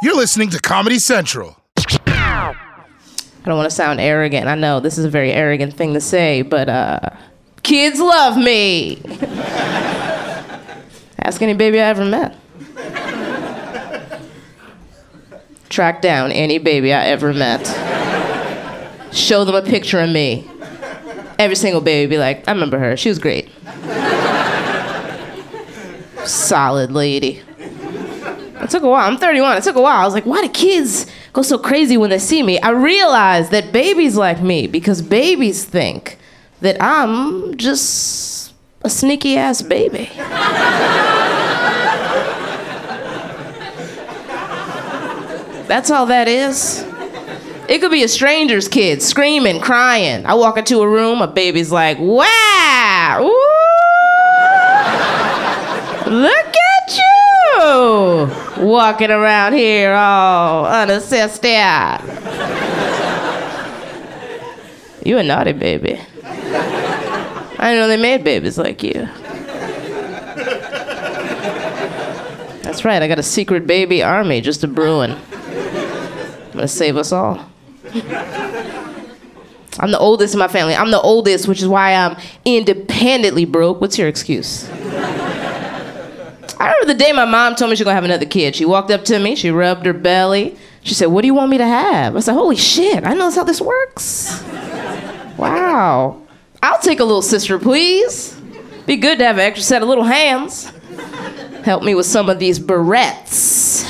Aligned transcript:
You're 0.00 0.14
listening 0.14 0.50
to 0.50 0.60
Comedy 0.60 1.00
Central. 1.00 1.56
I 1.76 2.54
don't 3.44 3.56
want 3.56 3.68
to 3.68 3.74
sound 3.74 3.98
arrogant. 4.00 4.46
I 4.46 4.54
know 4.54 4.78
this 4.78 4.96
is 4.96 5.04
a 5.04 5.10
very 5.10 5.32
arrogant 5.32 5.74
thing 5.74 5.92
to 5.94 6.00
say, 6.00 6.42
but 6.42 6.68
uh, 6.68 7.00
kids 7.64 7.98
love 7.98 8.36
me. 8.36 9.02
Ask 11.18 11.42
any 11.42 11.54
baby 11.54 11.80
I 11.80 11.86
ever 11.86 12.04
met. 12.04 12.36
Track 15.68 16.00
down 16.00 16.30
any 16.30 16.58
baby 16.58 16.94
I 16.94 17.06
ever 17.06 17.34
met. 17.34 17.66
Show 19.12 19.44
them 19.44 19.56
a 19.56 19.62
picture 19.62 19.98
of 19.98 20.10
me. 20.10 20.48
Every 21.40 21.56
single 21.56 21.80
baby 21.80 22.08
be 22.10 22.18
like, 22.18 22.46
I 22.46 22.52
remember 22.52 22.78
her. 22.78 22.96
She 22.96 23.08
was 23.08 23.18
great. 23.18 23.50
Solid 26.24 26.92
lady. 26.92 27.42
It 28.60 28.70
took 28.70 28.82
a 28.82 28.88
while. 28.88 29.08
I'm 29.08 29.16
31. 29.16 29.56
It 29.56 29.64
took 29.64 29.76
a 29.76 29.80
while. 29.80 30.00
I 30.00 30.04
was 30.04 30.14
like, 30.14 30.26
why 30.26 30.42
do 30.42 30.48
kids 30.48 31.06
go 31.32 31.42
so 31.42 31.58
crazy 31.58 31.96
when 31.96 32.10
they 32.10 32.18
see 32.18 32.42
me? 32.42 32.58
I 32.60 32.70
realized 32.70 33.50
that 33.52 33.72
babies 33.72 34.16
like 34.16 34.42
me 34.42 34.66
because 34.66 35.00
babies 35.00 35.64
think 35.64 36.18
that 36.60 36.76
I'm 36.82 37.56
just 37.56 38.52
a 38.82 38.90
sneaky 38.90 39.36
ass 39.36 39.62
baby. 39.62 40.10
That's 45.68 45.90
all 45.90 46.06
that 46.06 46.28
is. 46.28 46.84
It 47.68 47.80
could 47.80 47.90
be 47.90 48.02
a 48.02 48.08
stranger's 48.08 48.66
kid 48.66 49.02
screaming, 49.02 49.60
crying. 49.60 50.24
I 50.24 50.32
walk 50.34 50.56
into 50.56 50.80
a 50.80 50.88
room, 50.88 51.20
a 51.20 51.26
baby's 51.26 51.70
like, 51.70 51.98
wow, 51.98 53.18
ooh, 53.20 53.34
look 56.10 56.54
at 56.54 56.96
you 56.96 58.47
walking 58.60 59.10
around 59.10 59.52
here 59.54 59.92
all 59.92 60.66
unassisted. 60.66 61.50
You 65.04 65.18
a 65.18 65.22
naughty 65.22 65.52
baby. 65.52 66.00
I 67.60 67.72
didn't 67.72 67.80
know 67.80 67.88
they 67.88 67.96
made 67.96 68.24
babies 68.24 68.58
like 68.58 68.82
you. 68.82 69.08
That's 72.62 72.84
right, 72.84 73.02
I 73.02 73.08
got 73.08 73.18
a 73.18 73.22
secret 73.22 73.66
baby 73.66 74.02
army 74.02 74.40
just 74.40 74.62
a 74.62 74.68
brewing. 74.68 75.12
I'm 75.12 76.52
gonna 76.52 76.68
save 76.68 76.96
us 76.96 77.12
all. 77.12 77.48
I'm 79.80 79.92
the 79.92 79.98
oldest 79.98 80.34
in 80.34 80.40
my 80.40 80.48
family. 80.48 80.74
I'm 80.74 80.90
the 80.90 81.00
oldest, 81.00 81.48
which 81.48 81.62
is 81.62 81.68
why 81.68 81.94
I'm 81.94 82.16
independently 82.44 83.44
broke. 83.44 83.80
What's 83.80 83.96
your 83.96 84.08
excuse? 84.08 84.68
I 86.60 86.72
remember 86.72 86.92
the 86.92 86.98
day 86.98 87.12
my 87.12 87.24
mom 87.24 87.54
told 87.54 87.70
me 87.70 87.76
she 87.76 87.82
was 87.82 87.86
gonna 87.86 87.94
have 87.94 88.04
another 88.04 88.26
kid. 88.26 88.56
She 88.56 88.64
walked 88.64 88.90
up 88.90 89.04
to 89.06 89.18
me, 89.18 89.36
she 89.36 89.50
rubbed 89.50 89.86
her 89.86 89.92
belly. 89.92 90.56
She 90.82 90.94
said, 90.94 91.06
What 91.06 91.22
do 91.22 91.26
you 91.26 91.34
want 91.34 91.50
me 91.50 91.58
to 91.58 91.66
have? 91.66 92.16
I 92.16 92.20
said, 92.20 92.34
Holy 92.34 92.56
shit, 92.56 93.04
I 93.04 93.14
know 93.14 93.24
that's 93.24 93.36
how 93.36 93.44
this 93.44 93.60
works. 93.60 94.42
Wow. 95.36 96.20
I'll 96.62 96.80
take 96.80 96.98
a 96.98 97.04
little 97.04 97.22
sister, 97.22 97.58
please. 97.58 98.34
Be 98.86 98.96
good 98.96 99.18
to 99.18 99.24
have 99.24 99.36
an 99.36 99.42
extra 99.42 99.62
set 99.62 99.82
of 99.82 99.88
little 99.88 100.04
hands. 100.04 100.72
Help 101.62 101.84
me 101.84 101.94
with 101.94 102.06
some 102.06 102.28
of 102.28 102.38
these 102.38 102.58
barrettes. 102.58 103.84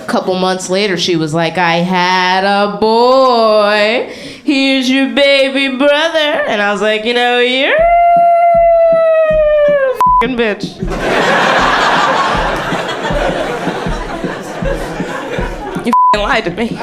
A 0.00 0.06
couple 0.06 0.34
months 0.38 0.70
later, 0.70 0.96
she 0.96 1.16
was 1.16 1.34
like, 1.34 1.58
I 1.58 1.76
had 1.78 2.44
a 2.44 2.78
boy. 2.78 4.12
Here's 4.44 4.88
your 4.88 5.12
baby 5.14 5.76
brother. 5.76 6.44
And 6.46 6.62
I 6.62 6.72
was 6.72 6.80
like, 6.80 7.04
you 7.04 7.12
know, 7.12 7.40
you're 7.40 7.76
fucking 10.26 10.36
bitch. 10.36 10.78
you 15.84 15.92
fucking 15.92 16.20
lied 16.20 16.44
to 16.44 16.50
me. 16.50 16.78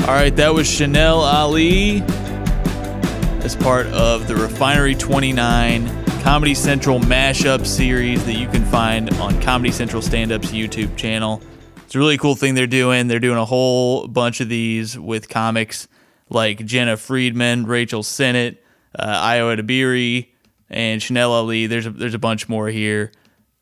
All 0.00 0.20
right, 0.20 0.34
that 0.36 0.52
was 0.52 0.66
Chanel 0.66 1.20
Ali 1.20 2.02
as 3.42 3.54
part 3.56 3.86
of 3.86 4.26
the 4.26 4.34
Refinery 4.34 4.94
29 4.94 6.03
Comedy 6.24 6.54
Central 6.54 7.00
mashup 7.00 7.66
series 7.66 8.24
that 8.24 8.32
you 8.32 8.48
can 8.48 8.64
find 8.64 9.10
on 9.16 9.38
Comedy 9.42 9.70
Central 9.70 10.00
Stand 10.00 10.32
Up's 10.32 10.52
YouTube 10.52 10.96
channel. 10.96 11.42
It's 11.84 11.94
a 11.94 11.98
really 11.98 12.16
cool 12.16 12.34
thing 12.34 12.54
they're 12.54 12.66
doing. 12.66 13.08
They're 13.08 13.20
doing 13.20 13.36
a 13.36 13.44
whole 13.44 14.08
bunch 14.08 14.40
of 14.40 14.48
these 14.48 14.98
with 14.98 15.28
comics 15.28 15.86
like 16.30 16.64
Jena 16.64 16.96
Friedman, 16.96 17.66
Rachel 17.66 18.02
Sennott, 18.02 18.56
uh, 18.98 19.02
Io 19.04 19.54
Dabiri, 19.54 20.28
and 20.70 21.02
Chanel 21.02 21.30
Ali. 21.30 21.66
There's 21.66 21.84
a, 21.84 21.90
there's 21.90 22.14
a 22.14 22.18
bunch 22.18 22.48
more 22.48 22.68
here. 22.68 23.12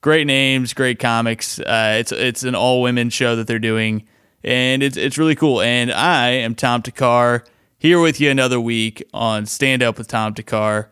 Great 0.00 0.28
names, 0.28 0.72
great 0.72 1.00
comics. 1.00 1.58
Uh, 1.58 1.96
it's 1.98 2.12
it's 2.12 2.44
an 2.44 2.54
all 2.54 2.80
women 2.80 3.10
show 3.10 3.34
that 3.34 3.48
they're 3.48 3.58
doing 3.58 4.06
and 4.44 4.84
it's 4.84 4.96
it's 4.96 5.18
really 5.18 5.34
cool. 5.34 5.60
And 5.60 5.90
I 5.90 6.28
am 6.28 6.54
Tom 6.54 6.80
Thakkar 6.80 7.44
here 7.76 8.00
with 8.00 8.20
you 8.20 8.30
another 8.30 8.60
week 8.60 9.02
on 9.12 9.46
Stand 9.46 9.82
Up 9.82 9.98
with 9.98 10.06
Tom 10.06 10.32
Thakkar. 10.32 10.86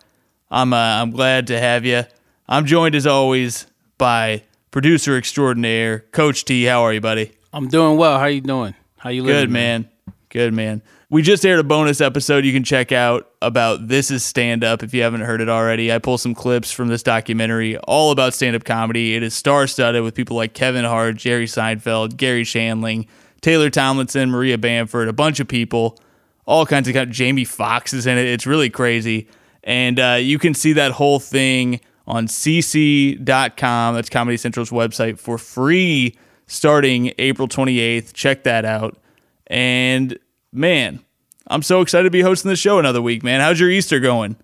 I'm 0.50 0.72
uh, 0.72 0.76
I'm 0.76 1.10
glad 1.10 1.46
to 1.48 1.58
have 1.58 1.84
you. 1.84 2.04
I'm 2.48 2.66
joined 2.66 2.94
as 2.94 3.06
always 3.06 3.66
by 3.98 4.42
producer 4.70 5.16
extraordinaire 5.16 6.00
Coach 6.10 6.44
T. 6.44 6.64
How 6.64 6.82
are 6.82 6.92
you, 6.92 7.00
buddy? 7.00 7.32
I'm 7.52 7.68
doing 7.68 7.96
well. 7.96 8.18
How 8.18 8.26
you 8.26 8.40
doing? 8.40 8.74
How 8.96 9.10
you 9.10 9.22
living? 9.22 9.42
Good 9.42 9.50
man. 9.50 9.90
Good 10.28 10.52
man. 10.52 10.82
We 11.08 11.22
just 11.22 11.44
aired 11.44 11.58
a 11.58 11.64
bonus 11.64 12.00
episode 12.00 12.44
you 12.44 12.52
can 12.52 12.62
check 12.62 12.92
out 12.92 13.30
about 13.42 13.88
This 13.88 14.12
is 14.12 14.22
Stand 14.22 14.62
Up 14.62 14.84
if 14.84 14.94
you 14.94 15.02
haven't 15.02 15.22
heard 15.22 15.40
it 15.40 15.48
already. 15.48 15.92
I 15.92 15.98
pull 15.98 16.18
some 16.18 16.36
clips 16.36 16.70
from 16.70 16.86
this 16.86 17.02
documentary 17.02 17.76
all 17.78 18.12
about 18.12 18.32
stand 18.32 18.54
up 18.54 18.62
comedy. 18.62 19.16
It 19.16 19.24
is 19.24 19.34
star 19.34 19.66
studded 19.66 20.04
with 20.04 20.14
people 20.14 20.36
like 20.36 20.54
Kevin 20.54 20.84
Hart, 20.84 21.16
Jerry 21.16 21.46
Seinfeld, 21.46 22.16
Garry 22.16 22.44
Shandling, 22.44 23.08
Taylor 23.40 23.70
Tomlinson, 23.70 24.30
Maria 24.30 24.56
Bamford, 24.56 25.08
a 25.08 25.12
bunch 25.12 25.40
of 25.40 25.48
people, 25.48 25.98
all 26.46 26.64
kinds 26.64 26.86
of 26.86 26.94
kind 26.94 27.10
Jamie 27.10 27.44
Foxx 27.44 27.92
is 27.92 28.06
in 28.06 28.16
it. 28.16 28.26
It's 28.26 28.46
really 28.46 28.70
crazy. 28.70 29.28
And 29.64 29.98
uh, 30.00 30.18
you 30.20 30.38
can 30.38 30.54
see 30.54 30.72
that 30.74 30.92
whole 30.92 31.20
thing 31.20 31.80
on 32.06 32.26
cc.com. 32.26 33.94
That's 33.94 34.10
Comedy 34.10 34.36
Central's 34.36 34.70
website 34.70 35.18
for 35.18 35.38
free 35.38 36.16
starting 36.46 37.12
April 37.18 37.48
28th. 37.48 38.12
Check 38.12 38.44
that 38.44 38.64
out. 38.64 38.98
And 39.46 40.18
man, 40.52 41.00
I'm 41.48 41.62
so 41.62 41.80
excited 41.80 42.04
to 42.04 42.10
be 42.10 42.22
hosting 42.22 42.48
the 42.48 42.56
show 42.56 42.78
another 42.78 43.02
week, 43.02 43.22
man. 43.22 43.40
How's 43.40 43.60
your 43.60 43.70
Easter 43.70 44.00
going? 44.00 44.36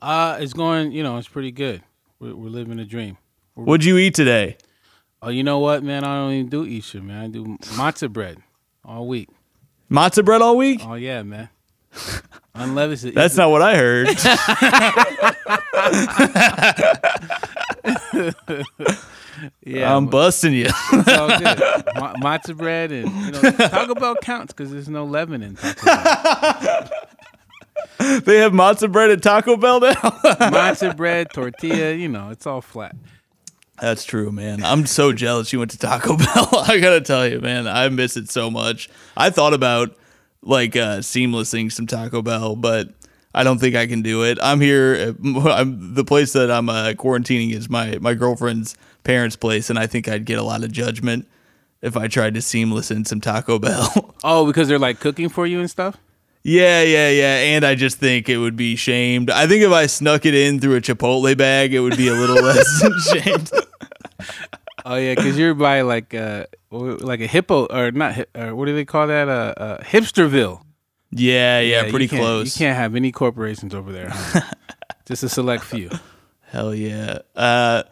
Uh, 0.00 0.38
it's 0.40 0.52
going. 0.52 0.92
You 0.92 1.02
know, 1.02 1.16
it's 1.16 1.28
pretty 1.28 1.52
good. 1.52 1.82
We're, 2.20 2.34
we're 2.34 2.50
living 2.50 2.78
a 2.78 2.84
dream. 2.84 3.18
What'd 3.54 3.84
you 3.84 3.98
eat 3.98 4.14
today? 4.14 4.56
Oh, 5.20 5.30
you 5.30 5.42
know 5.42 5.58
what, 5.58 5.82
man? 5.82 6.04
I 6.04 6.16
don't 6.16 6.32
even 6.32 6.48
do 6.48 6.64
Easter, 6.64 7.02
man. 7.02 7.24
I 7.24 7.28
do 7.28 7.44
matzah 7.44 8.12
bread 8.12 8.38
all 8.84 9.08
week. 9.08 9.28
Matzah 9.90 10.24
bread 10.24 10.42
all 10.42 10.56
week? 10.56 10.80
Oh 10.84 10.94
yeah, 10.94 11.22
man. 11.22 11.48
Unleavened. 12.54 13.14
That's 13.14 13.36
not 13.36 13.50
what 13.50 13.62
I 13.62 13.76
heard. 13.76 14.08
Yeah, 19.64 19.96
I'm 19.96 20.06
busting 20.06 20.52
you. 20.52 20.66
it's 20.66 21.12
all 21.12 21.28
good. 21.28 21.84
Ma- 21.96 22.14
matzah 22.14 22.56
bread 22.56 22.90
and 22.90 23.10
you 23.10 23.30
know 23.30 23.50
Taco 23.52 23.94
Bell 23.94 24.16
counts 24.16 24.52
because 24.52 24.72
there's 24.72 24.88
no 24.88 25.04
leaven 25.04 25.42
in 25.42 25.56
Taco 25.56 25.84
Bell. 25.84 26.90
they 28.20 28.38
have 28.38 28.52
matzah 28.52 28.90
bread 28.90 29.10
at 29.10 29.22
Taco 29.22 29.56
Bell 29.56 29.80
now. 29.80 29.92
matzah 29.94 30.96
bread, 30.96 31.28
tortilla. 31.32 31.92
You 31.92 32.08
know, 32.08 32.30
it's 32.30 32.46
all 32.46 32.60
flat. 32.60 32.96
That's 33.80 34.04
true, 34.04 34.32
man. 34.32 34.64
I'm 34.64 34.86
so 34.86 35.12
jealous 35.12 35.52
you 35.52 35.60
went 35.60 35.70
to 35.70 35.78
Taco 35.78 36.16
Bell. 36.16 36.48
I 36.66 36.80
gotta 36.80 37.00
tell 37.00 37.28
you, 37.28 37.40
man, 37.40 37.68
I 37.68 37.88
miss 37.90 38.16
it 38.16 38.30
so 38.30 38.50
much. 38.50 38.90
I 39.16 39.30
thought 39.30 39.54
about 39.54 39.96
like 40.42 40.76
uh, 40.76 40.98
seamlessing 40.98 41.70
some 41.72 41.86
Taco 41.86 42.22
Bell, 42.22 42.56
but 42.56 42.88
I 43.34 43.44
don't 43.44 43.58
think 43.58 43.74
I 43.76 43.86
can 43.86 44.02
do 44.02 44.24
it. 44.24 44.38
I'm 44.42 44.60
here. 44.60 45.14
I'm, 45.24 45.94
the 45.94 46.04
place 46.04 46.32
that 46.32 46.50
I'm 46.50 46.68
uh, 46.68 46.92
quarantining 46.96 47.52
is 47.52 47.68
my 47.68 47.98
my 48.00 48.14
girlfriend's 48.14 48.76
parents' 49.04 49.36
place, 49.36 49.70
and 49.70 49.78
I 49.78 49.86
think 49.86 50.08
I'd 50.08 50.24
get 50.24 50.38
a 50.38 50.42
lot 50.42 50.64
of 50.64 50.72
judgment 50.72 51.26
if 51.82 51.96
I 51.96 52.08
tried 52.08 52.34
to 52.34 52.42
seamless 52.42 52.90
in 52.90 53.04
some 53.04 53.20
Taco 53.20 53.58
Bell. 53.60 54.14
Oh, 54.24 54.46
because 54.46 54.68
they're 54.68 54.78
like 54.78 55.00
cooking 55.00 55.28
for 55.28 55.46
you 55.46 55.60
and 55.60 55.70
stuff. 55.70 55.96
yeah, 56.42 56.82
yeah, 56.82 57.10
yeah. 57.10 57.36
And 57.54 57.64
I 57.64 57.74
just 57.74 57.98
think 57.98 58.28
it 58.28 58.38
would 58.38 58.56
be 58.56 58.74
shamed. 58.76 59.30
I 59.30 59.46
think 59.46 59.62
if 59.62 59.70
I 59.72 59.86
snuck 59.86 60.24
it 60.26 60.34
in 60.34 60.60
through 60.60 60.76
a 60.76 60.80
Chipotle 60.80 61.36
bag, 61.36 61.74
it 61.74 61.80
would 61.80 61.96
be 61.96 62.08
a 62.08 62.14
little 62.14 62.36
less 62.42 63.06
shamed. 63.12 63.50
Oh 64.90 64.96
yeah, 64.96 65.14
because 65.14 65.36
you're 65.38 65.52
by 65.54 65.82
like 65.82 66.14
uh 66.14 66.46
like 66.70 67.20
a 67.20 67.26
hippo 67.26 67.66
or 67.66 67.90
not 67.92 68.14
hi- 68.14 68.26
or 68.34 68.54
what 68.54 68.64
do 68.66 68.74
they 68.74 68.84
call 68.86 69.06
that? 69.08 69.28
Uh, 69.28 69.54
uh 69.56 69.82
hipsterville. 69.82 70.62
Yeah, 71.10 71.60
yeah, 71.60 71.84
you 71.84 71.90
pretty 71.90 72.08
can't- 72.08 72.22
close. 72.22 72.54
You 72.58 72.64
can't 72.66 72.76
have 72.76 72.94
any 72.94 73.12
corporations 73.12 73.74
over 73.74 73.92
there. 73.92 74.08
huh? 74.10 74.40
Just 75.06 75.22
a 75.22 75.28
select 75.28 75.64
few. 75.64 75.90
Hell 76.42 76.74
yeah. 76.74 77.18
Uh, 77.36 77.82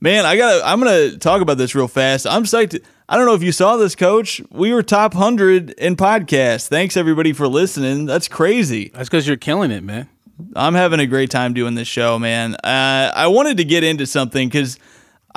Man, 0.00 0.26
I 0.26 0.36
gotta. 0.36 0.62
I'm 0.66 0.78
gonna 0.78 1.16
talk 1.16 1.40
about 1.40 1.56
this 1.56 1.74
real 1.74 1.88
fast. 1.88 2.26
I'm 2.26 2.44
psyched. 2.44 2.82
I 3.08 3.16
don't 3.16 3.24
know 3.26 3.34
if 3.34 3.42
you 3.42 3.50
saw 3.52 3.76
this, 3.78 3.94
Coach. 3.94 4.42
We 4.50 4.72
were 4.74 4.82
top 4.82 5.14
hundred 5.14 5.70
in 5.72 5.96
podcasts. 5.96 6.68
Thanks 6.68 6.96
everybody 6.98 7.32
for 7.32 7.48
listening. 7.48 8.04
That's 8.04 8.28
crazy. 8.28 8.90
That's 8.94 9.08
because 9.08 9.26
you're 9.26 9.38
killing 9.38 9.70
it, 9.70 9.82
man. 9.82 10.08
I'm 10.54 10.74
having 10.74 11.00
a 11.00 11.06
great 11.06 11.30
time 11.30 11.54
doing 11.54 11.76
this 11.76 11.88
show, 11.88 12.18
man. 12.18 12.56
Uh, 12.56 13.10
I 13.14 13.28
wanted 13.28 13.56
to 13.56 13.64
get 13.64 13.84
into 13.84 14.04
something 14.04 14.48
because 14.48 14.78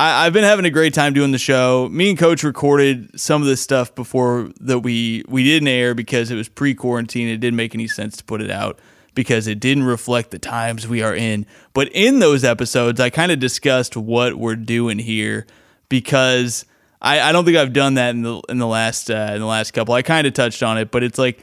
I've 0.01 0.31
been 0.31 0.46
having 0.46 0.63
a 0.63 0.69
great 0.69 0.94
time 0.94 1.13
doing 1.13 1.34
the 1.34 1.38
show. 1.38 1.90
Me 1.90 2.10
and 2.10 2.18
Coach 2.18 2.44
recorded 2.44 3.19
some 3.19 3.42
of 3.42 3.50
this 3.50 3.60
stuff 3.60 3.94
before 3.94 4.50
that 4.62 4.80
we 4.80 5.25
we 5.28 5.44
didn't 5.44 5.68
air 5.68 5.94
because 5.94 6.31
it 6.31 6.36
was 6.36 6.48
pre-quarantine. 6.48 7.28
It 7.28 7.42
didn't 7.42 7.57
make 7.57 7.75
any 7.75 7.88
sense 7.88 8.16
to 8.18 8.24
put 8.24 8.42
it 8.42 8.50
out 8.50 8.80
because 9.13 9.46
it 9.46 9.60
didn't 9.60 9.84
reflect 9.84 10.31
the 10.31 10.40
times 10.40 10.88
we 10.88 11.01
are 11.01 11.13
in. 11.13 11.46
But 11.74 11.90
in 11.92 12.19
those 12.19 12.46
episodes, 12.46 13.01
I 13.01 13.10
kind 13.10 13.30
of 13.30 13.40
discussed 13.40 13.98
what 13.98 14.36
we're 14.36 14.56
doing 14.56 15.00
here 15.00 15.46
because 15.90 16.66
I, 17.01 17.19
I 17.19 17.31
don't 17.34 17.44
think 17.44 17.57
I've 17.57 17.74
done 17.74 17.96
that 17.96 18.12
in 18.12 18.22
the 18.22 18.42
in 18.48 18.57
the 18.57 18.68
last 18.68 19.12
uh, 19.12 19.31
in 19.34 19.42
the 19.42 19.48
last 19.48 19.72
couple. 19.72 19.94
I 19.96 20.01
kind 20.01 20.25
of 20.25 20.34
touched 20.34 20.63
on 20.63 20.78
it, 20.78 20.92
but 20.92 21.04
it's 21.04 21.18
like 21.18 21.40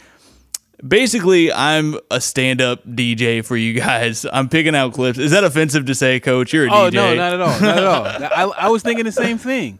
basically 0.87 1.53
I'm 1.53 1.97
a 2.11 2.21
stand-up 2.21 2.85
DJ 2.87 3.45
for 3.45 3.57
you 3.57 3.75
guys. 3.75 4.27
I'm 4.33 4.49
picking 4.49 4.75
out 4.75 4.93
clips. 4.95 5.19
Is 5.19 5.31
that 5.33 5.45
offensive 5.45 5.87
to 5.87 5.95
say, 5.95 6.21
Coach? 6.21 6.53
You're 6.53 6.67
a 6.67 6.71
Oh 6.73 6.91
DJ. 6.91 6.95
no, 6.95 7.15
not 7.15 7.33
at 7.35 7.41
all, 7.41 7.61
not 7.61 7.79
at 7.79 7.85
all. 7.85 8.53
I, 8.55 8.65
I 8.67 8.69
was 8.69 8.83
thinking 8.83 9.05
the 9.05 9.13
same 9.13 9.39
thing, 9.39 9.79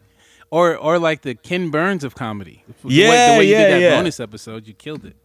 or 0.49 0.75
or 0.77 0.99
like 0.99 1.21
the 1.21 1.35
Ken 1.35 1.69
Burns 1.69 2.03
of 2.03 2.15
comedy. 2.15 2.63
The 2.81 2.87
way- 2.87 2.93
Yeah, 2.93 3.33
the 3.33 3.37
way 3.39 3.45
you 3.45 3.51
yeah, 3.51 3.63
did 3.67 3.73
that 3.73 3.81
yeah. 3.81 3.95
bonus 3.97 4.19
episode, 4.19 4.67
you 4.67 4.73
killed 4.73 5.05
it. 5.05 5.15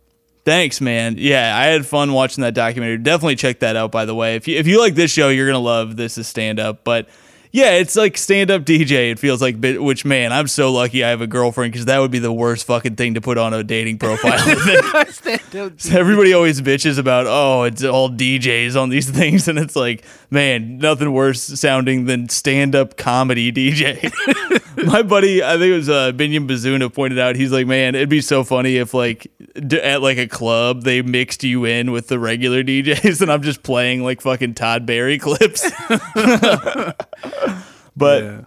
Thanks, 0.45 0.81
man. 0.81 1.15
Yeah, 1.19 1.57
I 1.57 1.67
had 1.67 1.87
fun 1.87 2.13
watching 2.13 2.43
that 2.43 2.53
documentary. 2.55 2.99
Definitely 2.99 3.37
check 3.37 3.61
that 3.61 3.77
out. 3.77 3.93
By 3.93 4.05
the 4.07 4.15
way, 4.15 4.35
if 4.35 4.49
you 4.49 4.59
if 4.59 4.67
you 4.67 4.81
like 4.81 4.97
this 4.97 5.13
show, 5.13 5.29
you're 5.29 5.47
gonna 5.47 5.61
love 5.61 5.97
this 5.97 6.19
is 6.19 6.27
stand 6.27 6.59
up. 6.59 6.83
But 6.83 7.09
yeah, 7.53 7.73
it's 7.73 7.97
like 7.97 8.17
stand 8.17 8.51
up 8.51 8.63
DJ. 8.63 9.11
It 9.11 9.19
feels 9.19 9.43
like, 9.43 9.63
which 9.63 10.07
man, 10.07 10.33
I'm 10.33 10.49
so 10.49 10.73
lucky 10.73 11.05
I 11.05 11.11
have 11.11 11.21
a 11.21 11.27
girlfriend 11.27 11.73
because 11.73 11.85
that 11.85 11.99
would 11.99 12.11
be 12.11 12.19
the 12.19 12.33
worst 12.33 12.67
fucking 12.67 12.97
thing 12.97 13.13
to 13.15 13.21
put 13.21 13.37
on 13.37 13.53
a 13.53 13.63
dating 13.63 13.99
profile. 13.99 14.39
Everybody 15.93 16.33
always 16.33 16.63
bitches 16.63 16.99
about 16.99 17.27
oh, 17.27 17.65
it's 17.65 17.85
all 17.85 18.09
DJs 18.09 18.81
on 18.81 18.89
these 18.89 19.11
things, 19.19 19.49
and 19.49 19.59
it's 19.59 19.77
like, 19.77 20.03
man, 20.31 20.79
nothing 20.79 21.13
worse 21.13 21.43
sounding 21.43 22.07
than 22.07 22.31
stand 22.31 22.75
up 22.75 22.97
comedy 22.97 23.53
DJ. 23.53 24.11
My 24.87 25.03
buddy, 25.03 25.43
I 25.43 25.59
think 25.59 25.65
it 25.65 25.77
was 25.77 25.91
uh, 25.91 26.13
Binion 26.13 26.49
Bazuna 26.49 26.93
pointed 26.93 27.19
out. 27.19 27.37
He's 27.37 27.53
like, 27.53 27.67
man, 27.67 27.95
it'd 27.95 28.09
be 28.09 28.23
so 28.23 28.45
funny 28.45 28.79
if 28.79 28.95
like 28.95 29.31
at 29.57 30.03
like 30.03 30.19
a 30.19 30.27
club 30.27 30.83
they 30.83 31.03
mixed 31.03 31.45
you 31.45 31.65
in 31.65 31.93
with 31.93 32.09
the 32.09 32.19
regular 32.19 32.63
DJs, 32.65 33.21
and 33.23 33.31
I'm 33.31 33.43
just 33.43 33.63
playing 33.63 34.03
like 34.03 34.21
fucking 34.21 34.55
Todd 34.55 34.87
Barry 34.87 35.19
clips. 35.21 35.71
but. 37.97 38.25
Yeah. 38.25 38.41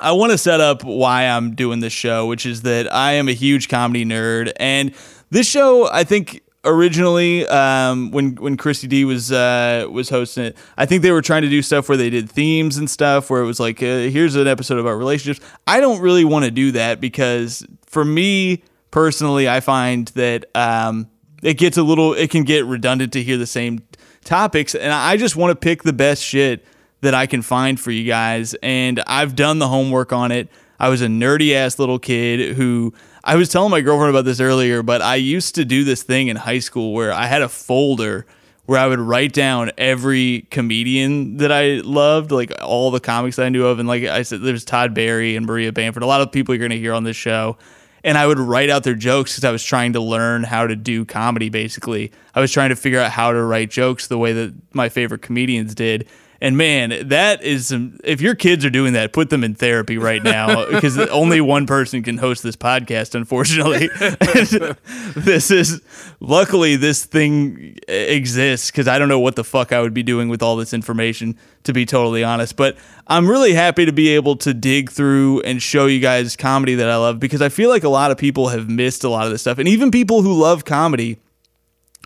I 0.00 0.12
want 0.12 0.30
to 0.30 0.38
set 0.38 0.60
up 0.60 0.84
why 0.84 1.24
I'm 1.24 1.56
doing 1.56 1.80
this 1.80 1.92
show, 1.92 2.26
which 2.26 2.46
is 2.46 2.62
that 2.62 2.86
I 2.94 3.14
am 3.14 3.28
a 3.28 3.32
huge 3.32 3.68
comedy 3.68 4.04
nerd, 4.04 4.52
and 4.54 4.94
this 5.30 5.48
show, 5.48 5.90
I 5.90 6.04
think 6.04 6.40
originally 6.64 7.46
um, 7.48 8.10
when 8.10 8.36
when 8.36 8.56
Christy 8.56 8.86
D 8.86 9.04
was 9.04 9.32
uh, 9.32 9.88
was 9.90 10.08
hosting 10.08 10.44
it, 10.44 10.56
I 10.76 10.86
think 10.86 11.02
they 11.02 11.10
were 11.10 11.20
trying 11.20 11.42
to 11.42 11.48
do 11.48 11.62
stuff 11.62 11.88
where 11.88 11.98
they 11.98 12.10
did 12.10 12.30
themes 12.30 12.76
and 12.76 12.88
stuff, 12.88 13.28
where 13.28 13.42
it 13.42 13.46
was 13.46 13.58
like, 13.58 13.82
uh, 13.82 14.06
here's 14.06 14.36
an 14.36 14.46
episode 14.46 14.78
about 14.78 14.92
relationships. 14.92 15.44
I 15.66 15.80
don't 15.80 16.00
really 16.00 16.24
want 16.24 16.44
to 16.44 16.52
do 16.52 16.70
that 16.72 17.00
because 17.00 17.66
for 17.86 18.04
me 18.04 18.62
personally, 18.90 19.48
I 19.48 19.60
find 19.60 20.08
that 20.08 20.46
um, 20.54 21.08
it 21.42 21.54
gets 21.54 21.76
a 21.76 21.82
little, 21.82 22.14
it 22.14 22.30
can 22.30 22.44
get 22.44 22.64
redundant 22.64 23.12
to 23.14 23.22
hear 23.22 23.36
the 23.36 23.46
same 23.46 23.80
topics, 24.24 24.74
and 24.74 24.92
I 24.92 25.16
just 25.16 25.36
want 25.36 25.50
to 25.50 25.56
pick 25.56 25.82
the 25.82 25.92
best 25.92 26.22
shit 26.22 26.64
that 27.00 27.14
I 27.14 27.26
can 27.26 27.42
find 27.42 27.78
for 27.78 27.90
you 27.90 28.04
guys. 28.04 28.54
And 28.62 29.00
I've 29.06 29.36
done 29.36 29.58
the 29.58 29.68
homework 29.68 30.12
on 30.12 30.32
it. 30.32 30.48
I 30.80 30.88
was 30.88 31.02
a 31.02 31.06
nerdy 31.06 31.54
ass 31.54 31.78
little 31.78 31.98
kid 31.98 32.56
who 32.56 32.92
I 33.24 33.36
was 33.36 33.48
telling 33.48 33.70
my 33.70 33.80
girlfriend 33.80 34.10
about 34.10 34.24
this 34.24 34.40
earlier, 34.40 34.82
but 34.82 35.02
I 35.02 35.16
used 35.16 35.54
to 35.56 35.64
do 35.64 35.84
this 35.84 36.02
thing 36.02 36.28
in 36.28 36.36
high 36.36 36.60
school 36.60 36.92
where 36.92 37.12
I 37.12 37.26
had 37.26 37.42
a 37.42 37.48
folder 37.48 38.26
where 38.66 38.78
I 38.78 38.86
would 38.86 39.00
write 39.00 39.32
down 39.32 39.70
every 39.78 40.46
comedian 40.50 41.38
that 41.38 41.50
I 41.50 41.80
loved, 41.84 42.30
like 42.30 42.52
all 42.62 42.90
the 42.90 43.00
comics 43.00 43.38
I 43.38 43.48
knew 43.48 43.64
of. 43.64 43.78
And 43.78 43.88
like 43.88 44.04
I 44.04 44.22
said, 44.22 44.42
there's 44.42 44.64
Todd 44.64 44.92
Barry 44.92 45.36
and 45.36 45.46
Maria 45.46 45.72
Bamford, 45.72 46.02
a 46.02 46.06
lot 46.06 46.20
of 46.20 46.30
people 46.32 46.54
you're 46.54 46.60
going 46.60 46.72
to 46.72 46.78
hear 46.78 46.92
on 46.92 47.02
this 47.02 47.16
show. 47.16 47.56
And 48.04 48.16
I 48.16 48.26
would 48.26 48.38
write 48.38 48.70
out 48.70 48.84
their 48.84 48.94
jokes 48.94 49.32
because 49.32 49.44
I 49.44 49.50
was 49.50 49.62
trying 49.62 49.92
to 49.94 50.00
learn 50.00 50.44
how 50.44 50.66
to 50.66 50.76
do 50.76 51.04
comedy, 51.04 51.48
basically. 51.48 52.12
I 52.34 52.40
was 52.40 52.52
trying 52.52 52.68
to 52.70 52.76
figure 52.76 53.00
out 53.00 53.10
how 53.10 53.32
to 53.32 53.42
write 53.42 53.70
jokes 53.70 54.06
the 54.06 54.18
way 54.18 54.32
that 54.32 54.54
my 54.72 54.88
favorite 54.88 55.22
comedians 55.22 55.74
did. 55.74 56.06
And 56.40 56.56
man, 56.56 57.08
that 57.08 57.42
is 57.42 57.66
some, 57.66 57.98
if 58.04 58.20
your 58.20 58.36
kids 58.36 58.64
are 58.64 58.70
doing 58.70 58.92
that, 58.92 59.12
put 59.12 59.28
them 59.28 59.42
in 59.42 59.56
therapy 59.56 59.98
right 59.98 60.22
now 60.22 60.66
because 60.70 60.96
only 60.96 61.40
one 61.40 61.66
person 61.66 62.02
can 62.02 62.16
host 62.16 62.42
this 62.44 62.54
podcast, 62.54 63.14
unfortunately. 63.14 63.88
This 65.14 65.50
is, 65.50 65.80
luckily, 66.20 66.76
this 66.76 67.04
thing 67.04 67.78
exists 67.88 68.70
because 68.70 68.88
I 68.88 68.98
don't 68.98 69.08
know 69.08 69.18
what 69.18 69.36
the 69.36 69.44
fuck 69.44 69.72
I 69.72 69.80
would 69.80 69.94
be 69.94 70.02
doing 70.02 70.28
with 70.28 70.42
all 70.42 70.56
this 70.56 70.72
information, 70.72 71.36
to 71.64 71.72
be 71.72 71.84
totally 71.86 72.22
honest. 72.22 72.56
But 72.56 72.76
I'm 73.06 73.28
really 73.28 73.52
happy 73.52 73.84
to 73.84 73.92
be 73.92 74.08
able 74.10 74.36
to 74.36 74.54
dig 74.54 74.90
through 74.90 75.40
and 75.42 75.62
show 75.62 75.86
you 75.86 76.00
guys 76.00 76.36
comedy 76.36 76.76
that 76.76 76.88
I 76.88 76.96
love 76.96 77.18
because 77.18 77.42
I 77.42 77.48
feel 77.48 77.68
like 77.70 77.84
a 77.84 77.88
lot 77.88 78.10
of 78.10 78.18
people 78.18 78.48
have 78.48 78.68
missed 78.68 79.04
a 79.04 79.08
lot 79.08 79.26
of 79.26 79.32
this 79.32 79.40
stuff. 79.40 79.58
And 79.58 79.68
even 79.68 79.90
people 79.90 80.22
who 80.22 80.34
love 80.34 80.64
comedy, 80.64 81.18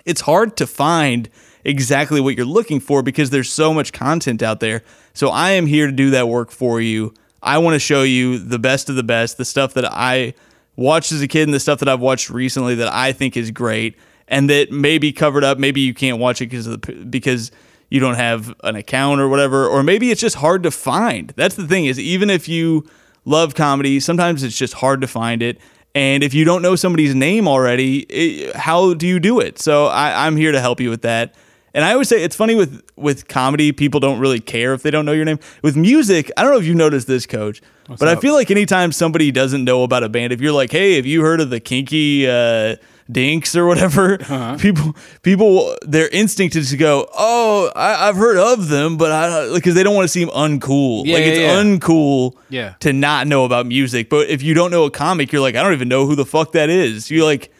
it's 0.05 0.23
hard 0.23 0.57
to 0.59 0.67
find 0.67 1.29
exactly 1.65 2.21
what 2.21 2.37
you're 2.37 2.47
looking 2.47 2.81
for 2.81 3.03
because 3.03 3.31
there's 3.31 3.51
so 3.51 3.73
much 3.73 3.93
content 3.93 4.43
out 4.43 4.61
there. 4.61 4.83
So 5.15 5.29
I 5.29 5.53
am 5.53 5.67
here 5.67 5.87
to 5.87 5.93
do 5.93 6.11
that 6.11 6.29
work 6.29 6.51
for 6.51 6.81
you. 6.81 7.15
I 7.43 7.59
want 7.59 7.75
to 7.75 7.81
show 7.81 8.03
you 8.03 8.39
the 8.39 8.59
best 8.59 8.89
of 8.89 8.97
the 8.97 9.03
best, 9.03 9.37
the 9.37 9.45
stuff 9.45 9.75
that 9.75 9.85
I 9.85 10.35
watched 10.77 11.13
as 11.13 11.21
a 11.21 11.29
kid 11.29 11.43
and 11.45 11.55
the 11.55 11.61
stuff 11.61 11.81
that 11.81 11.89
I've 11.89 12.01
watched 12.01 12.31
recently 12.31 12.77
that 12.77 12.93
I 12.93 13.13
think 13.13 13.37
is 13.37 13.51
great 13.51 13.97
and 14.29 14.49
that 14.49 14.71
may 14.71 14.99
be 14.99 15.13
covered 15.13 15.45
up. 15.45 15.59
Maybe 15.59 15.81
you 15.81 15.95
can't 15.95 16.19
watch 16.19 16.41
it 16.41 16.47
because 16.47 16.67
of 16.67 16.81
the, 16.81 16.93
because 17.05 17.51
you 17.91 18.01
don't 18.01 18.15
have 18.15 18.55
an 18.65 18.77
account 18.77 19.21
or 19.21 19.29
whatever, 19.29 19.67
or 19.67 19.83
maybe 19.83 20.11
it's 20.11 20.21
just 20.21 20.37
hard 20.37 20.63
to 20.63 20.71
find. 20.71 21.33
That's 21.37 21.57
the 21.57 21.67
thing 21.67 21.85
is 21.85 21.99
even 22.01 22.31
if 22.31 22.49
you 22.49 22.87
love 23.25 23.55
comedy, 23.55 24.01
sometimes 24.01 24.43
it's 24.43 24.57
just 24.57 24.75
hard 24.75 25.01
to 25.03 25.07
find 25.07 25.43
it. 25.43 25.61
And 25.95 26.23
if 26.23 26.33
you 26.33 26.45
don't 26.45 26.63
know 26.63 26.75
somebody's 26.75 27.15
name 27.15 27.47
already, 27.47 28.01
it, 28.05 28.57
how 28.57 28.95
do 28.95 29.07
you 29.07 29.21
do 29.21 29.41
it? 29.41 29.59
So 29.59 29.87
I, 29.87 30.27
I'm 30.27 30.37
here 30.37 30.53
to 30.53 30.61
help 30.61 30.81
you 30.81 30.89
with 30.89 31.03
that. 31.03 31.35
And 31.75 31.85
I 31.85 31.93
always 31.93 32.09
say 32.09 32.23
it's 32.23 32.37
funny 32.37 32.55
with 32.55 32.83
with 32.97 33.29
comedy, 33.29 33.73
people 33.73 33.99
don't 34.01 34.19
really 34.19 34.41
care 34.41 34.75
if 34.75 34.83
they 34.83 34.91
don't 34.91 35.07
know 35.07 35.13
your 35.13 35.25
name. 35.25 35.39
With 35.63 35.77
music, 35.77 36.31
I 36.37 36.43
don't 36.43 36.53
know 36.53 36.59
if 36.59 36.67
you 36.67 36.75
noticed 36.75 37.07
this, 37.07 37.25
Coach, 37.27 37.63
but 37.89 38.09
I 38.09 38.17
feel 38.17 38.35
like 38.35 38.51
anytime 38.51 38.93
somebody 38.93 39.31
doesn't 39.31 39.65
know 39.65 39.83
about 39.83 40.03
a 40.03 40.09
band, 40.09 40.33
if 40.33 40.41
you're 40.41 40.53
like, 40.53 40.71
"Hey, 40.71 40.97
have 40.97 41.07
you 41.07 41.23
heard 41.23 41.41
of 41.41 41.49
the 41.51 41.61
Kinky 41.61 42.29
uh, 42.29 42.77
Dinks 43.11 43.57
or 43.57 43.65
whatever?" 43.67 44.19
People, 44.61 44.95
people, 45.23 45.75
their 45.81 46.09
instinct 46.09 46.57
is 46.57 46.69
to 46.71 46.77
go, 46.77 47.09
"Oh, 47.17 47.73
I, 47.75 48.07
I've 48.09 48.17
heard 48.17 48.37
of 48.37 48.69
them," 48.69 48.99
but 48.99 49.11
I 49.11 49.55
because 49.55 49.75
they 49.75 49.83
don't 49.83 49.95
want 49.95 50.05
to 50.05 50.13
seem 50.13 50.29
uncool. 50.29 51.07
Yeah, 51.07 51.15
like 51.15 51.25
yeah, 51.25 51.31
it's 51.31 51.39
yeah. 51.39 51.63
uncool 51.63 52.35
Yeah. 52.51 52.75
to 52.81 52.93
not 52.93 53.27
know 53.27 53.47
about 53.47 53.65
music. 53.67 54.11
But 54.11 54.29
if 54.29 54.43
you 54.43 54.53
don't 54.53 54.71
know 54.71 54.85
a 54.85 54.91
comic, 54.91 55.33
you're 55.33 55.41
like, 55.43 55.55
I 55.57 55.63
don't 55.63 55.73
even 55.73 55.89
know 55.89 56.07
who 56.07 56.17
the 56.17 56.27
fuck 56.27 56.53
that 56.53 56.69
is. 56.69 57.11
You 57.11 57.25
like, 57.25 57.51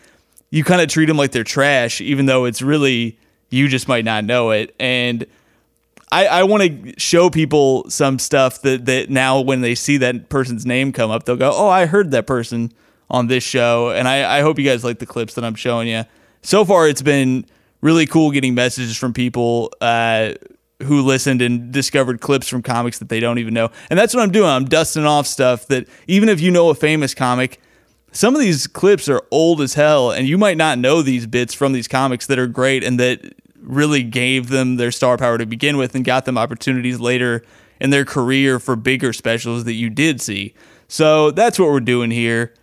you 0.51 0.65
kind 0.65 0.83
of 0.83 0.89
treat 0.89 1.07
them 1.07 1.17
like 1.17 1.33
they're 1.33 1.45
trash, 1.45 2.03
even 2.03 2.27
though 2.27 2.45
it's 2.45 2.61
really 2.61 3.19
you 3.53 3.69
just 3.69 3.89
might 3.89 4.05
not 4.05 4.25
know 4.25 4.51
it. 4.51 4.75
And 4.81 5.27
I, 6.11 6.27
I 6.27 6.43
want 6.45 6.63
to 6.63 7.01
show 7.01 7.31
people 7.31 7.89
some 7.89 8.19
stuff 8.19 8.63
that 8.63 8.87
that 8.87 9.11
now 9.11 9.41
when 9.41 9.61
they 9.61 9.75
see 9.75 9.97
that 9.99 10.29
person's 10.29 10.67
name 10.67 10.93
come 10.93 11.11
up, 11.11 11.25
they'll 11.25 11.37
go, 11.37 11.53
oh, 11.55 11.69
I 11.69 11.87
heard 11.87 12.11
that 12.11 12.27
person 12.27 12.73
on 13.11 13.27
this 13.27 13.45
show. 13.45 13.91
And 13.91 14.09
I, 14.09 14.39
I 14.39 14.41
hope 14.41 14.59
you 14.59 14.65
guys 14.65 14.85
like 14.85 14.99
the 14.99 15.07
clips 15.07 15.35
that 15.35 15.45
I'm 15.45 15.55
showing 15.55 15.89
you. 15.89 16.05
So 16.43 16.65
far, 16.65 16.89
it's 16.89 17.03
been 17.03 17.47
really 17.81 18.07
cool 18.07 18.31
getting 18.31 18.55
messages 18.55 18.97
from 18.97 19.13
people. 19.13 19.73
Uh, 19.81 20.35
who 20.83 21.03
listened 21.03 21.41
and 21.41 21.73
discovered 21.73 22.21
clips 22.21 22.49
from 22.49 22.61
comics 22.61 22.99
that 22.99 23.09
they 23.09 23.21
don't 23.21 23.39
even 23.39 23.55
know. 23.55 23.71
And 23.89 23.97
that's 23.99 24.15
what 24.15 24.23
I'm 24.23 24.33
doing. 24.33 24.49
I'm 24.49 24.65
dusting 24.65 25.05
off 25.05 25.29
stuff 25.29 25.67
that 25.69 25.89
even 26.09 26.29
if 26.29 26.41
you 26.41 26.51
know 26.51 26.71
a 26.71 26.75
famous 26.75 27.15
comic, 27.15 27.61
some 28.13 28.35
of 28.35 28.41
these 28.41 28.67
clips 28.67 29.09
are 29.09 29.23
old 29.31 29.61
as 29.61 29.75
hell 29.75 30.11
and 30.11 30.29
you 30.29 30.37
might 30.37 30.57
not 30.57 30.79
know 30.79 31.03
these 31.03 31.27
bits 31.27 31.55
from 31.55 31.73
these 31.73 31.89
comics 31.89 32.27
that 32.27 32.39
are 32.39 32.47
great 32.47 32.85
and 32.85 33.01
that 33.01 33.35
really 33.63 34.03
gave 34.03 34.49
them 34.49 34.77
their 34.77 34.91
star 34.91 35.17
power 35.17 35.39
to 35.39 35.47
begin 35.47 35.77
with 35.77 35.95
and 35.95 36.05
got 36.05 36.25
them 36.25 36.37
opportunities 36.37 37.01
later 37.01 37.45
in 37.81 37.91
their 37.91 38.05
career 38.05 38.59
for 38.59 38.77
bigger 38.77 39.13
specials 39.13 39.65
that 39.65 39.75
you 39.75 39.91
did 39.91 40.21
see. 40.21 40.55
So 40.89 41.31
that's 41.31 41.59
what 41.59 41.71
we're 41.71 41.81
doing 41.81 42.11
here. 42.11 42.55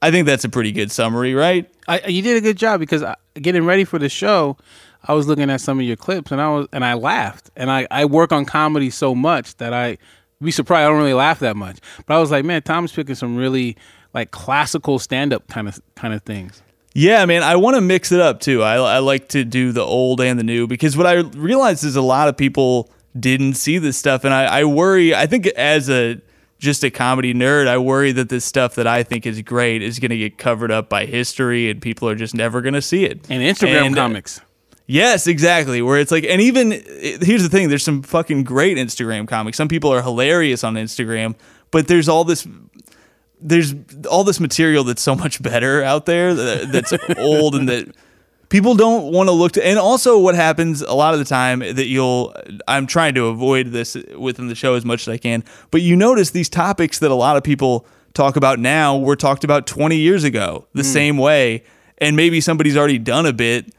I 0.00 0.10
think 0.10 0.26
that's 0.26 0.44
a 0.44 0.48
pretty 0.48 0.72
good 0.72 0.90
summary, 0.90 1.34
right? 1.34 1.70
I, 1.86 2.06
you 2.06 2.22
did 2.22 2.36
a 2.36 2.40
good 2.40 2.56
job 2.56 2.80
because 2.80 3.02
uh, 3.02 3.14
getting 3.34 3.64
ready 3.64 3.84
for 3.84 3.98
the 3.98 4.08
show, 4.08 4.56
I 5.04 5.14
was 5.14 5.26
looking 5.26 5.50
at 5.50 5.60
some 5.60 5.78
of 5.78 5.84
your 5.84 5.96
clips 5.96 6.32
and 6.32 6.40
I 6.40 6.48
was 6.48 6.66
and 6.72 6.84
I 6.84 6.94
laughed. 6.94 7.50
And 7.56 7.70
I, 7.70 7.86
I 7.90 8.04
work 8.04 8.32
on 8.32 8.44
comedy 8.44 8.90
so 8.90 9.14
much 9.14 9.56
that 9.56 9.72
I 9.72 9.98
be 10.42 10.50
surprised 10.50 10.86
I 10.86 10.88
don't 10.88 10.98
really 10.98 11.14
laugh 11.14 11.38
that 11.40 11.56
much. 11.56 11.78
But 12.06 12.14
I 12.14 12.18
was 12.18 12.30
like, 12.30 12.44
man, 12.44 12.62
Tom's 12.62 12.92
picking 12.92 13.14
some 13.14 13.36
really 13.36 13.76
like 14.14 14.30
classical 14.30 14.98
stand 14.98 15.32
up 15.32 15.46
kind 15.48 15.68
of 15.68 15.80
kind 15.94 16.14
of 16.14 16.22
things. 16.22 16.62
Yeah, 16.94 17.24
man, 17.24 17.42
I 17.42 17.56
want 17.56 17.76
to 17.76 17.80
mix 17.80 18.12
it 18.12 18.20
up 18.20 18.40
too. 18.40 18.62
I, 18.62 18.74
I 18.76 18.98
like 18.98 19.28
to 19.28 19.44
do 19.44 19.72
the 19.72 19.80
old 19.82 20.20
and 20.20 20.38
the 20.38 20.42
new 20.44 20.66
because 20.66 20.96
what 20.96 21.06
I 21.06 21.14
realize 21.20 21.84
is 21.84 21.96
a 21.96 22.02
lot 22.02 22.28
of 22.28 22.36
people 22.36 22.90
didn't 23.18 23.54
see 23.54 23.78
this 23.78 23.96
stuff, 23.96 24.24
and 24.24 24.34
I, 24.34 24.44
I 24.60 24.64
worry. 24.64 25.14
I 25.14 25.26
think 25.26 25.46
as 25.48 25.88
a 25.88 26.20
just 26.58 26.84
a 26.84 26.90
comedy 26.90 27.34
nerd, 27.34 27.66
I 27.66 27.78
worry 27.78 28.12
that 28.12 28.28
this 28.28 28.44
stuff 28.44 28.74
that 28.76 28.86
I 28.86 29.02
think 29.02 29.26
is 29.26 29.40
great 29.42 29.82
is 29.82 29.98
going 29.98 30.10
to 30.10 30.16
get 30.18 30.38
covered 30.38 30.70
up 30.70 30.88
by 30.88 31.06
history, 31.06 31.70
and 31.70 31.80
people 31.80 32.08
are 32.08 32.14
just 32.14 32.34
never 32.34 32.60
going 32.60 32.74
to 32.74 32.82
see 32.82 33.04
it. 33.04 33.26
And 33.30 33.42
Instagram 33.42 33.86
And- 33.86 33.98
uh, 33.98 34.02
comics. 34.02 34.40
Yes, 34.86 35.26
exactly. 35.26 35.80
Where 35.80 35.98
it's 35.98 36.10
like, 36.10 36.24
and 36.24 36.40
even 36.42 36.72
uh, 36.72 36.76
here's 37.24 37.42
the 37.42 37.48
thing: 37.48 37.68
there's 37.70 37.84
some 37.84 38.02
fucking 38.02 38.44
great 38.44 38.76
Instagram 38.76 39.26
comics. 39.26 39.56
Some 39.56 39.68
people 39.68 39.92
are 39.92 40.02
hilarious 40.02 40.64
on 40.64 40.74
Instagram, 40.74 41.36
but 41.70 41.86
there's 41.88 42.08
all 42.08 42.24
this, 42.24 42.46
there's 43.42 43.74
all 44.10 44.24
this 44.24 44.40
material 44.40 44.84
that's 44.84 45.02
so 45.02 45.14
much 45.14 45.42
better 45.42 45.82
out 45.82 46.06
there 46.06 46.34
that, 46.34 46.72
that's 46.72 46.92
old 47.18 47.54
and 47.54 47.68
that 47.68 47.94
people 48.48 48.74
don't 48.74 49.12
want 49.12 49.28
to 49.28 49.32
look 49.32 49.52
to. 49.52 49.66
And 49.66 49.78
also, 49.78 50.18
what 50.18 50.34
happens 50.34 50.82
a 50.82 50.94
lot 50.94 51.14
of 51.14 51.18
the 51.18 51.24
time 51.24 51.60
that 51.60 51.86
you'll, 51.86 52.34
I'm 52.68 52.86
trying 52.86 53.14
to 53.14 53.26
avoid 53.26 53.68
this 53.68 53.96
within 54.16 54.48
the 54.48 54.54
show 54.54 54.74
as 54.74 54.84
much 54.84 55.02
as 55.02 55.08
I 55.08 55.18
can, 55.18 55.44
but 55.70 55.82
you 55.82 55.96
notice 55.96 56.30
these 56.30 56.48
topics 56.48 56.98
that 57.00 57.10
a 57.10 57.14
lot 57.14 57.36
of 57.36 57.42
people 57.42 57.86
talk 58.14 58.36
about 58.36 58.58
now 58.58 58.98
were 58.98 59.16
talked 59.16 59.42
about 59.44 59.66
20 59.66 59.96
years 59.96 60.24
ago 60.24 60.66
the 60.74 60.82
hmm. 60.82 60.88
same 60.88 61.18
way, 61.18 61.64
and 61.98 62.16
maybe 62.16 62.40
somebody's 62.40 62.76
already 62.76 62.98
done 62.98 63.26
a 63.26 63.32
bit 63.32 63.72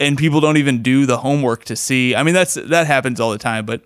and 0.00 0.16
people 0.16 0.40
don't 0.40 0.56
even 0.56 0.82
do 0.82 1.04
the 1.04 1.18
homework 1.18 1.64
to 1.66 1.76
see. 1.76 2.14
I 2.14 2.22
mean, 2.22 2.34
that's 2.34 2.54
that 2.54 2.86
happens 2.86 3.20
all 3.20 3.30
the 3.30 3.38
time, 3.38 3.66
but 3.66 3.82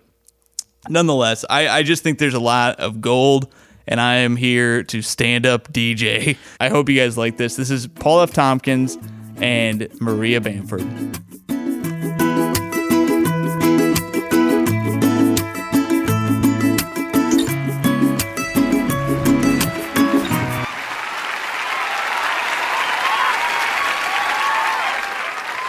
nonetheless, 0.89 1.45
I, 1.49 1.67
I 1.67 1.83
just 1.83 2.01
think 2.01 2.17
there's 2.17 2.33
a 2.33 2.39
lot 2.39 2.79
of 2.79 3.01
gold, 3.01 3.53
and 3.87 4.01
I 4.01 4.15
am 4.15 4.35
here 4.35 4.83
to 4.83 5.01
stand 5.01 5.45
up 5.45 5.71
DJ. 5.71 6.37
I 6.59 6.69
hope 6.69 6.89
you 6.89 6.99
guys 6.99 7.17
like 7.17 7.37
this. 7.37 7.55
This 7.55 7.69
is 7.69 7.87
Paul 7.87 8.21
F. 8.21 8.33
Tompkins 8.33 8.97
and 9.37 9.87
Maria 9.99 10.41
Bamford. 10.41 10.83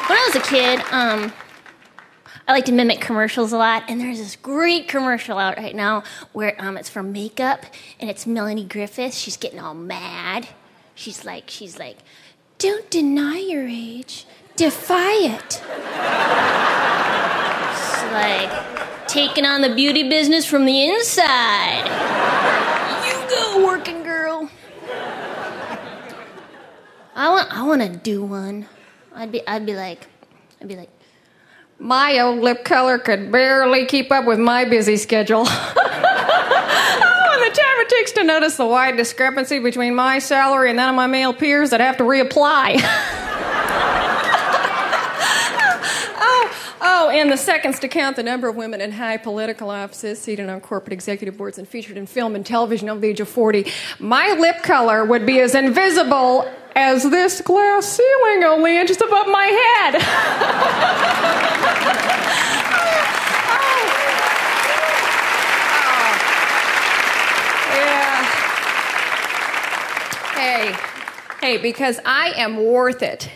When 0.09 0.17
I 0.17 0.31
was 0.33 0.37
a 0.37 0.49
kid, 0.49 0.81
um, 0.93 1.33
I 2.49 2.53
like 2.53 2.67
to 2.67 2.73
mimic 2.73 3.01
commercials 3.01 3.53
a 3.53 3.57
lot, 3.59 3.83
and 3.89 4.01
there's 4.01 4.19
this 4.19 4.37
great 4.37 4.87
commercial 4.87 5.37
out 5.37 5.57
right 5.57 5.75
now 5.75 6.05
where 6.33 6.55
um, 6.63 6.77
it's 6.77 6.89
for 6.89 7.03
makeup, 7.03 7.67
and 7.99 8.09
it's 8.09 8.25
Melanie 8.25 8.65
Griffith. 8.65 9.15
She's 9.15 9.37
getting 9.37 9.59
all 9.59 9.75
mad. 9.75 10.47
She's 10.95 11.25
like, 11.25 11.51
she's 11.51 11.77
like, 11.79 11.99
don't 12.59 12.89
deny 12.89 13.39
your 13.39 13.67
age, 13.67 14.27
defy 14.55 15.13
it. 15.25 15.61
It's 17.73 18.03
like 18.13 19.09
taking 19.09 19.45
on 19.45 19.61
the 19.61 19.75
beauty 19.75 20.09
business 20.09 20.47
from 20.47 20.67
the 20.67 20.85
inside. 20.89 21.85
You 23.07 23.29
go, 23.29 23.67
working 23.67 24.05
girl. 24.05 24.49
I 27.17 27.29
want, 27.31 27.53
I 27.53 27.63
want 27.67 27.83
to 27.83 27.89
do 27.89 28.23
one. 28.23 28.69
I'd 29.15 29.33
be, 29.33 29.47
I'd 29.49 29.67
be 29.67 29.75
like, 29.75 30.07
I'd 30.61 30.69
be 30.69 30.77
like, 30.77 30.91
My 31.79 32.19
old 32.21 32.41
lip 32.41 32.65
color 32.65 32.99
could 32.99 33.31
barely 33.31 33.85
keep 33.85 34.11
up 34.11 34.25
with 34.25 34.39
my 34.39 34.65
busy 34.65 34.97
schedule. 34.97 35.45
oh, 35.47 35.73
and 37.33 37.53
the 37.53 37.55
time 37.55 37.81
it 37.81 37.89
takes 37.91 38.13
to 38.13 38.25
notice 38.25 38.57
the 38.57 38.67
wide 38.67 38.97
discrepancy 38.97 39.59
between 39.59 39.95
my 39.95 40.19
salary 40.19 40.71
and 40.71 40.79
that 40.79 40.89
of 40.89 40.95
my 40.95 41.07
male 41.07 41.35
peers 41.35 41.71
that 41.71 41.81
have 41.81 41.99
to 41.99 42.05
reapply. 42.05 42.83
oh, 46.81 47.07
oh, 47.07 47.11
and 47.11 47.31
the 47.31 47.37
seconds 47.37 47.79
to 47.81 47.89
count 47.89 48.17
the 48.17 48.23
number 48.23 48.49
of 48.49 48.57
women 48.57 48.81
in 48.81 48.93
high 48.93 49.17
political 49.17 49.71
offices 49.71 50.21
seated 50.21 50.49
on 50.49 50.61
corporate 50.61 50.93
executive 50.93 51.37
boards 51.37 51.59
and 51.59 51.69
featured 51.69 51.97
in 51.97 52.07
film 52.07 52.35
and 52.35 52.45
television 52.45 52.89
over 52.89 53.01
the 53.01 53.09
age 53.09 53.21
of 53.21 53.29
40. 53.29 53.67
My 53.99 54.33
lip 54.33 54.63
color 54.63 55.05
would 55.05 55.27
be 55.27 55.41
as 55.41 55.55
invisible 55.55 56.51
as 56.75 57.03
this 57.05 57.41
glass 57.41 57.87
ceiling, 57.87 58.45
only 58.45 58.77
inches 58.79 59.01
above 59.01 59.27
my 59.29 59.47
head. 59.47 60.01
Oh. 63.49 63.87
Oh. 65.73 66.13
Yeah. 67.73 68.25
Hey, 70.35 70.75
hey, 71.47 71.59
because 71.59 72.01
I 72.05 72.33
am 72.37 72.65
worth 72.65 73.03
it. 73.03 73.31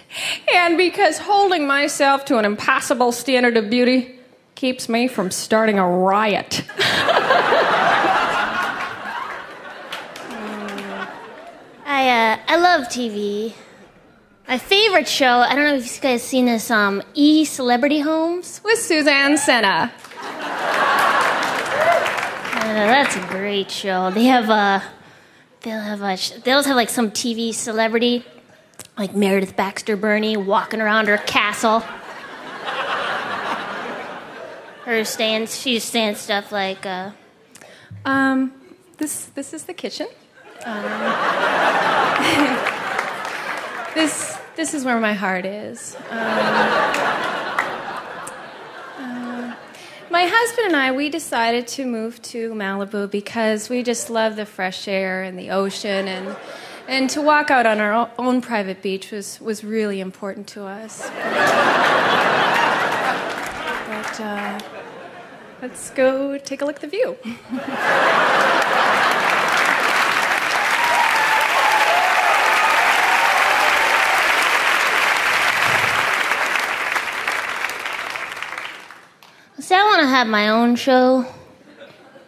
And 0.53 0.77
because 0.77 1.19
holding 1.19 1.65
myself 1.65 2.25
to 2.25 2.39
an 2.39 2.45
impossible 2.45 3.13
standard 3.13 3.57
of 3.57 3.71
beauty 3.71 4.19
keeps 4.57 4.89
me 4.89 5.07
from 5.07 5.31
starting 5.31 5.79
a 5.79 5.89
riot. 5.89 6.65
I 11.87 12.09
uh, 12.09 12.39
I 12.49 12.57
love 12.57 12.89
TV. 12.89 13.53
My 14.49 14.59
favorite 14.59 15.07
show. 15.07 15.45
I 15.49 15.55
don't 15.55 15.65
know 15.65 15.77
if 15.77 15.95
you 15.97 16.03
guys 16.03 16.21
have 16.21 16.29
seen 16.29 16.47
this. 16.47 16.69
Um, 16.69 17.03
E 17.15 17.45
Celebrity 17.45 18.01
Homes. 18.01 18.61
With 18.65 18.81
Suzanne 18.81 19.39
Senna. 19.39 19.93
Uh, 22.61 22.75
that's 22.75 23.17
a 23.17 23.27
great 23.27 23.71
show. 23.71 24.11
They 24.11 24.25
have 24.25 24.49
uh, 24.49 24.81
they'll 25.63 25.81
have 25.81 26.03
a 26.03 26.17
they'll 26.45 26.63
have 26.63 26.77
like 26.77 26.89
some 26.89 27.11
TV 27.11 27.53
celebrity, 27.55 28.25
like 28.99 29.15
Meredith 29.15 29.57
Baxter 29.57 29.97
Birney 29.97 30.37
walking 30.37 30.81
around 30.81 31.09
her 31.09 31.19
castle. 31.19 31.83
Her 34.85 35.05
stands, 35.05 35.57
she's 35.57 35.85
saying 35.85 36.17
stuff 36.17 36.51
like, 36.51 36.85
uh, 36.85 37.11
Um, 38.05 38.53
this 38.99 39.27
this 39.27 39.53
is 39.53 39.65
the 39.65 39.75
kitchen. 39.75 40.09
Um, 40.65 40.83
this 43.95 44.37
this 44.57 44.75
is 44.75 44.85
where 44.85 44.99
my 44.99 45.13
heart 45.13 45.45
is. 45.45 45.95
Um, 46.11 46.19
uh, 46.19 47.40
my 50.11 50.27
husband 50.27 50.67
and 50.67 50.77
I 50.77 50.91
we 50.93 51.09
decided 51.09 51.69
to 51.69 51.87
move 51.87 52.21
to 52.23 52.53
Malibu 52.53 53.09
because 53.11 53.69
we 53.69 53.83
just 53.85 54.11
love 54.11 54.35
the 54.35 54.45
fresh 54.45 54.89
air 54.89 55.23
and 55.23 55.39
the 55.39 55.51
ocean 55.51 56.09
and 56.09 56.37
and 56.89 57.09
to 57.11 57.23
walk 57.23 57.51
out 57.51 57.67
on 57.67 57.79
our 57.79 58.11
own 58.19 58.41
private 58.41 58.83
beach 58.83 59.13
was 59.13 59.41
was 59.41 59.63
really 59.63 60.01
important 60.01 60.49
to 60.49 60.65
us. 60.65 61.09
But 63.89 64.21
uh, 64.21 64.61
let's 65.63 65.91
go 65.91 66.37
take 66.39 66.61
a 66.63 66.65
look 66.65 66.77
at 66.77 66.83
the 66.83 66.89
view. 66.89 67.17
want 80.01 80.09
to 80.09 80.17
have 80.17 80.29
my 80.29 80.49
own 80.49 80.77
show 80.77 81.27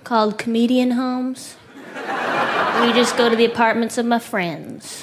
called 0.04 0.36
Comedian 0.36 0.90
Homes. 0.90 1.56
We 2.82 2.92
just 2.92 3.16
go 3.16 3.30
to 3.30 3.36
the 3.36 3.46
apartments 3.46 3.96
of 3.96 4.04
my 4.04 4.18
friends." 4.18 5.02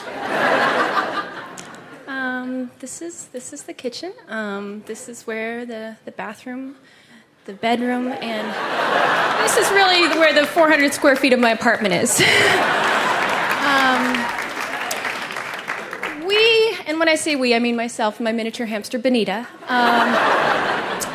Um, 2.08 2.70
this 2.80 3.02
is 3.02 3.30
this 3.30 3.54
is 3.54 3.64
the 3.64 3.74
kitchen. 3.74 4.14
Um, 4.28 4.84
this 4.86 5.10
is 5.10 5.26
where 5.26 5.66
the, 5.66 5.98
the 6.06 6.12
bathroom, 6.12 6.76
the 7.46 7.54
bedroom, 7.54 8.12
and 8.12 8.48
this 9.44 9.58
is 9.58 9.72
really 9.72 10.08
where 10.20 10.32
the 10.32 10.46
400 10.46 10.94
square 10.94 11.16
feet 11.16 11.34
of 11.34 11.40
my 11.40 11.50
apartment 11.50 11.96
is. 11.96 12.20
um, 13.66 14.14
we, 16.28 16.78
and 16.86 17.00
when 17.00 17.10
I 17.10 17.16
say 17.16 17.36
we, 17.36 17.56
I 17.56 17.60
mean 17.60 17.76
myself 17.76 18.18
and 18.20 18.26
my 18.26 18.32
miniature 18.32 18.68
hamster 18.68 19.00
Benita. 19.00 19.48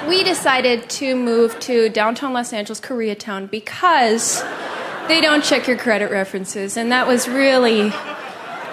Um, 0.04 0.08
we 0.08 0.22
decided 0.22 0.88
to 0.90 1.16
move 1.16 1.58
to 1.60 1.88
downtown 1.88 2.32
Los 2.32 2.52
Angeles, 2.52 2.80
Koreatown, 2.80 3.50
because 3.50 4.42
they 5.08 5.20
don't 5.20 5.42
check 5.42 5.66
your 5.66 5.76
credit 5.76 6.10
references, 6.10 6.76
and 6.76 6.92
that 6.92 7.06
was 7.06 7.28
really, 7.28 7.92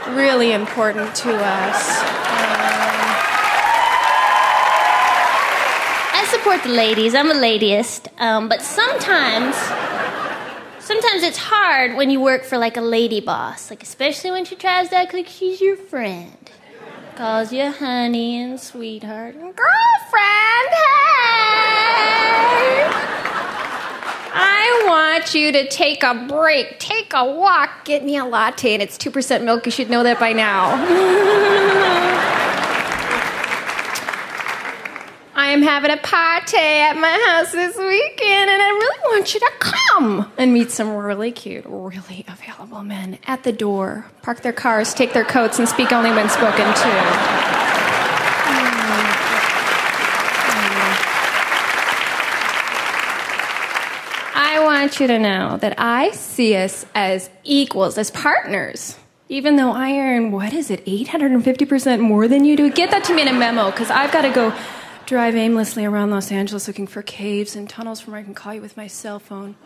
really 0.10 0.52
important 0.52 1.16
to 1.16 1.34
us. 1.34 2.02
I 6.14 6.28
support 6.30 6.64
the 6.64 6.70
ladies. 6.70 7.16
I'm 7.16 7.30
a 7.30 7.36
ladyist. 7.36 8.08
Um, 8.20 8.50
but 8.50 8.62
sometimes, 8.62 9.56
sometimes 10.80 11.24
it's 11.24 11.38
hard 11.38 11.96
when 11.96 12.10
you 12.10 12.20
work 12.20 12.44
for 12.44 12.58
like 12.58 12.78
a 12.78 12.82
lady 12.82 13.22
boss, 13.22 13.70
like 13.70 13.84
especially 13.84 14.32
when 14.32 14.46
she 14.46 14.56
tries 14.56 14.90
to 14.90 14.96
act 14.98 15.14
like 15.14 15.28
she's 15.28 15.62
your 15.62 15.76
friend. 15.76 16.52
Calls 17.22 17.54
you 17.54 17.70
honey 17.72 18.42
and 18.42 18.60
sweetheart 18.60 19.36
and 19.36 19.56
girlfriend. 19.56 20.70
Hey, 20.72 21.62
I 24.34 24.84
want 24.88 25.36
you 25.36 25.52
to 25.52 25.68
take 25.68 26.02
a 26.02 26.26
break, 26.28 26.80
take 26.80 27.14
a 27.14 27.24
walk, 27.24 27.86
get 27.86 28.04
me 28.04 28.18
a 28.18 28.26
latte, 28.26 28.74
and 28.74 28.82
it's 28.82 28.98
2% 28.98 29.44
milk. 29.44 29.68
You 29.68 29.72
should 29.72 29.92
know 29.92 30.02
that 30.02 30.20
by 30.20 30.34
now. 30.34 32.28
I'm 35.52 35.64
having 35.64 35.92
a 35.92 35.98
party 35.98 36.56
at 36.56 36.94
my 36.94 37.12
house 37.28 37.52
this 37.52 37.76
weekend, 37.76 38.50
and 38.50 38.62
I 38.62 38.70
really 38.70 39.00
want 39.18 39.34
you 39.34 39.42
to 39.42 39.52
come 39.60 40.32
and 40.38 40.54
meet 40.54 40.72
some 40.72 40.96
really 40.96 41.34
cute, 41.34 41.66
really 41.68 42.24
available 42.26 42.82
men 42.84 43.20
at 43.26 43.44
the 43.44 43.52
door. 43.52 44.06
Park 44.22 44.44
their 44.44 44.54
cars, 44.54 44.94
take 44.94 45.12
their 45.12 45.26
coats, 45.26 45.60
and 45.60 45.68
speak 45.68 45.92
only 45.92 46.10
when 46.12 46.30
spoken 46.30 46.64
to. 46.64 46.90
I 54.34 54.62
want 54.64 55.02
you 55.02 55.08
to 55.08 55.20
know 55.20 55.58
that 55.58 55.76
I 55.78 56.12
see 56.12 56.56
us 56.56 56.86
as 56.96 57.30
equals, 57.44 57.98
as 57.98 58.10
partners. 58.10 58.98
Even 59.28 59.58
though 59.58 59.72
I 59.72 59.98
earn, 59.98 60.32
what 60.32 60.54
is 60.54 60.72
it, 60.72 60.86
850% 60.86 62.00
more 62.00 62.30
than 62.30 62.46
you 62.46 62.56
do? 62.56 62.70
Get 62.72 62.90
that 62.92 63.04
to 63.06 63.14
me 63.14 63.24
in 63.24 63.28
a 63.28 63.34
memo, 63.34 63.70
because 63.70 63.90
I've 63.90 64.14
got 64.14 64.22
to 64.22 64.30
go 64.30 64.54
drive 65.12 65.36
aimlessly 65.36 65.84
around 65.84 66.10
Los 66.10 66.32
Angeles 66.32 66.70
looking 66.70 66.88
for 66.88 67.02
caves 67.02 67.54
and 67.54 67.70
tunnels 67.70 68.00
from 68.00 68.14
where 68.14 68.22
I 68.22 68.24
can 68.24 68.34
call 68.34 68.54
you 68.54 68.62
with 68.62 68.78
my 68.78 68.88
cell 68.88 69.20
phone. 69.20 69.58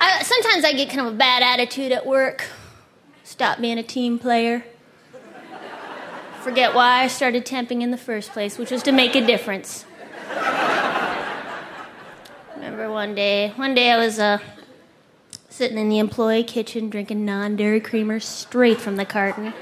I, 0.00 0.22
sometimes 0.24 0.64
I 0.64 0.72
get 0.72 0.88
kind 0.88 1.06
of 1.06 1.12
a 1.12 1.16
bad 1.18 1.42
attitude 1.42 1.92
at 1.92 2.06
work. 2.06 2.46
Stop 3.22 3.60
being 3.60 3.78
a 3.78 3.82
team 3.82 4.18
player. 4.18 4.64
Forget 6.40 6.74
why 6.74 7.02
I 7.02 7.08
started 7.08 7.44
temping 7.44 7.82
in 7.82 7.90
the 7.90 7.98
first 7.98 8.32
place, 8.32 8.56
which 8.56 8.70
was 8.70 8.82
to 8.84 8.92
make 8.92 9.14
a 9.14 9.26
difference. 9.26 9.84
Remember 12.54 12.90
one 12.90 13.14
day, 13.14 13.52
one 13.56 13.74
day 13.74 13.90
I 13.90 13.98
was 13.98 14.18
uh, 14.18 14.38
sitting 15.54 15.78
in 15.78 15.88
the 15.88 16.00
employee 16.00 16.42
kitchen 16.42 16.90
drinking 16.90 17.24
non 17.24 17.54
dairy 17.54 17.78
creamer 17.78 18.18
straight 18.18 18.80
from 18.80 18.96
the 18.96 19.04
carton. 19.04 19.54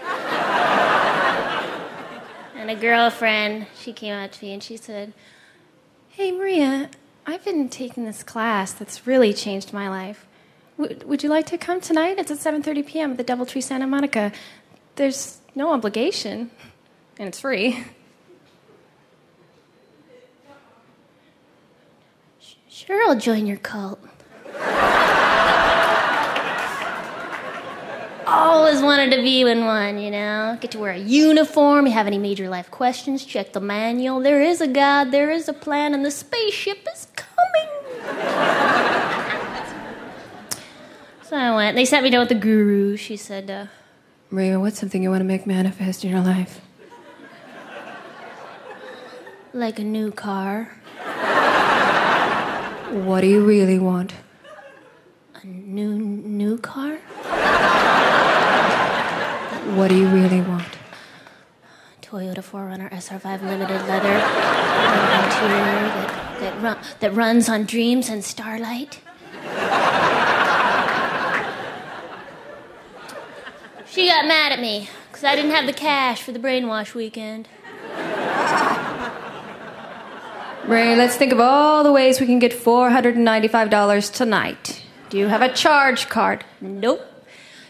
and 2.57 2.71
a 2.71 2.75
girlfriend, 2.75 3.67
she 3.79 3.93
came 3.93 4.15
up 4.15 4.33
to 4.33 4.43
me 4.43 4.55
and 4.55 4.63
she 4.63 4.79
said, 4.79 5.13
Hey, 6.09 6.33
Maria, 6.33 6.89
I've 7.27 7.45
been 7.45 7.69
taking 7.69 8.07
this 8.07 8.23
class 8.23 8.73
that's 8.73 9.07
really 9.07 9.35
changed 9.35 9.75
my 9.75 9.91
life. 9.91 10.27
W- 10.79 10.99
would 11.05 11.23
you 11.23 11.29
like 11.29 11.45
to 11.47 11.59
come 11.59 11.83
tonight? 11.83 12.19
It's 12.19 12.31
at 12.31 12.39
7:30 12.39 12.87
p.m. 12.87 13.11
at 13.11 13.19
the 13.19 13.25
DoubleTree 13.25 13.63
Santa 13.63 13.87
Monica. 13.87 14.33
There's 14.97 15.41
no 15.55 15.73
obligation, 15.73 16.51
and 17.19 17.29
it's 17.29 17.41
free. 17.41 17.85
Sure, 22.71 23.07
I'll 23.07 23.19
join 23.19 23.47
your 23.47 23.59
cult. 23.59 24.01
Always 28.33 28.81
wanted 28.81 29.15
to 29.15 29.23
be 29.23 29.43
in 29.43 29.65
one, 29.67 29.99
you 29.99 30.11
know. 30.11 30.57
Get 30.61 30.71
to 30.73 30.79
wear 30.79 30.93
a 30.93 30.99
uniform. 30.99 31.87
You 31.87 31.93
have 31.93 32.07
any 32.07 32.19
major 32.19 32.49
life 32.49 32.71
questions? 32.71 33.25
Check 33.27 33.53
the 33.53 33.61
manual. 33.61 34.21
There 34.21 34.41
is 34.41 34.61
a 34.61 34.67
God, 34.67 35.11
there 35.11 35.31
is 35.31 35.49
a 35.49 35.53
plan, 35.53 35.93
and 35.95 36.05
the 36.05 36.11
spaceship 36.11 36.87
is 36.95 37.07
coming. 37.15 37.69
so 41.23 41.37
I 41.37 41.55
went. 41.55 41.77
They 41.77 41.85
sat 41.85 42.03
me 42.03 42.11
down 42.11 42.21
with 42.21 42.31
the 42.31 42.35
guru. 42.35 42.97
She 42.97 43.17
said, 43.17 43.51
uh, 43.51 43.67
Maria, 44.31 44.59
what's 44.59 44.81
something 44.81 45.03
you 45.03 45.11
want 45.11 45.21
to 45.21 45.25
make 45.27 45.47
manifest 45.47 46.05
in 46.05 46.11
your 46.11 46.21
life? 46.21 46.61
like 49.55 49.79
a 49.79 49.85
new 49.85 50.11
car, 50.11 50.79
What 53.07 53.21
do 53.21 53.27
you 53.27 53.45
really 53.45 53.79
want? 53.79 54.15
A 55.35 55.47
new 55.47 55.99
new 55.99 56.57
car, 56.57 56.97
What 59.75 59.89
do 59.89 59.97
you 59.97 60.07
really 60.09 60.43
want? 60.43 60.69
Toyota 62.03 62.41
4Runner 62.41 62.91
SR5 62.91 63.43
limited 63.43 63.81
leather 63.89 64.13
interior 65.23 65.89
that 65.89 66.23
that, 66.41 66.63
run, 66.63 66.79
that 67.01 67.15
runs 67.15 67.49
on 67.49 67.65
dreams 67.65 68.11
and 68.11 68.23
starlight. 68.23 69.01
She 73.87 74.09
got 74.09 74.27
mad 74.27 74.53
at 74.53 74.61
me 74.61 74.89
because 75.09 75.25
I 75.25 75.37
didn't 75.37 75.53
have 75.53 75.67
the 75.67 75.73
cash 75.73 76.21
for 76.23 76.33
the 76.33 76.39
brainwash 76.39 76.95
weekend. 76.95 77.49
Ray, 80.67 80.97
let's 80.97 81.17
think 81.17 81.33
of 81.33 81.41
all 81.41 81.83
the 81.83 81.93
ways 81.93 82.21
we 82.21 82.27
can 82.27 82.39
get 82.39 82.53
$495 82.53 84.13
tonight. 84.13 84.83
Do 85.09 85.19
you 85.19 85.29
have 85.29 85.41
a 85.41 85.53
charge 85.53 86.09
card? 86.09 86.45
Nope. 86.61 87.01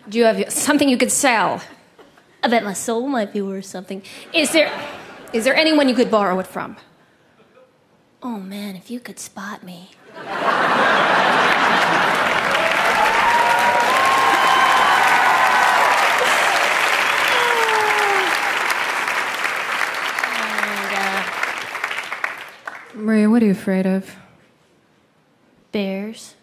Do 0.08 0.18
you 0.18 0.24
have 0.24 0.52
something 0.52 0.88
you 0.88 0.96
could 0.96 1.12
sell? 1.12 1.62
I 2.42 2.48
bet 2.48 2.64
my 2.64 2.72
soul 2.72 3.06
might 3.06 3.32
be 3.32 3.40
worth 3.40 3.64
something. 3.66 4.02
Is 4.32 4.52
there 4.52 4.70
is 5.32 5.44
there 5.44 5.54
anyone 5.54 5.88
you 5.88 5.94
could 5.94 6.10
borrow 6.10 6.38
it 6.40 6.46
from? 6.46 6.76
Oh 8.22 8.38
man, 8.38 8.76
if 8.76 8.90
you 8.90 9.00
could 9.00 9.18
spot 9.18 9.62
me. 9.62 9.90
And, 20.24 20.94
uh, 20.96 21.24
Maria, 22.94 23.28
what 23.30 23.42
are 23.42 23.46
you 23.46 23.52
afraid 23.52 23.86
of? 23.86 24.16
bears. 25.72 26.34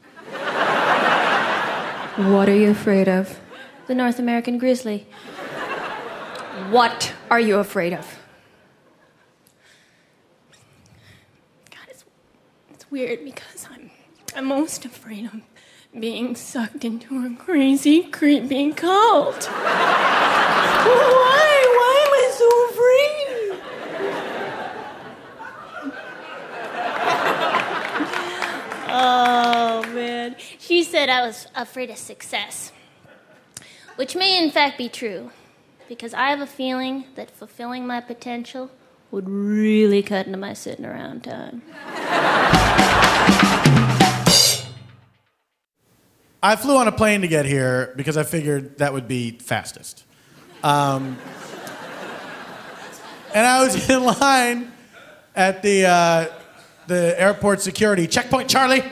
What 2.17 2.49
are 2.49 2.55
you 2.55 2.71
afraid 2.71 3.07
of? 3.07 3.39
The 3.87 3.95
North 3.95 4.19
American 4.19 4.57
grizzly. 4.57 5.07
What 6.67 7.13
are 7.31 7.39
you 7.39 7.57
afraid 7.57 7.93
of? 7.93 8.19
God, 11.71 11.87
it's, 11.89 12.05
it's 12.71 12.91
weird 12.91 13.23
because 13.23 13.65
I'm, 13.71 13.89
I'm 14.35 14.45
most 14.45 14.85
afraid 14.85 15.25
of 15.25 15.41
being 15.99 16.35
sucked 16.35 16.85
into 16.85 17.25
a 17.25 17.33
crazy, 17.35 18.03
creepy 18.03 18.71
cult. 18.73 19.45
Why? 19.45 19.65
Why 21.77 22.05
am 22.05 22.13
I 22.13 22.31
so 22.37 22.47
afraid? 22.69 23.61
oh, 28.91 29.83
man. 29.95 30.35
She 30.59 30.83
said 30.83 31.09
I 31.09 31.25
was 31.25 31.47
afraid 31.55 31.89
of 31.89 31.97
success, 31.97 32.71
which 33.95 34.15
may 34.15 34.37
in 34.43 34.51
fact 34.51 34.77
be 34.77 34.89
true, 34.89 35.31
because 35.89 36.13
I 36.13 36.29
have 36.29 36.39
a 36.39 36.47
feeling 36.47 37.05
that 37.15 37.31
fulfilling 37.31 37.85
my 37.87 37.99
potential 37.99 38.69
would 39.09 39.27
really 39.27 40.03
cut 40.03 40.27
into 40.27 40.37
my 40.37 40.53
sitting 40.53 40.85
around 40.85 41.23
time. 41.23 41.63
I 46.41 46.55
flew 46.55 46.77
on 46.77 46.87
a 46.87 46.91
plane 46.91 47.21
to 47.21 47.27
get 47.27 47.45
here 47.45 47.91
because 47.97 48.15
I 48.15 48.23
figured 48.23 48.77
that 48.77 48.93
would 48.93 49.07
be 49.07 49.31
fastest. 49.31 50.05
Um, 50.63 51.17
and 53.33 53.45
I 53.45 53.63
was 53.63 53.89
in 53.89 54.03
line 54.03 54.71
at 55.35 55.63
the, 55.63 55.85
uh, 55.87 56.25
the 56.85 57.19
airport 57.19 57.61
security 57.61 58.05
checkpoint, 58.05 58.47
Charlie. 58.47 58.83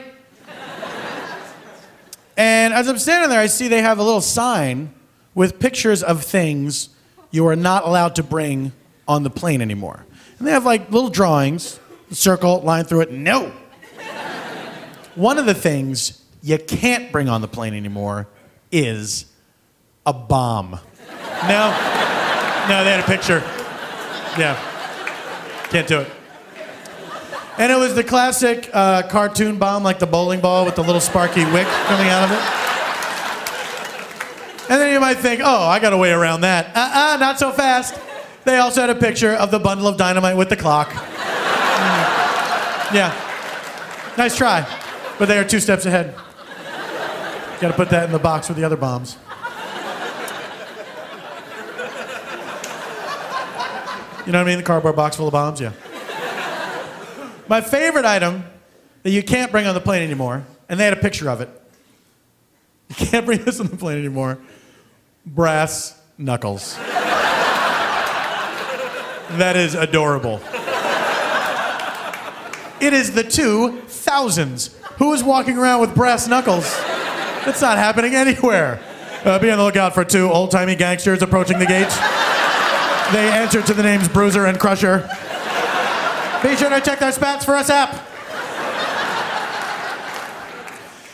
And 2.36 2.74
as 2.74 2.88
I'm 2.88 2.98
standing 2.98 3.30
there, 3.30 3.40
I 3.40 3.46
see 3.46 3.68
they 3.68 3.82
have 3.82 3.98
a 3.98 4.02
little 4.02 4.20
sign 4.20 4.92
with 5.38 5.60
pictures 5.60 6.02
of 6.02 6.24
things 6.24 6.88
you 7.30 7.46
are 7.46 7.54
not 7.54 7.84
allowed 7.84 8.16
to 8.16 8.24
bring 8.24 8.72
on 9.06 9.22
the 9.22 9.30
plane 9.30 9.62
anymore. 9.62 10.04
And 10.36 10.48
they 10.48 10.50
have 10.50 10.64
like 10.64 10.90
little 10.90 11.10
drawings, 11.10 11.78
circle, 12.10 12.60
line 12.62 12.82
through 12.82 13.02
it, 13.02 13.12
no. 13.12 13.52
One 15.14 15.38
of 15.38 15.46
the 15.46 15.54
things 15.54 16.24
you 16.42 16.58
can't 16.58 17.12
bring 17.12 17.28
on 17.28 17.40
the 17.40 17.46
plane 17.46 17.72
anymore 17.74 18.26
is 18.72 19.26
a 20.04 20.12
bomb. 20.12 20.70
No? 20.70 21.70
No, 22.68 22.82
they 22.82 22.90
had 22.90 22.98
a 22.98 23.06
picture. 23.06 23.38
Yeah. 24.36 24.58
Can't 25.70 25.86
do 25.86 26.00
it. 26.00 26.10
And 27.58 27.70
it 27.70 27.78
was 27.78 27.94
the 27.94 28.02
classic 28.02 28.70
uh, 28.72 29.02
cartoon 29.02 29.56
bomb, 29.56 29.84
like 29.84 30.00
the 30.00 30.06
bowling 30.08 30.40
ball 30.40 30.64
with 30.64 30.74
the 30.74 30.82
little 30.82 31.00
sparky 31.00 31.44
wick 31.44 31.68
coming 31.86 32.08
out 32.08 32.24
of 32.24 32.32
it. 32.32 32.67
And 34.70 34.80
then 34.80 34.92
you 34.92 35.00
might 35.00 35.18
think, 35.18 35.40
oh, 35.42 35.62
I 35.62 35.78
got 35.78 35.92
a 35.92 35.96
way 35.96 36.12
around 36.12 36.42
that. 36.42 36.76
Uh 36.76 37.14
uh 37.14 37.16
not 37.18 37.38
so 37.38 37.50
fast. 37.52 37.98
They 38.44 38.58
also 38.58 38.80
had 38.80 38.90
a 38.90 38.94
picture 38.94 39.32
of 39.32 39.50
the 39.50 39.58
bundle 39.58 39.86
of 39.86 39.96
dynamite 39.96 40.36
with 40.36 40.48
the 40.48 40.56
clock. 40.56 40.92
Yeah. 42.92 43.12
Nice 44.16 44.36
try. 44.36 44.66
But 45.18 45.28
they 45.28 45.38
are 45.38 45.44
two 45.44 45.60
steps 45.60 45.84
ahead. 45.84 46.14
Got 47.60 47.68
to 47.68 47.74
put 47.74 47.90
that 47.90 48.04
in 48.04 48.12
the 48.12 48.18
box 48.18 48.48
with 48.48 48.56
the 48.56 48.64
other 48.64 48.76
bombs. 48.76 49.16
You 54.24 54.32
know 54.32 54.40
what 54.40 54.46
I 54.46 54.50
mean? 54.50 54.58
The 54.58 54.64
cardboard 54.64 54.96
box 54.96 55.16
full 55.16 55.28
of 55.28 55.32
bombs? 55.32 55.60
Yeah. 55.60 55.72
My 57.48 57.60
favorite 57.60 58.04
item 58.04 58.44
that 59.02 59.10
you 59.10 59.22
can't 59.22 59.50
bring 59.50 59.66
on 59.66 59.74
the 59.74 59.80
plane 59.80 60.02
anymore, 60.02 60.46
and 60.68 60.78
they 60.78 60.84
had 60.84 60.92
a 60.92 61.00
picture 61.00 61.30
of 61.30 61.40
it, 61.40 61.48
You 62.88 62.94
can't 62.94 63.26
bring 63.26 63.44
this 63.44 63.58
on 63.60 63.66
the 63.68 63.76
plane 63.76 63.98
anymore. 63.98 64.38
Brass 65.34 66.00
knuckles. 66.16 66.76
that 69.36 69.56
is 69.56 69.74
adorable. 69.74 70.40
It 72.80 72.94
is 72.94 73.12
the 73.12 73.24
two 73.24 73.82
thousands. 73.82 74.74
Who 74.96 75.12
is 75.12 75.22
walking 75.22 75.58
around 75.58 75.80
with 75.80 75.94
brass 75.94 76.26
knuckles? 76.28 76.64
It's 77.46 77.60
not 77.60 77.76
happening 77.76 78.14
anywhere. 78.14 78.80
Uh, 79.24 79.38
be 79.38 79.50
on 79.50 79.58
the 79.58 79.64
lookout 79.64 79.92
for 79.92 80.04
two 80.04 80.30
old 80.30 80.50
timey 80.50 80.74
gangsters 80.74 81.20
approaching 81.20 81.58
the 81.58 81.66
gate. 81.66 81.90
They 83.12 83.28
answer 83.30 83.60
to 83.60 83.74
the 83.74 83.82
names 83.82 84.08
Bruiser 84.08 84.46
and 84.46 84.58
Crusher. 84.58 85.00
Be 86.42 86.56
sure 86.56 86.70
to 86.70 86.80
check 86.80 87.00
their 87.00 87.12
spats 87.12 87.44
for 87.44 87.56
a 87.56 87.64
sap. 87.64 87.94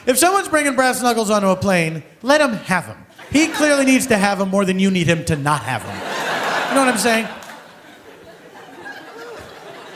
If 0.06 0.18
someone's 0.18 0.48
bringing 0.48 0.76
brass 0.76 1.02
knuckles 1.02 1.30
onto 1.30 1.48
a 1.48 1.56
plane, 1.56 2.04
let 2.22 2.38
them 2.38 2.52
have 2.52 2.86
them. 2.86 3.03
He 3.34 3.48
clearly 3.48 3.84
needs 3.84 4.06
to 4.06 4.16
have 4.16 4.38
them 4.38 4.48
more 4.48 4.64
than 4.64 4.78
you 4.78 4.92
need 4.92 5.08
him 5.08 5.24
to 5.24 5.34
not 5.34 5.62
have 5.64 5.84
them. 5.84 5.96
You 6.68 6.74
know 6.76 6.86
what 6.86 6.94
I'm 6.94 7.00
saying? 7.00 7.26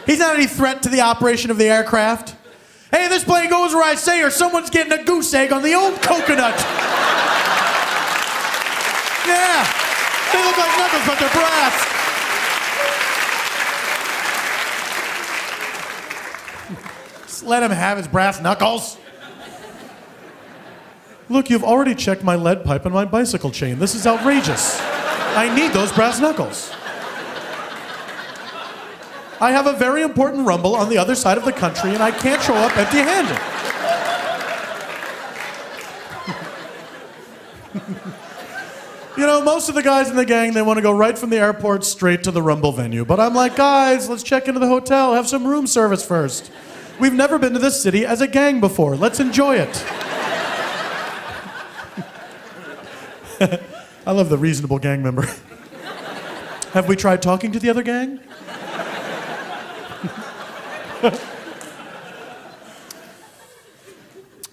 He's 0.06 0.18
not 0.18 0.34
any 0.34 0.48
threat 0.48 0.82
to 0.82 0.88
the 0.88 1.02
operation 1.02 1.52
of 1.52 1.56
the 1.56 1.66
aircraft. 1.66 2.34
Hey, 2.90 3.06
this 3.06 3.22
plane 3.22 3.48
goes 3.48 3.72
where 3.74 3.84
I 3.84 3.94
say, 3.94 4.22
or 4.24 4.30
someone's 4.30 4.70
getting 4.70 4.92
a 4.92 5.04
goose 5.04 5.32
egg 5.34 5.52
on 5.52 5.62
the 5.62 5.74
old 5.74 6.02
coconut. 6.02 6.58
Yeah, 9.24 9.62
they 10.32 10.42
look 10.44 10.58
like 10.58 10.78
knuckles, 10.78 11.06
but 11.06 11.18
brass. 11.32 11.86
Just 17.22 17.44
let 17.44 17.62
him 17.62 17.70
have 17.70 17.98
his 17.98 18.08
brass 18.08 18.40
knuckles. 18.40 18.98
Look, 21.30 21.50
you've 21.50 21.64
already 21.64 21.94
checked 21.94 22.24
my 22.24 22.36
lead 22.36 22.64
pipe 22.64 22.86
and 22.86 22.94
my 22.94 23.04
bicycle 23.04 23.50
chain. 23.50 23.78
This 23.78 23.94
is 23.94 24.06
outrageous. 24.06 24.80
I 24.80 25.54
need 25.54 25.72
those 25.72 25.92
brass 25.92 26.20
knuckles. 26.20 26.72
I 29.40 29.52
have 29.52 29.66
a 29.66 29.74
very 29.74 30.02
important 30.02 30.46
rumble 30.46 30.74
on 30.74 30.88
the 30.88 30.98
other 30.98 31.14
side 31.14 31.38
of 31.38 31.44
the 31.44 31.52
country, 31.52 31.90
and 31.90 32.02
I 32.02 32.10
can't 32.10 32.42
show 32.42 32.54
up 32.54 32.76
empty 32.76 32.98
handed. 32.98 33.38
you 39.16 39.26
know, 39.26 39.42
most 39.42 39.68
of 39.68 39.74
the 39.74 39.82
guys 39.82 40.08
in 40.08 40.16
the 40.16 40.24
gang, 40.24 40.54
they 40.54 40.62
want 40.62 40.78
to 40.78 40.82
go 40.82 40.90
right 40.90 41.16
from 41.16 41.30
the 41.30 41.36
airport 41.36 41.84
straight 41.84 42.24
to 42.24 42.30
the 42.30 42.42
rumble 42.42 42.72
venue. 42.72 43.04
But 43.04 43.20
I'm 43.20 43.34
like, 43.34 43.54
guys, 43.54 44.08
let's 44.08 44.22
check 44.22 44.48
into 44.48 44.58
the 44.60 44.66
hotel, 44.66 45.14
have 45.14 45.28
some 45.28 45.46
room 45.46 45.66
service 45.66 46.04
first. 46.04 46.50
We've 46.98 47.12
never 47.12 47.38
been 47.38 47.52
to 47.52 47.60
this 47.60 47.80
city 47.80 48.04
as 48.04 48.20
a 48.20 48.26
gang 48.26 48.60
before. 48.60 48.96
Let's 48.96 49.20
enjoy 49.20 49.56
it. 49.56 49.84
I 53.40 54.12
love 54.12 54.28
the 54.28 54.38
reasonable 54.38 54.78
gang 54.78 55.02
member. 55.02 55.28
Have 56.72 56.88
we 56.88 56.96
tried 56.96 57.22
talking 57.22 57.52
to 57.52 57.58
the 57.58 57.70
other 57.70 57.82
gang? 57.82 58.20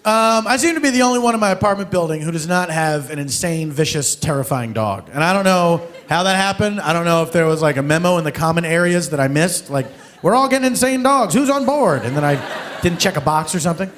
um, 0.04 0.46
I 0.46 0.56
seem 0.56 0.76
to 0.76 0.80
be 0.80 0.90
the 0.90 1.02
only 1.02 1.18
one 1.18 1.34
in 1.34 1.40
my 1.40 1.50
apartment 1.50 1.90
building 1.90 2.20
who 2.20 2.30
does 2.30 2.46
not 2.46 2.70
have 2.70 3.10
an 3.10 3.18
insane, 3.18 3.72
vicious, 3.72 4.14
terrifying 4.14 4.72
dog. 4.72 5.10
And 5.12 5.22
I 5.24 5.32
don't 5.32 5.44
know 5.44 5.86
how 6.08 6.22
that 6.22 6.36
happened. 6.36 6.80
I 6.80 6.92
don't 6.92 7.04
know 7.04 7.22
if 7.22 7.32
there 7.32 7.46
was 7.46 7.60
like 7.60 7.76
a 7.76 7.82
memo 7.82 8.18
in 8.18 8.24
the 8.24 8.32
common 8.32 8.64
areas 8.64 9.10
that 9.10 9.20
I 9.20 9.28
missed. 9.28 9.68
Like, 9.68 9.86
we're 10.22 10.34
all 10.34 10.48
getting 10.48 10.66
insane 10.66 11.02
dogs. 11.02 11.34
Who's 11.34 11.50
on 11.50 11.66
board? 11.66 12.02
And 12.02 12.16
then 12.16 12.24
I 12.24 12.80
didn't 12.82 13.00
check 13.00 13.16
a 13.16 13.20
box 13.20 13.54
or 13.54 13.60
something. 13.60 13.90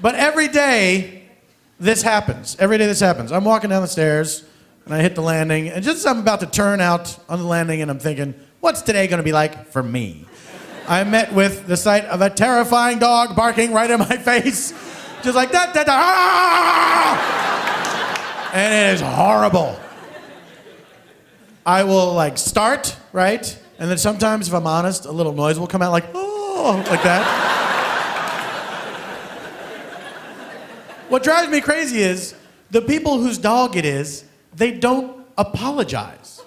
But 0.00 0.14
every 0.14 0.48
day, 0.48 1.21
this 1.82 2.00
happens. 2.02 2.56
Every 2.60 2.78
day, 2.78 2.86
this 2.86 3.00
happens. 3.00 3.32
I'm 3.32 3.44
walking 3.44 3.70
down 3.70 3.82
the 3.82 3.88
stairs 3.88 4.44
and 4.84 4.94
I 4.94 5.00
hit 5.00 5.16
the 5.16 5.22
landing, 5.22 5.68
and 5.68 5.84
just 5.84 5.98
as 5.98 6.06
I'm 6.06 6.18
about 6.18 6.40
to 6.40 6.46
turn 6.46 6.80
out 6.80 7.16
on 7.28 7.38
the 7.38 7.44
landing, 7.44 7.82
and 7.82 7.90
I'm 7.90 8.00
thinking, 8.00 8.34
what's 8.58 8.82
today 8.82 9.06
to 9.06 9.22
be 9.22 9.30
like 9.30 9.68
for 9.68 9.80
me? 9.80 10.26
I 10.88 11.04
met 11.04 11.32
with 11.32 11.68
the 11.68 11.76
sight 11.76 12.04
of 12.06 12.20
a 12.20 12.28
terrifying 12.28 12.98
dog 12.98 13.36
barking 13.36 13.72
right 13.72 13.88
in 13.88 14.00
my 14.00 14.16
face, 14.16 14.72
just 15.22 15.36
like 15.36 15.52
that, 15.52 15.72
that, 15.74 15.86
ah! 15.88 17.20
and 18.52 18.74
it 18.74 18.94
is 18.94 19.00
horrible. 19.00 19.78
I 21.64 21.84
will 21.84 22.12
like 22.12 22.36
start 22.38 22.96
right, 23.12 23.56
and 23.78 23.88
then 23.88 23.98
sometimes, 23.98 24.48
if 24.48 24.54
I'm 24.54 24.66
honest, 24.66 25.04
a 25.04 25.12
little 25.12 25.32
noise 25.32 25.60
will 25.60 25.68
come 25.68 25.82
out 25.82 25.92
like 25.92 26.06
oh, 26.12 26.84
like 26.90 27.04
that. 27.04 27.61
What 31.12 31.22
drives 31.22 31.50
me 31.50 31.60
crazy 31.60 32.00
is 32.00 32.34
the 32.70 32.80
people 32.80 33.18
whose 33.18 33.36
dog 33.36 33.76
it 33.76 33.84
is, 33.84 34.24
they 34.54 34.70
don't 34.70 35.26
apologize. 35.36 36.40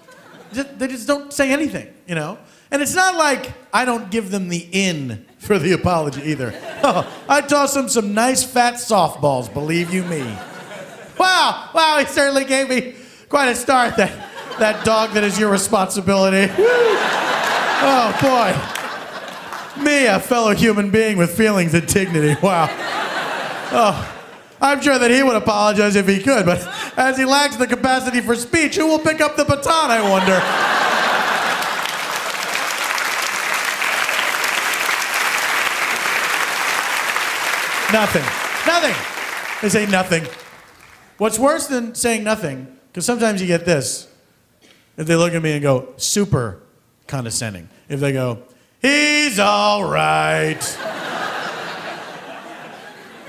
They 0.50 0.88
just 0.88 1.06
don't 1.06 1.32
say 1.32 1.52
anything, 1.52 1.94
you 2.08 2.16
know? 2.16 2.36
And 2.72 2.82
it's 2.82 2.96
not 2.96 3.14
like 3.14 3.52
I 3.72 3.84
don't 3.84 4.10
give 4.10 4.32
them 4.32 4.48
the 4.48 4.68
in 4.72 5.24
for 5.38 5.60
the 5.60 5.70
apology 5.70 6.22
either. 6.22 6.52
Oh, 6.82 7.08
I 7.28 7.42
toss 7.42 7.74
them 7.74 7.88
some 7.88 8.12
nice 8.12 8.42
fat 8.42 8.74
softballs, 8.74 9.52
believe 9.52 9.94
you 9.94 10.02
me. 10.02 10.22
Wow, 11.16 11.70
wow, 11.72 11.98
he 12.00 12.06
certainly 12.06 12.44
gave 12.44 12.68
me 12.68 12.96
quite 13.28 13.48
a 13.48 13.54
start, 13.54 13.96
that, 13.96 14.12
that 14.58 14.84
dog 14.84 15.12
that 15.12 15.22
is 15.22 15.38
your 15.38 15.50
responsibility. 15.50 16.52
Oh, 17.78 18.10
boy. 19.76 19.84
Me, 19.84 20.06
a 20.06 20.18
fellow 20.18 20.54
human 20.54 20.90
being 20.90 21.18
with 21.18 21.36
feelings 21.36 21.74
and 21.74 21.86
dignity. 21.86 22.34
Wow. 22.42 22.68
Oh. 23.70 24.15
I'm 24.60 24.80
sure 24.80 24.98
that 24.98 25.10
he 25.10 25.22
would 25.22 25.36
apologize 25.36 25.96
if 25.96 26.08
he 26.08 26.22
could, 26.22 26.46
but 26.46 26.66
as 26.96 27.18
he 27.18 27.24
lacks 27.24 27.56
the 27.56 27.66
capacity 27.66 28.20
for 28.20 28.34
speech, 28.34 28.76
who 28.76 28.86
will 28.86 28.98
pick 28.98 29.20
up 29.20 29.36
the 29.36 29.44
baton, 29.44 29.90
I 29.90 30.00
wonder? 30.08 30.40
nothing. 37.92 38.24
Nothing. 38.66 39.60
They 39.62 39.68
say 39.68 39.86
nothing. 39.90 40.26
What's 41.18 41.38
worse 41.38 41.66
than 41.66 41.94
saying 41.94 42.24
nothing, 42.24 42.76
because 42.88 43.06
sometimes 43.06 43.40
you 43.40 43.46
get 43.46 43.64
this, 43.64 44.08
if 44.96 45.06
they 45.06 45.16
look 45.16 45.34
at 45.34 45.42
me 45.42 45.52
and 45.52 45.62
go, 45.62 45.94
super 45.96 46.60
condescending. 47.06 47.68
If 47.88 48.00
they 48.00 48.12
go, 48.12 48.42
he's 48.80 49.38
all 49.38 49.84
right. 49.84 50.95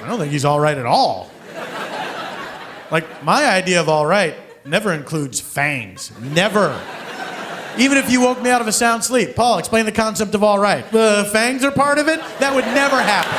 I 0.08 0.10
don't 0.10 0.20
think 0.20 0.32
he's 0.32 0.46
all 0.46 0.58
right 0.58 0.78
at 0.78 0.86
all. 0.86 1.30
Like, 2.90 3.26
my 3.26 3.46
idea 3.46 3.82
of 3.82 3.90
all 3.90 4.06
right 4.06 4.36
never 4.64 4.94
includes 4.94 5.42
fangs. 5.42 6.14
Never. 6.22 6.82
Even 7.78 7.98
if 7.98 8.10
you 8.10 8.22
woke 8.22 8.42
me 8.42 8.50
out 8.50 8.62
of 8.62 8.68
a 8.68 8.72
sound 8.72 9.04
sleep. 9.04 9.36
Paul, 9.36 9.58
explain 9.58 9.86
the 9.86 9.92
concept 9.92 10.34
of 10.34 10.46
all 10.46 10.60
right. 10.60 10.90
The 10.94 11.30
fangs 11.34 11.66
are 11.66 11.72
part 11.72 11.98
of 12.00 12.08
it? 12.08 12.22
That 12.40 12.56
would 12.56 12.64
never 12.68 12.96
happen. 13.02 13.34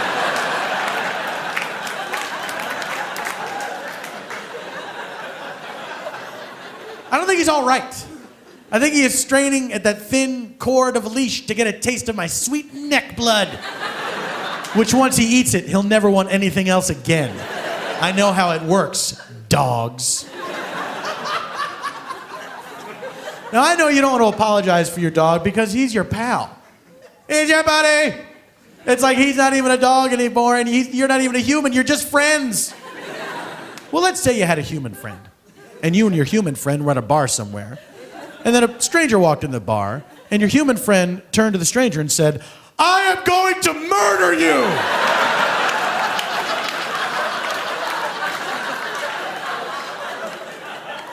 I 7.10 7.16
don't 7.16 7.26
think 7.26 7.38
he's 7.38 7.48
all 7.48 7.64
right. 7.64 8.06
I 8.70 8.78
think 8.78 8.92
he 8.92 9.04
is 9.04 9.18
straining 9.18 9.72
at 9.72 9.84
that 9.84 10.02
thin 10.02 10.54
cord 10.58 10.98
of 10.98 11.06
a 11.06 11.08
leash 11.08 11.46
to 11.46 11.54
get 11.54 11.66
a 11.66 11.72
taste 11.72 12.10
of 12.10 12.16
my 12.16 12.26
sweet 12.26 12.74
neck 12.74 13.16
blood. 13.16 13.58
Which 14.74 14.92
once 14.92 15.16
he 15.16 15.40
eats 15.40 15.54
it, 15.54 15.66
he'll 15.66 15.82
never 15.82 16.10
want 16.10 16.30
anything 16.30 16.68
else 16.68 16.90
again. 16.90 17.34
I 18.00 18.12
know 18.12 18.32
how 18.32 18.52
it 18.52 18.62
works, 18.62 19.20
dogs. 19.48 20.28
Now, 23.50 23.64
I 23.64 23.76
know 23.76 23.88
you 23.88 24.02
don't 24.02 24.12
want 24.12 24.22
to 24.22 24.36
apologize 24.36 24.90
for 24.90 25.00
your 25.00 25.10
dog 25.10 25.42
because 25.42 25.72
he's 25.72 25.94
your 25.94 26.04
pal. 26.04 26.54
He's 27.28 27.48
your 27.48 27.64
buddy. 27.64 28.14
It's 28.84 29.02
like 29.02 29.16
he's 29.18 29.36
not 29.36 29.54
even 29.54 29.70
a 29.70 29.78
dog 29.78 30.12
anymore 30.12 30.56
and 30.56 30.68
you're 30.68 31.08
not 31.08 31.22
even 31.22 31.36
a 31.36 31.40
human, 31.40 31.72
you're 31.72 31.82
just 31.84 32.08
friends. 32.08 32.74
Well, 33.90 34.02
let's 34.02 34.20
say 34.20 34.38
you 34.38 34.44
had 34.44 34.58
a 34.58 34.62
human 34.62 34.92
friend, 34.92 35.20
and 35.82 35.96
you 35.96 36.06
and 36.06 36.14
your 36.14 36.26
human 36.26 36.54
friend 36.54 36.84
were 36.84 36.90
at 36.90 36.98
a 36.98 37.02
bar 37.02 37.26
somewhere, 37.26 37.78
and 38.44 38.54
then 38.54 38.64
a 38.64 38.80
stranger 38.82 39.18
walked 39.18 39.44
in 39.44 39.50
the 39.50 39.60
bar, 39.60 40.04
and 40.30 40.40
your 40.40 40.48
human 40.50 40.76
friend 40.76 41.22
turned 41.32 41.54
to 41.54 41.58
the 41.58 41.64
stranger 41.64 42.00
and 42.00 42.12
said, 42.12 42.42
I 42.78 43.00
am 43.16 43.24
going 43.24 43.60
to 43.62 43.72
murder 43.74 44.34
you. 44.34 44.62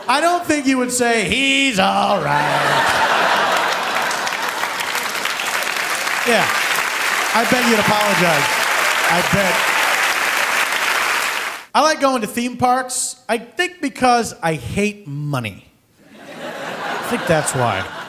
I 0.07 0.21
don't 0.21 0.45
think 0.45 0.67
you 0.67 0.77
would 0.77 0.91
say, 0.91 1.27
he's 1.27 1.79
all 1.79 2.17
right. 2.21 3.05
Yeah. 6.27 6.47
I 7.33 7.43
bet 7.49 7.67
you'd 7.67 7.79
apologize. 7.79 8.45
I 9.09 9.21
bet. 9.33 9.71
I 11.73 11.81
like 11.81 11.99
going 11.99 12.21
to 12.21 12.27
theme 12.27 12.57
parks, 12.57 13.21
I 13.27 13.39
think 13.39 13.81
because 13.81 14.35
I 14.41 14.53
hate 14.53 15.07
money. 15.07 15.65
I 16.13 17.07
think 17.09 17.25
that's 17.27 17.53
why. 17.53 18.04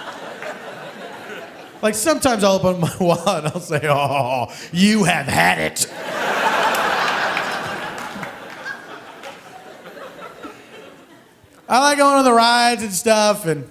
Like 1.82 1.94
sometimes 1.94 2.42
I'll 2.44 2.54
open 2.64 2.80
my 2.80 2.96
wallet 3.00 3.44
and 3.44 3.46
I'll 3.48 3.60
say, 3.60 3.80
Oh, 3.84 4.54
you 4.72 5.04
have 5.04 5.26
had 5.26 5.58
it. 5.58 5.86
I 11.68 11.80
like 11.80 11.98
going 11.98 12.14
on 12.16 12.24
the 12.24 12.32
rides 12.32 12.84
and 12.84 12.92
stuff, 12.92 13.44
and 13.44 13.68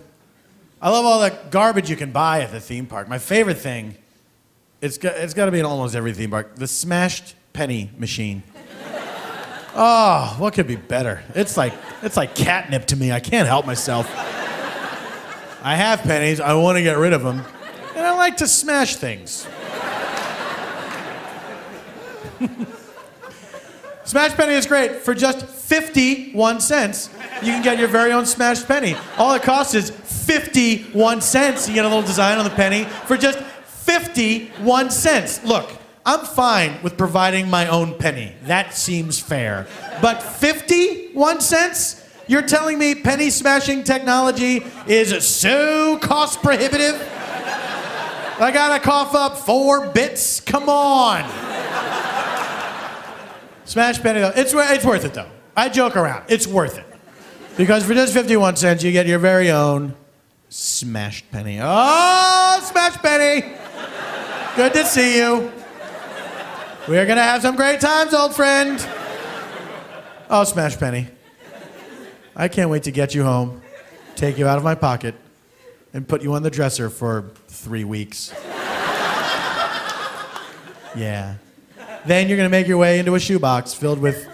I 0.82 0.89
love 0.89 1.06
all 1.06 1.22
the 1.22 1.34
garbage 1.50 1.89
you 1.89 1.96
can 1.96 2.12
buy 2.12 2.41
at 2.41 2.52
the 2.52 2.60
theme 2.60 2.88
park. 2.88 3.08
My 3.08 3.20
favorite 3.20 3.58
thing, 3.58 3.96
it's 4.82 4.98
got, 4.98 5.15
it's 5.15 5.34
got 5.34 5.46
to 5.46 5.52
be 5.52 5.60
in 5.60 5.65
almost 5.65 5.96
every 5.96 6.12
theme 6.12 6.32
park, 6.32 6.56
the 6.58 6.68
smashed 6.68 7.36
penny 7.54 7.89
machine. 7.98 8.44
Oh, 9.78 10.36
what 10.39 10.54
could 10.54 10.68
be 10.68 10.76
better? 10.76 11.24
It's 11.36 11.58
like 11.58 11.74
it's 12.02 12.15
like 12.15 12.36
catnip 12.36 12.86
to 12.88 12.96
me. 12.96 13.12
I 13.12 13.20
can't 13.20 13.48
help 13.48 13.65
myself. 13.65 14.10
I 15.63 15.76
have 15.76 16.02
pennies. 16.02 16.39
I 16.39 16.54
want 16.54 16.78
to 16.78 16.84
get 16.84 16.98
rid 16.98 17.12
of 17.13 17.24
them, 17.24 17.44
I 18.15 18.17
like 18.17 18.38
to 18.38 18.47
smash 18.47 18.95
things. 18.95 19.45
Smash 24.06 24.32
Penny 24.38 24.54
is 24.54 24.65
great. 24.65 25.01
For 25.01 25.13
just 25.13 25.45
51 25.45 26.62
cents, 26.62 27.10
you 27.43 27.51
can 27.51 27.62
get 27.62 27.78
your 27.78 27.89
very 27.89 28.13
own 28.13 28.25
smashed 28.25 28.69
penny. 28.69 28.95
All 29.17 29.34
it 29.34 29.41
costs 29.41 29.73
is 29.73 29.89
51 29.89 31.19
cents. 31.19 31.67
You 31.67 31.73
get 31.73 31.84
a 31.84 31.89
little 31.89 32.04
design 32.04 32.38
on 32.38 32.45
the 32.45 32.51
penny 32.51 32.86
for 32.86 33.17
just 33.17 33.38
51 33.39 34.91
cents. 34.91 35.43
Look, 35.43 35.69
I'm 36.06 36.25
fine 36.25 36.82
with 36.84 36.97
providing 36.97 37.49
my 37.49 37.67
own 37.67 37.97
penny. 37.97 38.34
That 38.43 38.73
seems 38.73 39.19
fair. 39.19 39.67
But 40.01 40.23
51 40.23 41.41
cents? 41.41 42.01
You're 42.28 42.43
telling 42.43 42.80
me 42.80 42.95
penny 42.95 43.30
smashing 43.30 43.84
technology 43.84 44.63
is 44.88 45.28
so 45.28 45.97
cost 45.97 46.41
prohibitive? 46.41 47.12
I 48.38 48.52
gotta 48.52 48.84
cough 48.84 49.15
up 49.15 49.38
four 49.38 49.88
bits? 49.88 50.41
Come 50.41 50.67
on. 50.67 51.24
Smash 53.65 54.02
penny. 54.02 54.19
It's, 54.19 54.54
it's 54.54 54.86
worth 54.86 55.06
it 55.06 55.13
though. 55.13 55.30
I 55.56 55.69
joke 55.69 55.95
around. 55.95 56.26
It's 56.28 56.45
worth 56.45 56.78
it. 56.78 56.86
Because 57.58 57.86
for 57.86 57.93
just 57.93 58.13
51 58.13 58.58
cents, 58.58 58.84
you 58.84 58.91
get 58.91 59.08
your 59.08 59.19
very 59.19 59.50
own 59.52 59.95
smashed 60.50 61.32
penny. 61.32 61.60
Oh, 61.62 62.60
smashed 62.63 63.00
penny. 63.00 63.56
Good 64.56 64.74
to 64.74 64.86
see 64.86 65.17
you. 65.17 65.52
We're 66.88 67.06
gonna 67.06 67.24
have 67.24 67.41
some 67.41 67.56
great 67.56 67.80
times, 67.80 68.13
old 68.13 68.36
friend. 68.36 68.86
Oh, 70.30 70.43
smash 70.43 70.78
penny. 70.78 71.08
I 72.36 72.48
can't 72.50 72.69
wait 72.69 72.84
to 72.84 72.91
get 72.91 73.15
you 73.15 73.24
home, 73.24 73.62
take 74.15 74.38
you 74.38 74.45
out 74.48 74.58
of 74.58 74.63
my 74.63 74.76
pocket, 74.76 75.15
and 75.93 76.08
put 76.08 76.21
you 76.21 76.34
on 76.34 76.43
the 76.43 76.52
dresser 76.52 76.89
for 76.89 77.32
three 77.65 77.84
weeks. 77.84 78.32
Yeah. 80.95 81.38
Then 82.06 82.30
you're 82.30 82.38
going 82.38 82.45
to 82.47 82.51
make 82.51 82.67
your 82.67 82.78
way 82.78 82.99
into 82.99 83.15
a 83.15 83.19
shoebox 83.19 83.73
filled 83.73 83.97
with 83.97 84.30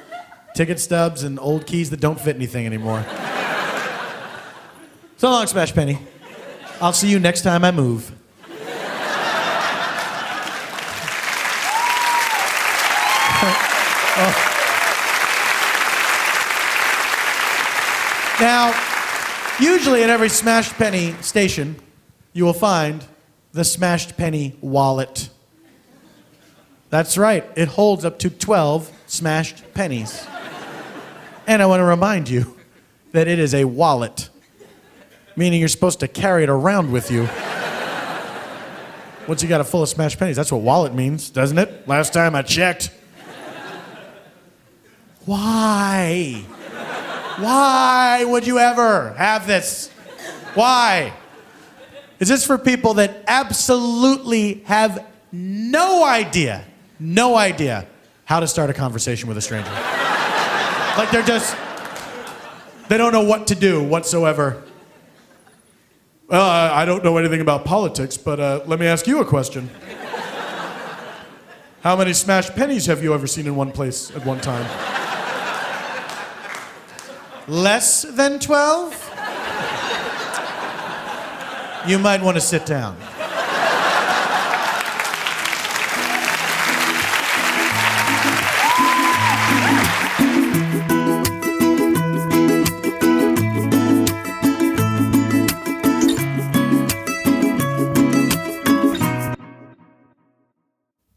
ticket 0.53 0.81
stubs 0.81 1.23
and 1.23 1.39
old 1.39 1.65
keys 1.65 1.89
that 1.91 2.01
don't 2.01 2.19
fit 2.19 2.35
anything 2.35 2.65
anymore. 2.65 3.05
So 5.15 5.29
long, 5.29 5.47
Smash 5.47 5.73
Penny. 5.73 5.97
I'll 6.81 6.91
see 6.91 7.09
you 7.09 7.19
next 7.19 7.43
time 7.43 7.63
I 7.63 7.71
move. 7.71 8.11
Oh. 14.13 14.47
Now, 18.41 18.73
usually 19.59 20.03
at 20.03 20.09
every 20.09 20.29
Smash 20.29 20.69
Penny 20.73 21.13
station, 21.21 21.75
you 22.33 22.45
will 22.45 22.53
find 22.53 23.03
the 23.53 23.63
Smashed 23.63 24.17
Penny 24.17 24.55
wallet. 24.61 25.29
That's 26.89 27.17
right, 27.17 27.45
it 27.55 27.69
holds 27.69 28.03
up 28.03 28.19
to 28.19 28.29
12 28.29 28.91
smashed 29.07 29.73
pennies. 29.73 30.27
And 31.47 31.61
I 31.61 31.65
want 31.65 31.79
to 31.79 31.85
remind 31.85 32.29
you 32.29 32.57
that 33.13 33.27
it 33.27 33.39
is 33.39 33.53
a 33.53 33.63
wallet, 33.65 34.29
meaning 35.35 35.59
you're 35.59 35.69
supposed 35.69 36.01
to 36.01 36.07
carry 36.07 36.43
it 36.43 36.49
around 36.49 36.91
with 36.91 37.09
you. 37.09 37.29
Once 39.27 39.41
you 39.41 39.47
got 39.47 39.61
a 39.61 39.63
full 39.63 39.83
of 39.83 39.89
smashed 39.89 40.19
pennies, 40.19 40.35
that's 40.35 40.51
what 40.51 40.61
wallet 40.61 40.93
means, 40.93 41.29
doesn't 41.29 41.57
it? 41.57 41.87
Last 41.87 42.11
time 42.11 42.35
I 42.35 42.41
checked. 42.41 42.91
Why? 45.25 46.43
Why 47.37 48.25
would 48.25 48.45
you 48.45 48.59
ever 48.59 49.13
have 49.13 49.47
this? 49.47 49.89
Why? 50.55 51.13
Is 52.21 52.27
this 52.27 52.45
for 52.45 52.59
people 52.59 52.93
that 52.93 53.23
absolutely 53.25 54.61
have 54.65 55.03
no 55.31 56.05
idea, 56.05 56.63
no 56.99 57.35
idea 57.35 57.87
how 58.25 58.39
to 58.39 58.47
start 58.47 58.69
a 58.69 58.75
conversation 58.75 59.27
with 59.27 59.37
a 59.37 59.41
stranger? 59.41 59.71
like 60.99 61.09
they're 61.09 61.23
just, 61.23 61.57
they 62.89 62.97
don't 62.99 63.11
know 63.11 63.23
what 63.23 63.47
to 63.47 63.55
do 63.55 63.83
whatsoever. 63.83 64.61
Well, 66.27 66.47
I 66.47 66.83
I 66.83 66.85
don't 66.85 67.03
know 67.03 67.17
anything 67.17 67.41
about 67.41 67.65
politics, 67.65 68.17
but 68.17 68.39
uh, 68.39 68.61
let 68.67 68.79
me 68.79 68.85
ask 68.85 69.07
you 69.07 69.19
a 69.19 69.25
question. 69.25 69.71
How 71.81 71.95
many 71.95 72.13
smashed 72.13 72.55
pennies 72.55 72.85
have 72.85 73.01
you 73.01 73.15
ever 73.15 73.25
seen 73.25 73.47
in 73.47 73.55
one 73.55 73.71
place 73.71 74.15
at 74.15 74.23
one 74.23 74.39
time? 74.39 74.69
Less 77.47 78.03
than 78.03 78.39
12? 78.39 79.10
You 81.87 81.97
might 81.97 82.21
want 82.21 82.35
to 82.35 82.41
sit 82.41 82.65
down. 82.65 82.95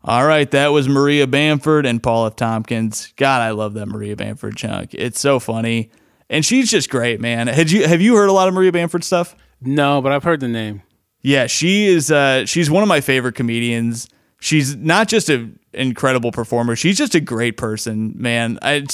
All 0.06 0.26
right, 0.26 0.50
that 0.50 0.68
was 0.68 0.88
Maria 0.88 1.26
Bamford 1.26 1.86
and 1.86 2.02
Paul 2.02 2.26
F. 2.26 2.36
Tompkins. 2.36 3.12
God, 3.16 3.40
I 3.40 3.50
love 3.50 3.74
that 3.74 3.86
Maria 3.86 4.16
Bamford 4.16 4.56
chunk. 4.56 4.94
It's 4.94 5.18
so 5.18 5.40
funny, 5.40 5.90
and 6.28 6.44
she's 6.44 6.70
just 6.70 6.90
great, 6.90 7.20
man. 7.20 7.46
Had 7.46 7.70
you 7.70 7.86
have 7.86 8.00
you 8.00 8.14
heard 8.16 8.28
a 8.28 8.32
lot 8.32 8.48
of 8.48 8.54
Maria 8.54 8.70
Bamford 8.72 9.02
stuff? 9.02 9.34
No, 9.64 10.02
but 10.02 10.12
I've 10.12 10.24
heard 10.24 10.40
the 10.40 10.48
name. 10.48 10.82
Yeah, 11.22 11.46
she 11.46 11.86
is. 11.86 12.10
Uh, 12.10 12.44
she's 12.46 12.70
one 12.70 12.82
of 12.82 12.88
my 12.88 13.00
favorite 13.00 13.34
comedians. 13.34 14.08
She's 14.40 14.76
not 14.76 15.08
just 15.08 15.30
an 15.30 15.58
incredible 15.72 16.32
performer. 16.32 16.76
She's 16.76 16.98
just 16.98 17.14
a 17.14 17.20
great 17.20 17.56
person, 17.56 18.12
man. 18.16 18.58
I, 18.60 18.84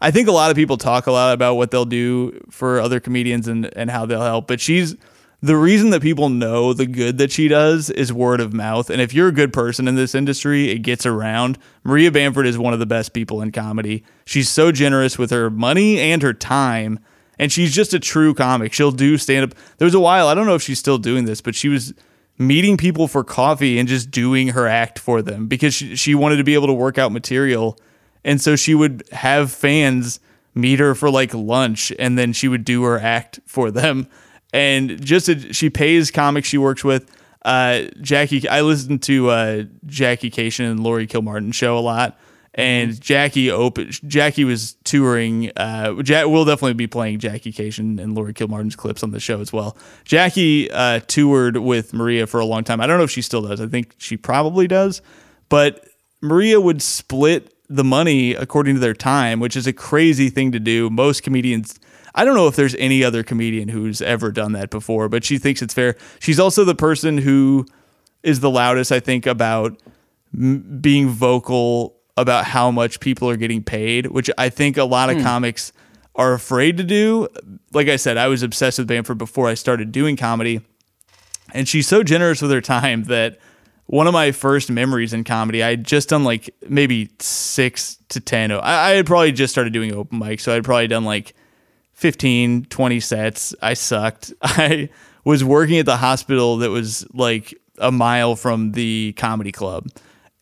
I 0.00 0.10
think 0.10 0.28
a 0.28 0.32
lot 0.32 0.50
of 0.50 0.56
people 0.56 0.76
talk 0.76 1.06
a 1.06 1.12
lot 1.12 1.34
about 1.34 1.54
what 1.54 1.70
they'll 1.70 1.84
do 1.84 2.40
for 2.50 2.80
other 2.80 2.98
comedians 3.00 3.46
and 3.46 3.70
and 3.76 3.90
how 3.90 4.06
they'll 4.06 4.22
help, 4.22 4.48
but 4.48 4.60
she's 4.60 4.96
the 5.40 5.56
reason 5.56 5.90
that 5.90 6.02
people 6.02 6.28
know 6.28 6.72
the 6.72 6.86
good 6.86 7.18
that 7.18 7.30
she 7.30 7.46
does 7.46 7.90
is 7.90 8.12
word 8.12 8.40
of 8.40 8.52
mouth. 8.52 8.90
And 8.90 9.00
if 9.00 9.14
you're 9.14 9.28
a 9.28 9.32
good 9.32 9.52
person 9.52 9.86
in 9.86 9.94
this 9.94 10.14
industry, 10.14 10.70
it 10.70 10.80
gets 10.80 11.06
around. 11.06 11.58
Maria 11.84 12.10
Bamford 12.10 12.46
is 12.46 12.58
one 12.58 12.72
of 12.72 12.80
the 12.80 12.86
best 12.86 13.12
people 13.12 13.40
in 13.40 13.52
comedy. 13.52 14.02
She's 14.24 14.48
so 14.48 14.72
generous 14.72 15.16
with 15.16 15.30
her 15.30 15.48
money 15.48 16.00
and 16.00 16.22
her 16.22 16.32
time. 16.32 16.98
And 17.38 17.52
she's 17.52 17.74
just 17.74 17.94
a 17.94 18.00
true 18.00 18.34
comic. 18.34 18.72
She'll 18.72 18.90
do 18.90 19.16
stand 19.16 19.44
up. 19.52 19.58
There 19.78 19.86
was 19.86 19.94
a 19.94 20.00
while, 20.00 20.28
I 20.28 20.34
don't 20.34 20.46
know 20.46 20.54
if 20.54 20.62
she's 20.62 20.78
still 20.78 20.98
doing 20.98 21.24
this, 21.24 21.40
but 21.40 21.54
she 21.54 21.68
was 21.68 21.94
meeting 22.36 22.76
people 22.76 23.08
for 23.08 23.24
coffee 23.24 23.78
and 23.78 23.88
just 23.88 24.10
doing 24.10 24.48
her 24.48 24.66
act 24.66 24.98
for 24.98 25.22
them 25.22 25.46
because 25.46 25.74
she, 25.74 25.96
she 25.96 26.14
wanted 26.14 26.36
to 26.36 26.44
be 26.44 26.54
able 26.54 26.66
to 26.66 26.72
work 26.72 26.98
out 26.98 27.12
material. 27.12 27.78
And 28.24 28.40
so 28.40 28.56
she 28.56 28.74
would 28.74 29.04
have 29.12 29.52
fans 29.52 30.20
meet 30.54 30.80
her 30.80 30.94
for 30.94 31.10
like 31.10 31.32
lunch 31.34 31.92
and 31.98 32.18
then 32.18 32.32
she 32.32 32.48
would 32.48 32.64
do 32.64 32.82
her 32.82 32.98
act 32.98 33.40
for 33.46 33.70
them 33.70 34.08
and 34.52 35.02
just 35.04 35.28
a, 35.28 35.52
she 35.52 35.70
pays 35.70 36.10
comics 36.10 36.48
she 36.48 36.58
works 36.58 36.84
with. 36.84 37.10
Uh, 37.44 37.82
Jackie, 38.00 38.48
I 38.48 38.62
listen 38.62 38.98
to 39.00 39.30
uh, 39.30 39.62
Jackie 39.86 40.30
Kashian 40.30 40.70
and 40.70 40.80
Laurie 40.80 41.06
Kilmartin 41.06 41.54
show 41.54 41.78
a 41.78 41.80
lot, 41.80 42.18
and 42.58 43.00
Jackie 43.00 43.50
open 43.52 43.90
Jackie 43.90 44.44
was 44.44 44.74
touring. 44.82 45.52
Uh, 45.56 46.02
Jack, 46.02 46.26
we'll 46.26 46.44
definitely 46.44 46.74
be 46.74 46.88
playing 46.88 47.20
Jackie 47.20 47.52
Kashian 47.52 48.00
and 48.00 48.16
Laurie 48.16 48.34
Kilmartin's 48.34 48.74
clips 48.74 49.04
on 49.04 49.12
the 49.12 49.20
show 49.20 49.40
as 49.40 49.52
well. 49.52 49.76
Jackie 50.04 50.68
uh, 50.70 50.98
toured 51.06 51.56
with 51.56 51.94
Maria 51.94 52.26
for 52.26 52.40
a 52.40 52.44
long 52.44 52.64
time. 52.64 52.80
I 52.80 52.88
don't 52.88 52.98
know 52.98 53.04
if 53.04 53.12
she 53.12 53.22
still 53.22 53.42
does. 53.42 53.60
I 53.60 53.68
think 53.68 53.94
she 53.98 54.16
probably 54.16 54.66
does, 54.66 55.00
but 55.48 55.86
Maria 56.20 56.60
would 56.60 56.82
split 56.82 57.54
the 57.68 57.84
money 57.84 58.34
according 58.34 58.74
to 58.74 58.80
their 58.80 58.94
time, 58.94 59.38
which 59.38 59.56
is 59.56 59.68
a 59.68 59.72
crazy 59.72 60.28
thing 60.28 60.50
to 60.50 60.58
do. 60.58 60.90
Most 60.90 61.22
comedians 61.22 61.78
I 62.14 62.24
don't 62.24 62.34
know 62.34 62.48
if 62.48 62.56
there's 62.56 62.74
any 62.76 63.04
other 63.04 63.22
comedian 63.22 63.68
who's 63.68 64.02
ever 64.02 64.32
done 64.32 64.52
that 64.52 64.70
before, 64.70 65.08
but 65.08 65.22
she 65.22 65.38
thinks 65.38 65.62
it's 65.62 65.74
fair. 65.74 65.94
She's 66.18 66.40
also 66.40 66.64
the 66.64 66.74
person 66.74 67.18
who 67.18 67.66
is 68.24 68.40
the 68.40 68.50
loudest, 68.50 68.90
I 68.90 68.98
think, 68.98 69.26
about 69.26 69.80
m- 70.34 70.80
being 70.80 71.10
vocal 71.10 71.97
about 72.18 72.44
how 72.44 72.70
much 72.70 73.00
people 73.00 73.30
are 73.30 73.36
getting 73.36 73.62
paid, 73.62 74.08
which 74.08 74.28
I 74.36 74.48
think 74.48 74.76
a 74.76 74.84
lot 74.84 75.08
of 75.08 75.16
hmm. 75.18 75.22
comics 75.22 75.72
are 76.16 76.34
afraid 76.34 76.76
to 76.78 76.84
do. 76.84 77.28
Like 77.72 77.88
I 77.88 77.96
said, 77.96 78.16
I 78.16 78.26
was 78.26 78.42
obsessed 78.42 78.78
with 78.78 78.88
Bamford 78.88 79.18
before 79.18 79.48
I 79.48 79.54
started 79.54 79.92
doing 79.92 80.16
comedy, 80.16 80.60
and 81.54 81.68
she's 81.68 81.86
so 81.86 82.02
generous 82.02 82.42
with 82.42 82.50
her 82.50 82.60
time 82.60 83.04
that 83.04 83.38
one 83.86 84.06
of 84.06 84.12
my 84.12 84.32
first 84.32 84.70
memories 84.70 85.12
in 85.12 85.24
comedy, 85.24 85.62
I 85.62 85.70
had 85.70 85.84
just 85.84 86.08
done 86.08 86.24
like 86.24 86.54
maybe 86.68 87.10
six 87.20 87.98
to 88.08 88.20
ten. 88.20 88.50
I, 88.50 88.58
I 88.58 88.90
had 88.90 89.06
probably 89.06 89.32
just 89.32 89.54
started 89.54 89.72
doing 89.72 89.94
open 89.94 90.18
mic, 90.18 90.40
so 90.40 90.54
I'd 90.54 90.64
probably 90.64 90.88
done 90.88 91.04
like 91.04 91.34
15, 91.94 92.66
20 92.66 93.00
sets. 93.00 93.54
I 93.62 93.74
sucked. 93.74 94.32
I 94.42 94.88
was 95.24 95.44
working 95.44 95.78
at 95.78 95.86
the 95.86 95.96
hospital 95.96 96.58
that 96.58 96.70
was 96.70 97.06
like 97.14 97.54
a 97.78 97.92
mile 97.92 98.34
from 98.34 98.72
the 98.72 99.14
comedy 99.16 99.52
club. 99.52 99.86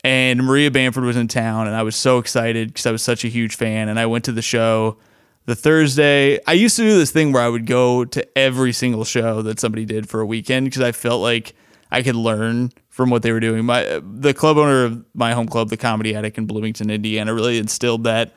And 0.07 0.45
Maria 0.45 0.71
Bamford 0.71 1.03
was 1.03 1.17
in 1.17 1.27
town, 1.27 1.67
and 1.67 1.75
I 1.75 1.83
was 1.83 1.97
so 1.97 2.19
excited 2.19 2.69
because 2.69 2.87
I 2.87 2.93
was 2.93 3.03
such 3.03 3.25
a 3.25 3.29
huge 3.29 3.57
fan. 3.57 3.89
And 3.89 3.99
I 3.99 4.07
went 4.07 4.25
to 4.27 4.33
the 4.33 4.41
show 4.41 4.99
the 5.47 5.57
Thursday. 5.57 6.39
I 6.47 6.53
used 6.53 6.77
to 6.77 6.83
do 6.83 6.97
this 6.97 7.11
thing 7.11 7.33
where 7.33 7.43
I 7.43 7.49
would 7.49 7.67
go 7.67 8.05
to 8.05 8.39
every 8.39 8.73
single 8.73 9.05
show 9.05 9.43
that 9.43 9.59
somebody 9.59 9.85
did 9.85 10.09
for 10.09 10.21
a 10.21 10.27
weekend 10.27 10.67
because 10.67 10.81
I 10.81 10.93
felt 10.93 11.23
like 11.23 11.55
I 11.91 12.05
could 12.05 12.15
learn 12.15 12.71
from 12.89 13.11
what 13.11 13.23
they 13.23 13.33
were 13.33 13.41
doing. 13.41 13.65
My 13.65 14.01
the 14.01 14.33
club 14.33 14.59
owner 14.59 14.85
of 14.85 15.05
my 15.13 15.33
home 15.33 15.49
club, 15.49 15.71
the 15.71 15.77
Comedy 15.77 16.15
Attic 16.15 16.39
in 16.39 16.47
Bloomington, 16.47 16.89
Indiana, 16.89 17.35
really 17.35 17.59
instilled 17.59 18.05
that 18.05 18.33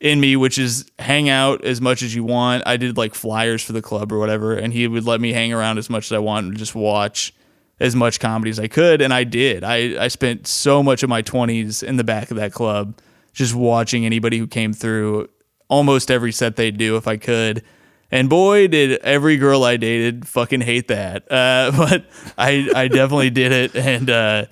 in 0.00 0.20
me, 0.20 0.36
which 0.36 0.56
is 0.56 0.88
hang 1.00 1.28
out 1.28 1.64
as 1.64 1.80
much 1.80 2.04
as 2.04 2.14
you 2.14 2.22
want. 2.22 2.62
I 2.64 2.76
did 2.76 2.96
like 2.96 3.16
flyers 3.16 3.64
for 3.64 3.72
the 3.72 3.82
club 3.82 4.12
or 4.12 4.20
whatever, 4.20 4.54
and 4.54 4.72
he 4.72 4.86
would 4.86 5.04
let 5.04 5.20
me 5.20 5.32
hang 5.32 5.52
around 5.52 5.78
as 5.78 5.90
much 5.90 6.04
as 6.04 6.12
I 6.12 6.20
want 6.20 6.46
and 6.46 6.56
just 6.56 6.76
watch 6.76 7.34
as 7.82 7.96
much 7.96 8.20
comedy 8.20 8.48
as 8.48 8.60
I 8.60 8.68
could. 8.68 9.02
And 9.02 9.12
I 9.12 9.24
did. 9.24 9.64
I, 9.64 10.04
I 10.04 10.08
spent 10.08 10.46
so 10.46 10.84
much 10.84 11.02
of 11.02 11.10
my 11.10 11.20
20s 11.20 11.82
in 11.82 11.96
the 11.96 12.04
back 12.04 12.30
of 12.30 12.36
that 12.36 12.52
club 12.52 12.96
just 13.32 13.56
watching 13.56 14.06
anybody 14.06 14.38
who 14.38 14.46
came 14.46 14.72
through 14.72 15.28
almost 15.68 16.08
every 16.08 16.30
set 16.30 16.54
they'd 16.54 16.78
do 16.78 16.96
if 16.96 17.08
I 17.08 17.16
could. 17.16 17.64
And 18.12 18.28
boy, 18.28 18.68
did 18.68 19.00
every 19.00 19.36
girl 19.36 19.64
I 19.64 19.78
dated 19.78 20.28
fucking 20.28 20.60
hate 20.60 20.88
that. 20.88 21.30
Uh, 21.30 21.72
but 21.76 22.06
I, 22.38 22.70
I 22.72 22.86
definitely 22.86 23.30
did 23.30 23.50
it. 23.50 23.74
And, 23.74 24.08
uh, 24.08 24.46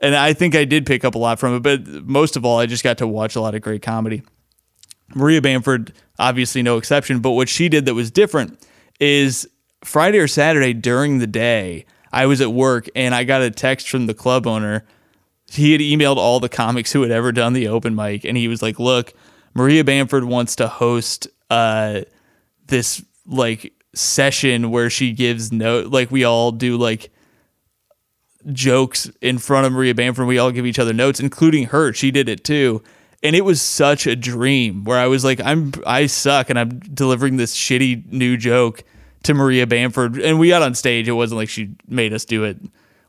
and 0.00 0.16
I 0.16 0.32
think 0.32 0.56
I 0.56 0.64
did 0.64 0.84
pick 0.84 1.04
up 1.04 1.14
a 1.14 1.18
lot 1.18 1.38
from 1.38 1.54
it. 1.54 1.60
But 1.60 1.86
most 1.86 2.36
of 2.36 2.44
all, 2.44 2.58
I 2.58 2.66
just 2.66 2.82
got 2.82 2.98
to 2.98 3.06
watch 3.06 3.36
a 3.36 3.40
lot 3.40 3.54
of 3.54 3.62
great 3.62 3.82
comedy. 3.82 4.22
Maria 5.14 5.40
Bamford, 5.40 5.92
obviously 6.18 6.62
no 6.62 6.78
exception, 6.78 7.20
but 7.20 7.30
what 7.30 7.48
she 7.48 7.68
did 7.68 7.86
that 7.86 7.94
was 7.94 8.10
different 8.10 8.58
is 8.98 9.48
Friday 9.84 10.18
or 10.18 10.26
Saturday 10.26 10.72
during 10.72 11.18
the 11.18 11.26
day, 11.28 11.84
I 12.12 12.26
was 12.26 12.40
at 12.40 12.52
work 12.52 12.88
and 12.94 13.14
I 13.14 13.24
got 13.24 13.42
a 13.42 13.50
text 13.50 13.88
from 13.88 14.06
the 14.06 14.14
club 14.14 14.46
owner. 14.46 14.84
He 15.50 15.72
had 15.72 15.80
emailed 15.80 16.16
all 16.16 16.40
the 16.40 16.48
comics 16.48 16.92
who 16.92 17.02
had 17.02 17.10
ever 17.10 17.32
done 17.32 17.52
the 17.52 17.68
open 17.68 17.94
mic, 17.94 18.24
and 18.24 18.36
he 18.36 18.48
was 18.48 18.62
like, 18.62 18.78
"Look, 18.78 19.12
Maria 19.54 19.84
Bamford 19.84 20.24
wants 20.24 20.56
to 20.56 20.68
host 20.68 21.28
uh, 21.50 22.02
this 22.66 23.04
like 23.26 23.72
session 23.94 24.70
where 24.70 24.88
she 24.88 25.12
gives 25.12 25.52
note, 25.52 25.92
like 25.92 26.10
we 26.10 26.24
all 26.24 26.52
do 26.52 26.76
like 26.76 27.10
jokes 28.50 29.10
in 29.20 29.38
front 29.38 29.66
of 29.66 29.72
Maria 29.72 29.94
Bamford. 29.94 30.26
We 30.26 30.38
all 30.38 30.50
give 30.50 30.64
each 30.66 30.78
other 30.78 30.94
notes, 30.94 31.20
including 31.20 31.66
her. 31.66 31.92
She 31.92 32.10
did 32.10 32.28
it 32.28 32.44
too." 32.44 32.82
and 33.22 33.36
it 33.36 33.44
was 33.44 33.62
such 33.62 34.06
a 34.06 34.16
dream 34.16 34.82
where 34.82 34.98
I 34.98 35.06
was 35.06 35.24
like, 35.24 35.40
I'm 35.44 35.72
I 35.86 36.06
suck, 36.06 36.50
and 36.50 36.58
I'm 36.58 36.80
delivering 36.80 37.36
this 37.36 37.56
shitty 37.56 38.10
new 38.12 38.36
joke 38.36 38.82
to 39.24 39.34
Maria 39.34 39.66
Bamford, 39.66 40.18
and 40.18 40.38
we 40.38 40.48
got 40.48 40.62
on 40.62 40.74
stage. 40.74 41.08
It 41.08 41.12
wasn't 41.12 41.38
like 41.38 41.48
she 41.48 41.74
made 41.88 42.12
us 42.12 42.24
do 42.24 42.44
it 42.44 42.58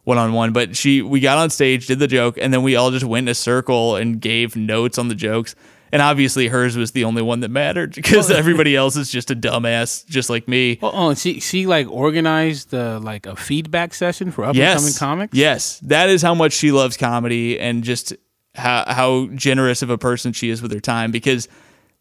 one 0.04 0.18
on 0.18 0.34
one, 0.34 0.52
but 0.54 0.76
she 0.76 1.02
we 1.02 1.20
got 1.20 1.38
on 1.38 1.50
stage, 1.50 1.88
did 1.88 2.00
the 2.00 2.08
joke, 2.08 2.38
and 2.40 2.54
then 2.54 2.64
we 2.64 2.76
all 2.76 2.92
just 2.92 3.06
went 3.06 3.26
in 3.26 3.32
a 3.32 3.36
circle 3.36 3.96
and 3.96 4.20
gave 4.20 4.56
notes 4.56 4.98
on 4.98 5.08
the 5.08 5.16
jokes. 5.16 5.56
And 5.92 6.02
obviously, 6.02 6.48
hers 6.48 6.76
was 6.76 6.92
the 6.94 7.04
only 7.04 7.22
one 7.22 7.42
that 7.42 7.50
mattered 7.50 7.94
because 7.96 8.32
everybody 8.42 8.76
else 8.76 8.96
is 8.96 9.10
just 9.12 9.30
a 9.32 9.36
dumbass, 9.36 10.06
just 10.08 10.30
like 10.30 10.48
me. 10.48 10.80
Oh, 10.82 10.92
oh, 10.92 11.10
and 11.10 11.18
she 11.18 11.40
she 11.40 11.68
like 11.68 11.88
organized 11.90 12.74
uh, 12.74 13.00
like 13.02 13.26
a 13.26 13.36
feedback 13.36 13.94
session 13.94 14.32
for 14.32 14.44
up 14.44 14.56
and 14.56 14.58
coming 14.58 14.84
Yes, 14.88 14.98
comics. 15.00 15.38
yes, 15.38 15.80
that 15.84 16.10
is 16.10 16.22
how 16.22 16.34
much 16.34 16.54
she 16.54 16.72
loves 16.72 16.98
comedy 16.98 17.60
and 17.60 17.84
just 17.84 18.14
how 18.56 18.84
how 18.88 19.28
generous 19.36 19.82
of 19.82 19.90
a 19.90 19.98
person 19.98 20.34
she 20.34 20.50
is 20.50 20.62
with 20.62 20.72
her 20.74 20.80
time 20.80 21.12
because 21.12 21.48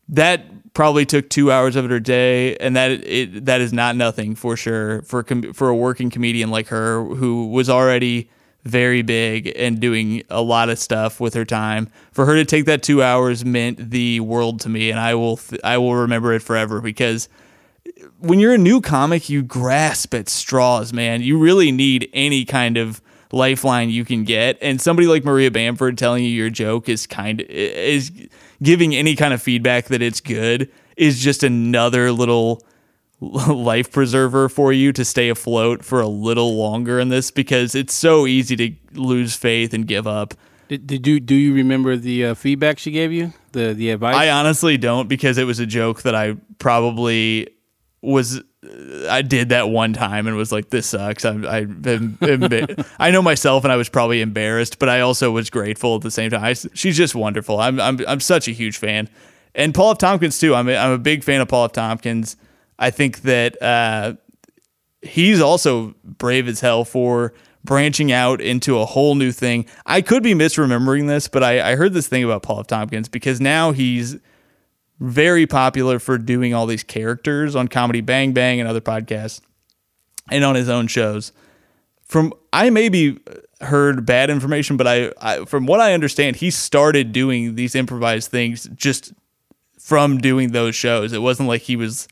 that 0.09 0.45
probably 0.75 1.05
took 1.05 1.29
two 1.29 1.53
hours 1.53 1.77
of 1.77 1.89
her 1.89 2.01
day, 2.01 2.57
and 2.57 2.77
that 2.77 2.91
it 2.91 3.45
that 3.47 3.61
is 3.61 3.73
not 3.73 3.97
nothing 3.97 4.35
for 4.35 4.57
sure 4.57 5.03
for 5.03 5.23
com- 5.23 5.53
for 5.53 5.69
a 5.69 5.77
working 5.77 6.11
comedian 6.11 6.51
like 6.51 6.69
her 6.69 7.05
who 7.05 7.49
was 7.49 7.69
already 7.69 8.31
very 8.65 9.03
big 9.03 9.53
and 9.57 9.81
doing 9.81 10.23
a 10.31 10.41
lot 10.41 10.69
of 10.69 10.79
stuff 10.79 11.19
with 11.21 11.35
her 11.35 11.45
time. 11.45 11.89
For 12.13 12.27
her 12.27 12.35
to 12.37 12.45
take 12.45 12.65
that 12.67 12.83
two 12.83 13.03
hours 13.03 13.45
meant 13.45 13.91
the 13.91 14.21
world 14.21 14.61
to 14.61 14.69
me, 14.69 14.91
and 14.91 15.01
I 15.01 15.15
will 15.15 15.37
th- 15.37 15.61
I 15.65 15.79
will 15.79 15.97
remember 15.97 16.33
it 16.33 16.41
forever 16.41 16.81
because 16.81 17.29
when 18.19 18.39
you're 18.39 18.55
a 18.55 18.59
new 18.59 18.81
comic, 18.81 19.29
you 19.29 19.43
grasp 19.43 20.15
at 20.15 20.29
straws, 20.29 20.93
man. 20.93 21.23
You 21.23 21.39
really 21.39 21.73
need 21.73 22.09
any 22.13 22.45
kind 22.45 22.77
of 22.77 23.01
lifeline 23.33 23.91
you 23.91 24.05
can 24.05 24.25
get, 24.25 24.59
and 24.61 24.81
somebody 24.81 25.09
like 25.09 25.25
Maria 25.25 25.51
Bamford 25.51 25.99
telling 25.99 26.23
you 26.23 26.31
your 26.31 26.51
joke 26.51 26.89
is 26.89 27.07
kind 27.07 27.41
of 27.41 27.49
is 27.49 28.13
giving 28.63 28.95
any 28.95 29.17
kind 29.17 29.35
of 29.35 29.43
feedback 29.43 29.87
that 29.87 30.01
it's 30.01 30.21
good 30.21 30.71
is 30.97 31.21
just 31.21 31.43
another 31.43 32.13
little 32.13 32.65
life 33.21 33.91
preserver 33.91 34.49
for 34.49 34.73
you 34.73 34.93
to 34.93 35.05
stay 35.05 35.29
afloat 35.29 35.85
for 35.85 36.01
a 36.01 36.07
little 36.07 36.57
longer 36.57 36.99
in 36.99 37.09
this 37.09 37.31
because 37.31 37.75
it's 37.75 37.95
so 37.95 38.27
easy 38.27 38.57
to 38.57 38.73
lose 38.95 39.37
faith 39.37 39.75
and 39.75 39.87
give 39.87 40.07
up. 40.07 40.35
Did, 40.69 40.87
did 40.87 41.07
you 41.07 41.21
do 41.21 41.35
you 41.35 41.55
remember 41.55 41.97
the 41.97 42.27
uh, 42.27 42.35
feedback 42.35 42.79
she 42.79 42.93
gave 42.93 43.13
you? 43.13 43.33
The 43.53 43.75
the 43.75 43.91
advice. 43.91 44.17
I 44.17 44.31
honestly 44.31 44.79
don't 44.79 45.09
because 45.09 45.37
it 45.37 45.45
was 45.45 45.59
a 45.59 45.67
joke 45.67 46.03
that 46.03 46.15
I 46.15 46.37
probably 46.59 47.49
was 48.01 48.43
I 49.09 49.23
did 49.23 49.49
that 49.49 49.69
one 49.69 49.93
time 49.93 50.29
and 50.29 50.37
was 50.37 50.53
like, 50.53 50.71
"This 50.71 50.87
sucks." 50.87 51.25
I'm, 51.25 51.45
I, 51.45 51.59
am 51.59 51.77
emba- 52.21 52.87
I 52.99 53.11
know 53.11 53.21
myself, 53.21 53.65
and 53.65 53.73
I 53.73 53.77
was 53.77 53.89
probably 53.89 54.21
embarrassed, 54.21 54.79
but 54.79 54.89
I 54.89 55.01
also 55.01 55.33
was 55.33 55.51
grateful 55.51 55.97
at 55.97 56.03
the 56.03 56.13
same 56.13 56.31
time. 56.31 56.45
I, 56.45 56.53
she's 56.53 56.97
just 56.97 57.15
wonderful. 57.15 57.59
I'm, 57.59 57.81
I'm, 57.81 57.99
I'm 58.07 58.21
such 58.21 58.47
a 58.47 58.53
huge 58.53 58.77
fan, 58.77 59.09
and 59.55 59.75
Paul 59.75 59.93
F. 59.93 59.99
Tompkins 59.99 60.39
too. 60.39 60.55
I'm, 60.55 60.69
a, 60.69 60.77
I'm 60.77 60.93
a 60.93 60.99
big 60.99 61.25
fan 61.25 61.41
of 61.41 61.49
Paul 61.49 61.65
F. 61.65 61.73
Tompkins. 61.73 62.37
I 62.79 62.91
think 62.91 63.23
that 63.23 63.61
uh, 63.61 64.15
he's 65.03 65.41
also 65.41 65.95
brave 66.05 66.47
as 66.47 66.61
hell 66.61 66.85
for 66.85 67.35
branching 67.65 68.13
out 68.13 68.41
into 68.41 68.79
a 68.79 68.87
whole 68.87 69.17
new 69.17 69.33
thing. 69.33 69.67
I 69.87 70.03
could 70.03 70.23
be 70.23 70.35
misremembering 70.35 71.09
this, 71.09 71.27
but 71.27 71.43
I, 71.43 71.73
I 71.73 71.77
heard 71.77 71.95
this 71.95 72.07
thing 72.07 72.23
about 72.23 72.43
Paul 72.43 72.61
F. 72.61 72.69
Tompkins 72.69 73.09
because 73.09 73.41
now 73.41 73.73
he's 73.73 74.19
very 75.03 75.49
popular 75.49 75.99
for 75.99 76.17
doing 76.17 76.55
all 76.55 76.65
these 76.65 76.85
characters 76.85 77.57
on 77.57 77.67
Comedy 77.67 78.01
Bang 78.01 78.33
Bang 78.33 78.61
and 78.61 78.69
other 78.69 78.81
podcasts 78.81 79.41
and 80.31 80.45
on 80.45 80.55
his 80.55 80.69
own 80.69 80.87
shows. 80.87 81.33
From 82.05 82.33
I 82.53 82.71
maybe 82.71 83.19
heard 83.61 84.07
bad 84.07 84.31
information, 84.31 84.77
but 84.77 84.87
I, 84.87 85.13
I 85.21 85.45
from 85.45 85.67
what 85.67 85.81
I 85.81 85.93
understand, 85.93 86.37
he 86.37 86.53
started 86.53 87.11
doing 87.11 87.57
these 87.57 87.75
improvised 87.75 88.31
things 88.31 88.69
just 88.77 89.13
from 89.81 90.19
doing 90.19 90.53
those 90.53 90.77
shows. 90.77 91.13
It 91.13 91.21
wasn't 91.21 91.49
like 91.49 91.63
he 91.63 91.75
was 91.75 92.07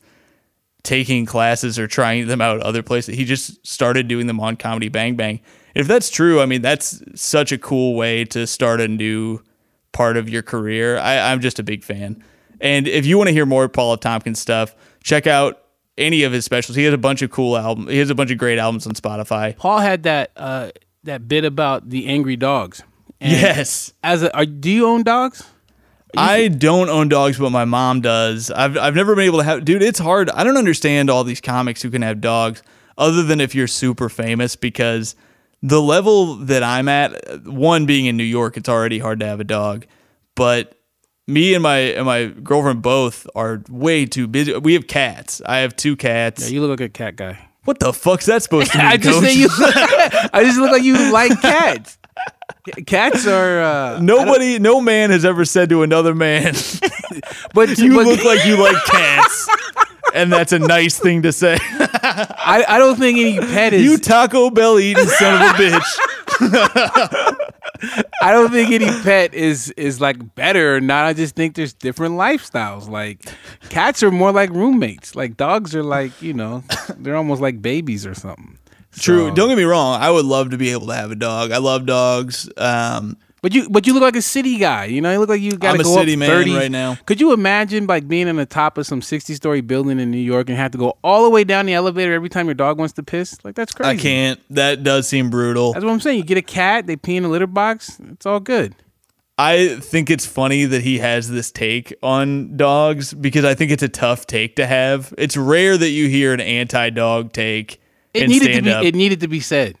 taking 0.83 1.25
classes 1.25 1.79
or 1.79 1.87
trying 1.87 2.27
them 2.27 2.41
out 2.41 2.59
other 2.59 2.83
places. 2.83 3.15
He 3.15 3.23
just 3.23 3.65
started 3.65 4.09
doing 4.09 4.27
them 4.27 4.41
on 4.41 4.57
Comedy 4.57 4.89
Bang 4.89 5.15
Bang. 5.15 5.39
If 5.75 5.87
that's 5.87 6.09
true, 6.09 6.41
I 6.41 6.45
mean 6.45 6.61
that's 6.61 7.01
such 7.15 7.53
a 7.53 7.57
cool 7.57 7.95
way 7.95 8.25
to 8.25 8.45
start 8.45 8.81
a 8.81 8.89
new 8.89 9.39
part 9.93 10.17
of 10.17 10.27
your 10.27 10.41
career. 10.41 10.97
I, 10.97 11.31
I'm 11.31 11.39
just 11.39 11.57
a 11.57 11.63
big 11.63 11.85
fan. 11.85 12.21
And 12.61 12.87
if 12.87 13.05
you 13.05 13.17
want 13.17 13.27
to 13.27 13.33
hear 13.33 13.45
more 13.45 13.67
Paul 13.67 13.93
F. 13.93 13.99
Tompkins 13.99 14.39
stuff, 14.39 14.75
check 15.03 15.27
out 15.27 15.61
any 15.97 16.23
of 16.23 16.31
his 16.31 16.45
specials. 16.45 16.75
He 16.75 16.83
has 16.83 16.93
a 16.93 16.97
bunch 16.97 17.21
of 17.21 17.31
cool 17.31 17.57
albums. 17.57 17.89
He 17.89 17.97
has 17.97 18.09
a 18.09 18.15
bunch 18.15 18.31
of 18.31 18.37
great 18.37 18.59
albums 18.59 18.87
on 18.87 18.93
Spotify. 18.93 19.57
Paul 19.57 19.79
had 19.79 20.03
that 20.03 20.31
uh, 20.37 20.71
that 21.03 21.27
bit 21.27 21.43
about 21.43 21.89
the 21.89 22.07
angry 22.07 22.35
dogs. 22.35 22.83
And 23.19 23.31
Yes. 23.33 23.93
As 24.03 24.23
a, 24.23 24.35
are, 24.35 24.45
do 24.45 24.69
you 24.69 24.87
own 24.87 25.03
dogs? 25.03 25.43
I 26.17 26.49
don't 26.49 26.89
own 26.89 27.07
dogs, 27.07 27.37
but 27.37 27.51
my 27.51 27.65
mom 27.65 28.01
does. 28.01 28.51
I've 28.51 28.77
I've 28.77 28.95
never 28.95 29.15
been 29.15 29.25
able 29.25 29.39
to 29.39 29.45
have. 29.45 29.63
Dude, 29.63 29.81
it's 29.81 29.99
hard. 29.99 30.29
I 30.29 30.43
don't 30.43 30.57
understand 30.57 31.09
all 31.09 31.23
these 31.23 31.41
comics 31.41 31.81
who 31.81 31.89
can 31.89 32.01
have 32.01 32.19
dogs, 32.19 32.61
other 32.97 33.23
than 33.23 33.39
if 33.39 33.55
you're 33.55 33.67
super 33.67 34.09
famous. 34.09 34.57
Because 34.57 35.15
the 35.63 35.81
level 35.81 36.35
that 36.35 36.63
I'm 36.63 36.89
at, 36.89 37.45
one 37.45 37.85
being 37.85 38.07
in 38.07 38.17
New 38.17 38.25
York, 38.25 38.57
it's 38.57 38.67
already 38.67 38.99
hard 38.99 39.21
to 39.21 39.25
have 39.25 39.39
a 39.39 39.45
dog. 39.45 39.85
But 40.35 40.80
me 41.31 41.53
and 41.53 41.63
my 41.63 41.77
and 41.77 42.05
my 42.05 42.25
girlfriend 42.27 42.81
both 42.81 43.27
are 43.35 43.61
way 43.69 44.05
too 44.05 44.27
busy. 44.27 44.55
We 44.57 44.73
have 44.73 44.87
cats. 44.87 45.41
I 45.45 45.57
have 45.57 45.75
two 45.75 45.95
cats. 45.95 46.43
Yeah, 46.43 46.55
you 46.55 46.61
look 46.61 46.79
like 46.79 46.81
a 46.87 46.89
cat 46.89 47.15
guy. 47.15 47.37
what 47.65 47.79
the 47.79 47.93
fuck's 47.93 48.25
that 48.27 48.43
supposed 48.43 48.71
to 48.73 48.77
mean? 48.79 48.87
I 48.87 48.97
just 48.97 49.19
coach? 49.19 49.29
say 49.29 49.35
you. 49.35 49.47
I 50.33 50.43
just 50.43 50.57
look 50.59 50.71
like 50.71 50.83
you 50.83 51.11
like 51.11 51.39
cats. 51.41 51.97
Cats 52.85 53.25
are. 53.25 53.61
Uh, 53.61 53.99
Nobody, 54.01 54.59
no 54.59 54.81
man 54.81 55.09
has 55.09 55.25
ever 55.25 55.45
said 55.45 55.69
to 55.69 55.81
another 55.81 56.13
man, 56.13 56.53
but 57.55 57.75
"You 57.79 57.95
but 57.95 58.05
look 58.05 58.23
like 58.23 58.45
you 58.45 58.57
like 58.61 58.75
cats," 58.85 59.47
and 60.13 60.31
that's 60.31 60.51
a 60.51 60.59
nice 60.59 60.99
thing 60.99 61.23
to 61.23 61.31
say. 61.31 61.57
I, 61.59 62.63
I 62.67 62.77
don't 62.77 62.97
think 62.99 63.17
any 63.17 63.39
pet 63.39 63.73
is. 63.73 63.81
You 63.83 63.97
Taco 63.97 64.51
Bell 64.51 64.77
eating 64.77 65.07
son 65.07 65.41
of 65.41 65.49
a 65.49 65.53
bitch. 65.63 67.35
I 68.21 68.31
don't 68.31 68.51
think 68.51 68.71
any 68.71 68.85
pet 69.03 69.33
is 69.33 69.69
is 69.71 69.99
like 69.99 70.35
better 70.35 70.75
or 70.75 70.81
not. 70.81 71.05
I 71.05 71.13
just 71.13 71.35
think 71.35 71.55
there's 71.55 71.73
different 71.73 72.15
lifestyles. 72.15 72.87
Like 72.89 73.25
cats 73.69 74.03
are 74.03 74.11
more 74.11 74.31
like 74.31 74.49
roommates. 74.51 75.15
Like 75.15 75.37
dogs 75.37 75.75
are 75.75 75.83
like 75.83 76.21
you 76.21 76.33
know 76.33 76.63
they're 76.97 77.15
almost 77.15 77.41
like 77.41 77.61
babies 77.61 78.05
or 78.05 78.13
something. 78.13 78.57
True. 78.93 79.29
So- 79.29 79.35
Don't 79.35 79.47
get 79.49 79.57
me 79.57 79.63
wrong. 79.63 80.01
I 80.01 80.11
would 80.11 80.25
love 80.25 80.49
to 80.51 80.57
be 80.57 80.69
able 80.71 80.87
to 80.87 80.95
have 80.95 81.11
a 81.11 81.15
dog. 81.15 81.51
I 81.51 81.57
love 81.57 81.85
dogs. 81.85 82.49
Um, 82.57 83.17
But 83.41 83.55
you, 83.55 83.67
but 83.69 83.87
you 83.87 83.93
look 83.93 84.03
like 84.03 84.15
a 84.15 84.21
city 84.21 84.57
guy. 84.57 84.85
You 84.85 85.01
know, 85.01 85.11
you 85.11 85.17
look 85.17 85.29
like 85.29 85.41
you 85.41 85.57
got 85.57 85.73
to 85.73 85.79
a 85.79 85.83
go 85.83 85.95
city 85.95 86.13
up 86.13 86.19
man 86.19 86.29
30s. 86.29 86.55
right 86.57 86.71
now. 86.71 86.95
Could 87.07 87.19
you 87.19 87.33
imagine 87.33 87.87
like 87.87 88.07
being 88.07 88.29
on 88.29 88.35
the 88.35 88.45
top 88.45 88.77
of 88.77 88.85
some 88.85 89.01
sixty-story 89.01 89.61
building 89.61 89.99
in 89.99 90.11
New 90.11 90.19
York 90.19 90.47
and 90.47 90.57
have 90.59 90.71
to 90.71 90.77
go 90.77 90.97
all 91.03 91.23
the 91.23 91.29
way 91.31 91.43
down 91.43 91.65
the 91.65 91.73
elevator 91.73 92.13
every 92.13 92.29
time 92.29 92.45
your 92.45 92.53
dog 92.53 92.77
wants 92.77 92.93
to 92.93 93.03
piss? 93.03 93.43
Like 93.43 93.55
that's 93.55 93.73
crazy. 93.73 93.89
I 93.89 93.95
can't. 93.97 94.39
That 94.51 94.83
does 94.83 95.07
seem 95.07 95.31
brutal. 95.31 95.73
That's 95.73 95.83
what 95.83 95.91
I'm 95.91 95.99
saying. 95.99 96.17
You 96.17 96.23
get 96.23 96.37
a 96.37 96.43
cat, 96.43 96.85
they 96.85 96.95
pee 96.95 97.15
in 97.15 97.23
a 97.25 97.29
litter 97.29 97.47
box. 97.47 97.99
It's 98.11 98.27
all 98.27 98.39
good. 98.39 98.75
I 99.39 99.77
think 99.79 100.11
it's 100.11 100.25
funny 100.27 100.65
that 100.65 100.83
he 100.83 100.99
has 100.99 101.27
this 101.27 101.51
take 101.51 101.95
on 102.03 102.57
dogs 102.57 103.11
because 103.11 103.43
I 103.43 103.55
think 103.55 103.71
it's 103.71 103.81
a 103.81 103.89
tough 103.89 104.27
take 104.27 104.55
to 104.57 104.67
have. 104.67 105.15
It's 105.17 105.35
rare 105.35 105.79
that 105.79 105.89
you 105.89 106.09
hear 106.09 106.31
an 106.31 106.41
anti-dog 106.41 107.33
take 107.33 107.81
It 108.13 108.27
needed 108.29 108.53
to 108.53 108.61
be. 108.61 108.71
up. 108.71 108.83
It 108.83 108.93
needed 108.93 109.21
to 109.21 109.27
be 109.27 109.39
said. 109.39 109.77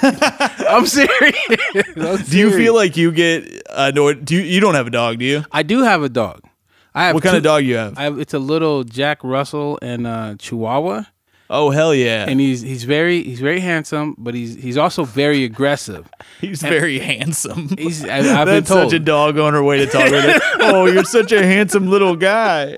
I'm 0.00 0.86
serious. 0.86 1.36
I'm 1.96 2.16
do 2.16 2.38
you 2.38 2.50
serious. 2.50 2.56
feel 2.56 2.74
like 2.74 2.96
you 2.96 3.12
get 3.12 3.62
annoyed? 3.70 4.24
Do 4.24 4.34
you, 4.34 4.42
you 4.42 4.60
don't 4.60 4.74
have 4.74 4.86
a 4.86 4.90
dog, 4.90 5.18
do 5.18 5.24
you? 5.24 5.44
I 5.52 5.62
do 5.62 5.82
have 5.82 6.02
a 6.02 6.08
dog. 6.08 6.42
I 6.94 7.06
have 7.06 7.14
What 7.14 7.22
kind 7.22 7.36
of 7.36 7.42
dog 7.42 7.64
you 7.64 7.76
have? 7.76 7.98
I 7.98 8.04
have, 8.04 8.18
it's 8.18 8.32
a 8.34 8.38
little 8.38 8.82
Jack 8.82 9.22
Russell 9.22 9.78
and 9.82 10.06
uh, 10.06 10.36
Chihuahua, 10.38 11.04
oh 11.50 11.70
hell 11.70 11.94
yeah! 11.94 12.24
and 12.26 12.40
he's 12.40 12.62
he's 12.62 12.84
very 12.84 13.22
he's 13.22 13.38
very 13.38 13.60
handsome, 13.60 14.14
but 14.16 14.34
he's 14.34 14.54
he's 14.54 14.78
also 14.78 15.04
very 15.04 15.44
aggressive. 15.44 16.08
He's 16.40 16.60
very 16.60 16.98
handsome. 16.98 17.70
He's 17.78 18.04
I, 18.04 18.18
I've 18.18 18.46
been 18.46 18.64
told. 18.64 18.90
such 18.90 18.92
a 18.92 18.98
dog 18.98 19.38
owner 19.38 19.62
way 19.62 19.78
to 19.78 19.86
talk 19.86 20.06
about 20.08 20.28
it. 20.28 20.42
Oh, 20.60 20.84
you're 20.84 21.04
such 21.04 21.32
a 21.32 21.42
handsome 21.42 21.88
little 21.88 22.14
guy. 22.14 22.76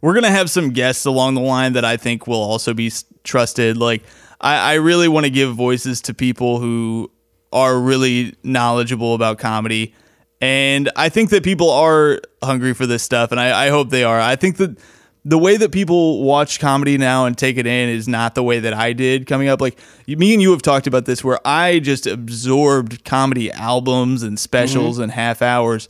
We're 0.00 0.14
gonna 0.14 0.30
have 0.30 0.50
some 0.50 0.70
guests 0.70 1.04
along 1.04 1.34
the 1.34 1.42
line 1.42 1.74
that 1.74 1.84
I 1.84 1.96
think 1.96 2.26
will 2.26 2.42
also 2.42 2.74
be 2.74 2.90
trusted. 3.22 3.76
Like, 3.76 4.02
I, 4.42 4.72
I 4.72 4.74
really 4.74 5.08
want 5.08 5.24
to 5.24 5.30
give 5.30 5.54
voices 5.54 6.00
to 6.02 6.14
people 6.14 6.58
who 6.58 7.10
are 7.52 7.78
really 7.78 8.34
knowledgeable 8.42 9.14
about 9.14 9.38
comedy, 9.38 9.94
and 10.40 10.90
I 10.96 11.08
think 11.08 11.30
that 11.30 11.44
people 11.44 11.70
are 11.70 12.20
hungry 12.42 12.74
for 12.74 12.86
this 12.86 13.02
stuff, 13.02 13.30
and 13.30 13.40
I, 13.40 13.66
I 13.66 13.68
hope 13.70 13.90
they 13.90 14.04
are. 14.04 14.20
I 14.20 14.36
think 14.36 14.56
that 14.56 14.78
the 15.24 15.38
way 15.38 15.56
that 15.56 15.70
people 15.70 16.24
watch 16.24 16.58
comedy 16.58 16.98
now 16.98 17.26
and 17.26 17.38
take 17.38 17.56
it 17.56 17.66
in 17.66 17.88
is 17.88 18.08
not 18.08 18.34
the 18.34 18.42
way 18.42 18.58
that 18.58 18.74
I 18.74 18.92
did 18.92 19.26
coming 19.26 19.48
up. 19.48 19.60
Like 19.60 19.78
me 20.08 20.32
and 20.32 20.42
you 20.42 20.50
have 20.50 20.62
talked 20.62 20.86
about 20.86 21.04
this, 21.04 21.22
where 21.22 21.38
I 21.46 21.78
just 21.78 22.06
absorbed 22.06 23.04
comedy 23.04 23.52
albums 23.52 24.24
and 24.24 24.38
specials 24.38 24.96
mm-hmm. 24.96 25.04
and 25.04 25.12
half 25.12 25.40
hours. 25.40 25.88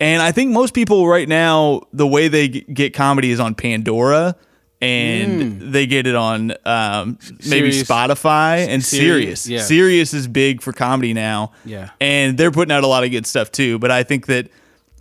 And 0.00 0.22
I 0.22 0.32
think 0.32 0.50
most 0.50 0.72
people 0.72 1.06
right 1.06 1.28
now, 1.28 1.82
the 1.92 2.06
way 2.06 2.28
they 2.28 2.48
g- 2.48 2.60
get 2.72 2.94
comedy 2.94 3.32
is 3.32 3.40
on 3.40 3.54
Pandora, 3.54 4.34
and 4.80 5.60
they 5.74 5.86
get 5.86 6.06
it 6.06 6.14
on 6.14 6.52
um, 6.64 7.18
maybe 7.46 7.70
Sirius. 7.72 7.82
Spotify 7.84 8.66
and 8.68 8.82
Sirius, 8.84 9.42
Sirius. 9.42 9.48
yeah. 9.48 9.60
Sirius 9.62 10.14
is 10.14 10.26
big 10.26 10.62
for 10.62 10.72
comedy 10.72 11.12
now. 11.12 11.52
Yeah. 11.64 11.90
and 12.00 12.36
they're 12.38 12.50
putting 12.50 12.72
out 12.72 12.82
a 12.84 12.86
lot 12.86 13.04
of 13.04 13.10
good 13.10 13.26
stuff 13.26 13.52
too. 13.52 13.78
But 13.78 13.90
I 13.90 14.02
think 14.02 14.26
that 14.26 14.48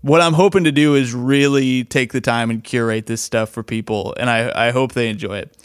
what 0.02 0.22
I'm 0.22 0.34
hoping 0.34 0.64
to 0.66 0.72
do 0.72 0.96
is 0.96 1.14
really 1.14 1.84
take 1.84 2.14
the 2.14 2.22
time 2.22 2.50
and 2.50 2.64
curate 2.64 3.06
this 3.06 3.22
stuff 3.22 3.50
for 3.50 3.64
people, 3.64 4.14
and 4.18 4.30
I, 4.30 4.68
I 4.68 4.72
hope 4.72 4.94
they 4.94 5.10
enjoy 5.10 5.40
it. 5.40 5.56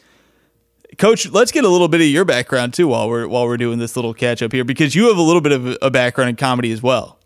Coach, 0.98 1.28
let's 1.30 1.50
get 1.50 1.64
a 1.64 1.68
little 1.68 1.88
bit 1.88 2.00
of 2.00 2.06
your 2.06 2.24
background 2.24 2.72
too 2.74 2.86
while 2.88 3.08
we're 3.08 3.26
while 3.26 3.46
we're 3.46 3.56
doing 3.56 3.78
this 3.80 3.96
little 3.96 4.14
catch 4.14 4.42
up 4.42 4.52
here 4.52 4.62
because 4.64 4.94
you 4.94 5.08
have 5.08 5.16
a 5.16 5.22
little 5.22 5.40
bit 5.40 5.50
of 5.52 5.66
a- 5.66 5.78
a 5.82 5.90
background 5.90 6.30
in 6.30 6.36
comedy 6.36 6.70
as 6.70 6.80
well. 6.82 7.18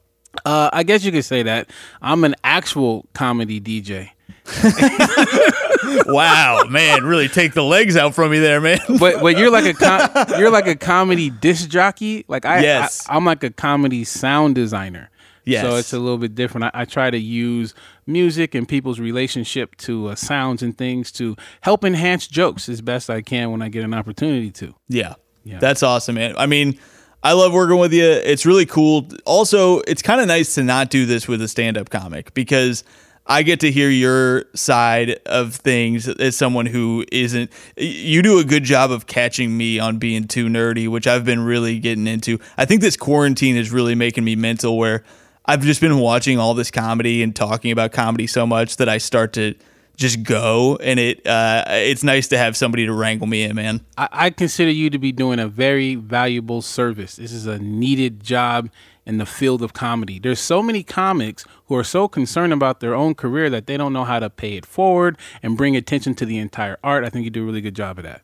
Uh, 0.45 0.71
I 0.73 0.85
guess 0.85 1.05
you 1.05 1.13
could 1.13 1.25
say 1.25 1.43
that 1.43 1.69
I'm 2.01 2.25
an 2.25 2.35
actual 2.45 3.07
comedy 3.13 3.61
DJ. 3.61 4.11
Wow, 6.07 6.65
man, 6.69 7.05
really 7.05 7.29
take 7.29 7.55
the 7.55 7.63
legs 7.65 7.97
out 7.97 8.15
from 8.15 8.31
me 8.31 8.39
there, 8.39 8.61
man. 8.61 8.79
But 8.99 9.21
but 9.21 9.37
you're 9.39 9.51
like 9.51 9.65
a 9.67 9.75
com- 9.75 10.39
you're 10.39 10.51
like 10.51 10.67
a 10.67 10.77
comedy 10.77 11.31
disc 11.31 11.69
jockey. 11.69 12.25
Like 12.29 12.45
I, 12.45 12.61
Yes. 12.63 13.07
I 13.09 13.17
am 13.17 13.25
like 13.25 13.43
a 13.45 13.51
comedy 13.51 14.05
sound 14.05 14.55
designer. 14.55 15.11
Yes. 15.45 15.63
So 15.65 15.77
it's 15.77 15.93
a 15.95 15.99
little 15.99 16.19
bit 16.19 16.35
different. 16.35 16.65
I, 16.65 16.71
I 16.75 16.85
try 16.85 17.11
to 17.11 17.19
use 17.19 17.75
music 18.07 18.55
and 18.55 18.69
people's 18.69 19.01
relationship 19.01 19.77
to 19.79 20.09
uh, 20.09 20.15
sounds 20.15 20.63
and 20.63 20.77
things 20.77 21.11
to 21.13 21.37
help 21.63 21.85
enhance 21.85 22.27
jokes 22.27 22.69
as 22.69 22.83
best 22.83 23.09
I 23.09 23.23
can 23.23 23.51
when 23.51 23.63
I 23.63 23.71
get 23.71 23.83
an 23.85 23.95
opportunity 23.95 24.51
to. 24.53 24.75
Yeah. 24.89 25.15
Yeah. 25.45 25.59
That's 25.59 25.83
awesome, 25.83 26.17
man. 26.17 26.35
I 26.37 26.45
mean, 26.45 26.79
I 27.23 27.33
love 27.33 27.55
working 27.55 27.79
with 27.79 27.95
you. 27.95 28.05
It's 28.05 28.45
really 28.45 28.67
cool. 28.67 29.09
Also, 29.25 29.81
it's 29.81 30.03
kind 30.03 30.21
of 30.21 30.27
nice 30.29 30.55
to 30.57 30.63
not 30.63 30.91
do 30.91 31.07
this 31.07 31.27
with 31.27 31.41
a 31.41 31.49
stand 31.49 31.79
up 31.79 31.89
comic 31.89 32.35
because 32.35 32.85
I 33.29 33.43
get 33.43 33.61
to 33.61 33.71
hear 33.71 33.91
your 33.91 34.47
side 34.55 35.21
of 35.27 35.55
things 35.55 36.09
as 36.09 36.35
someone 36.37 36.65
who 36.65 37.05
isn't. 37.13 37.53
You 37.77 38.23
do 38.23 38.39
a 38.39 38.45
good 38.45 38.65
job 38.65 38.91
of 38.91 39.07
catching 39.07 39.57
me 39.57 39.79
on 39.79 39.99
being 39.99 40.27
too 40.27 40.47
nerdy, 40.47 40.89
which 40.89 41.07
I've 41.07 41.25
been 41.25 41.41
really 41.41 41.79
getting 41.79 42.07
into. 42.07 42.39
I 42.57 42.65
think 42.65 42.81
this 42.81 42.97
quarantine 42.97 43.57
is 43.57 43.71
really 43.71 43.95
making 43.95 44.25
me 44.25 44.35
mental 44.35 44.79
where 44.79 45.05
I've 45.45 45.61
just 45.61 45.81
been 45.81 45.99
watching 45.99 46.39
all 46.39 46.55
this 46.55 46.71
comedy 46.71 47.23
and 47.23 47.37
talking 47.37 47.71
about 47.71 47.93
comedy 47.93 48.27
so 48.27 48.47
much 48.47 48.77
that 48.79 48.89
I 48.89 48.97
start 48.99 49.35
to 49.35 49.55
just 49.97 50.23
go 50.23 50.77
and 50.77 51.01
it 51.01 51.27
uh, 51.27 51.65
it's 51.69 52.05
nice 52.05 52.29
to 52.29 52.39
have 52.39 52.57
somebody 52.57 52.87
to 52.87 52.93
wrangle 52.93 53.27
me 53.27 53.43
in, 53.43 53.57
man. 53.57 53.81
I, 53.99 54.09
I 54.13 54.31
consider 54.31 54.71
you 54.71 54.91
to 54.91 54.99
be 54.99 55.13
doing 55.13 55.39
a 55.41 55.49
very 55.49 55.97
valuable 55.97 56.63
service. 56.63 57.17
This 57.17 57.33
is 57.33 57.47
a 57.47 57.59
needed 57.59 58.23
job 58.23 58.71
in 59.09 59.17
the 59.17 59.27
field 59.27 59.63
of 59.63 59.73
comedy. 59.73 60.19
There's 60.19 60.39
so 60.39 60.63
many 60.63 60.83
comics 60.83 61.47
who 61.67 61.75
are 61.75 61.83
so 61.83 62.07
concerned 62.07 62.53
about 62.53 62.81
their 62.81 62.95
own 62.95 63.15
career 63.15 63.49
that 63.49 63.67
they 63.67 63.79
don't 63.79 63.95
know 63.95 64.05
how 64.05 64.21
to 64.21 64.29
pay 64.29 64.57
it 64.57 64.67
forward 64.67 65.17
and 65.43 65.57
bring 65.57 65.75
attention 65.75 66.15
to 66.17 66.27
the 66.27 66.37
entire 66.37 66.79
art. 66.85 67.05
I 67.05 67.09
think 67.09 67.25
you 67.25 67.31
do 67.31 67.43
a 67.43 67.47
really 67.47 67.63
good 67.63 67.75
job 67.75 67.97
of 67.99 68.05
that. 68.05 68.21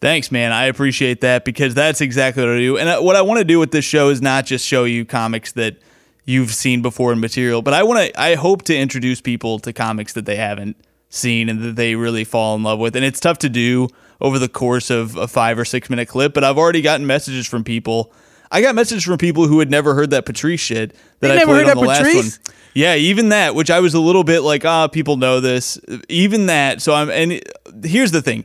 Thanks, 0.00 0.30
man. 0.30 0.52
I 0.52 0.66
appreciate 0.66 1.20
that 1.22 1.44
because 1.44 1.74
that's 1.74 2.00
exactly 2.00 2.44
what 2.44 2.52
I 2.52 2.58
do. 2.58 2.78
And 2.78 2.88
uh, 2.88 3.00
what 3.00 3.16
I 3.16 3.22
want 3.22 3.38
to 3.38 3.44
do 3.44 3.58
with 3.58 3.72
this 3.72 3.84
show 3.84 4.08
is 4.10 4.22
not 4.22 4.46
just 4.46 4.64
show 4.64 4.84
you 4.84 5.04
comics 5.04 5.50
that 5.52 5.78
you've 6.24 6.52
seen 6.54 6.80
before 6.80 7.12
in 7.12 7.20
material, 7.20 7.60
but 7.60 7.74
I 7.74 7.82
want 7.82 8.06
to. 8.06 8.20
I 8.20 8.36
hope 8.36 8.62
to 8.64 8.76
introduce 8.76 9.20
people 9.20 9.58
to 9.60 9.72
comics 9.72 10.12
that 10.12 10.26
they 10.26 10.36
haven't 10.36 10.76
seen 11.08 11.48
and 11.48 11.60
that 11.62 11.76
they 11.76 11.96
really 11.96 12.24
fall 12.24 12.54
in 12.54 12.62
love 12.62 12.78
with. 12.78 12.94
And 12.94 13.04
it's 13.04 13.18
tough 13.18 13.38
to 13.38 13.48
do 13.48 13.88
over 14.20 14.38
the 14.38 14.48
course 14.48 14.90
of 14.90 15.16
a 15.16 15.26
five 15.26 15.58
or 15.58 15.64
six 15.64 15.90
minute 15.90 16.06
clip. 16.06 16.34
But 16.34 16.44
I've 16.44 16.58
already 16.58 16.82
gotten 16.82 17.06
messages 17.06 17.46
from 17.46 17.64
people. 17.64 18.12
I 18.50 18.60
got 18.60 18.74
messages 18.74 19.04
from 19.04 19.18
people 19.18 19.46
who 19.46 19.58
had 19.58 19.70
never 19.70 19.94
heard 19.94 20.10
that 20.10 20.26
Patrice 20.26 20.60
shit 20.60 20.94
that 21.20 21.28
They 21.28 21.42
I 21.42 21.44
played 21.44 21.66
on 21.66 21.76
the 21.76 21.80
that 21.80 21.86
last 21.86 22.14
one. 22.14 22.54
Yeah, 22.74 22.96
even 22.96 23.28
that, 23.28 23.54
which 23.54 23.70
I 23.70 23.80
was 23.80 23.94
a 23.94 24.00
little 24.00 24.24
bit 24.24 24.40
like, 24.40 24.64
ah, 24.64 24.88
people 24.88 25.16
know 25.16 25.40
this. 25.40 25.78
Even 26.08 26.46
that. 26.46 26.82
So 26.82 26.92
I'm, 26.92 27.08
and 27.10 27.40
here's 27.84 28.10
the 28.10 28.22
thing. 28.22 28.44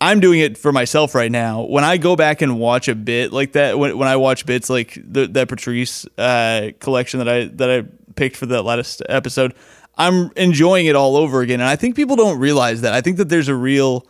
I'm 0.00 0.20
doing 0.20 0.40
it 0.40 0.56
for 0.56 0.72
myself 0.72 1.14
right 1.14 1.30
now. 1.30 1.62
When 1.62 1.84
I 1.84 1.98
go 1.98 2.16
back 2.16 2.40
and 2.40 2.58
watch 2.58 2.88
a 2.88 2.94
bit 2.94 3.32
like 3.32 3.52
that, 3.52 3.78
when, 3.78 3.98
when 3.98 4.08
I 4.08 4.16
watch 4.16 4.46
bits 4.46 4.70
like 4.70 4.98
the, 5.04 5.26
that 5.26 5.48
Patrice 5.48 6.06
uh, 6.16 6.70
collection 6.78 7.18
that 7.18 7.28
I 7.28 7.44
that 7.46 7.70
I 7.70 7.84
picked 8.14 8.36
for 8.36 8.46
that 8.46 8.62
last 8.62 9.02
episode, 9.08 9.54
I'm 9.98 10.30
enjoying 10.36 10.86
it 10.86 10.96
all 10.96 11.16
over 11.16 11.42
again. 11.42 11.60
And 11.60 11.68
I 11.68 11.76
think 11.76 11.96
people 11.96 12.16
don't 12.16 12.38
realize 12.38 12.80
that. 12.80 12.94
I 12.94 13.02
think 13.02 13.18
that 13.18 13.28
there's 13.28 13.48
a 13.48 13.54
real, 13.54 14.06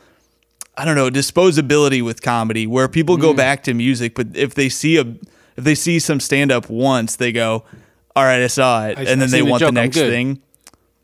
I 0.76 0.84
don't 0.84 0.94
know, 0.94 1.10
disposability 1.10 2.02
with 2.02 2.22
comedy 2.22 2.66
where 2.66 2.88
people 2.88 3.16
Mm. 3.16 3.20
go 3.20 3.34
back 3.34 3.62
to 3.64 3.74
music, 3.74 4.14
but 4.14 4.28
if 4.34 4.54
they 4.54 4.68
see 4.68 4.96
a 4.96 5.06
if 5.56 5.64
they 5.64 5.74
see 5.74 5.98
some 5.98 6.20
stand 6.20 6.50
up 6.50 6.70
once, 6.70 7.16
they 7.16 7.32
go, 7.32 7.64
"All 8.16 8.24
right, 8.24 8.40
I 8.40 8.46
saw 8.46 8.86
it," 8.86 8.96
I- 8.98 9.02
and 9.02 9.20
then 9.20 9.30
they 9.30 9.38
seen 9.38 9.44
the 9.44 9.50
want 9.50 9.60
joke, 9.60 9.68
the 9.74 9.80
next 9.80 9.96
thing. 9.98 10.38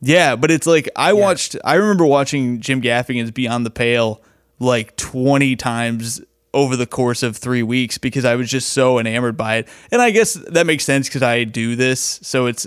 Yeah, 0.01 0.37
but 0.37 0.51
it's 0.51 0.67
like 0.67 0.89
I 0.97 1.13
watched. 1.13 1.57
I 1.65 1.75
remember 1.75 2.07
watching 2.07 2.61
Jim 2.61 2.81
Gaffigan's 2.81 3.31
Beyond 3.33 3.67
the 3.67 3.71
Pale 3.71 4.23
like 4.61 4.97
twenty 4.97 5.57
times 5.57 6.21
over 6.55 6.75
the 6.77 6.87
course 6.87 7.23
of 7.23 7.37
three 7.37 7.63
weeks 7.63 7.99
because 7.99 8.25
I 8.25 8.35
was 8.35 8.49
just 8.51 8.71
so 8.71 8.99
enamored 8.99 9.37
by 9.37 9.57
it. 9.57 9.69
And 9.93 10.01
I 10.01 10.11
guess 10.11 10.35
that 10.49 10.65
makes 10.67 10.85
sense 10.85 11.07
because 11.09 11.23
I 11.23 11.45
do 11.45 11.77
this, 11.77 12.19
so 12.23 12.47
it's 12.47 12.67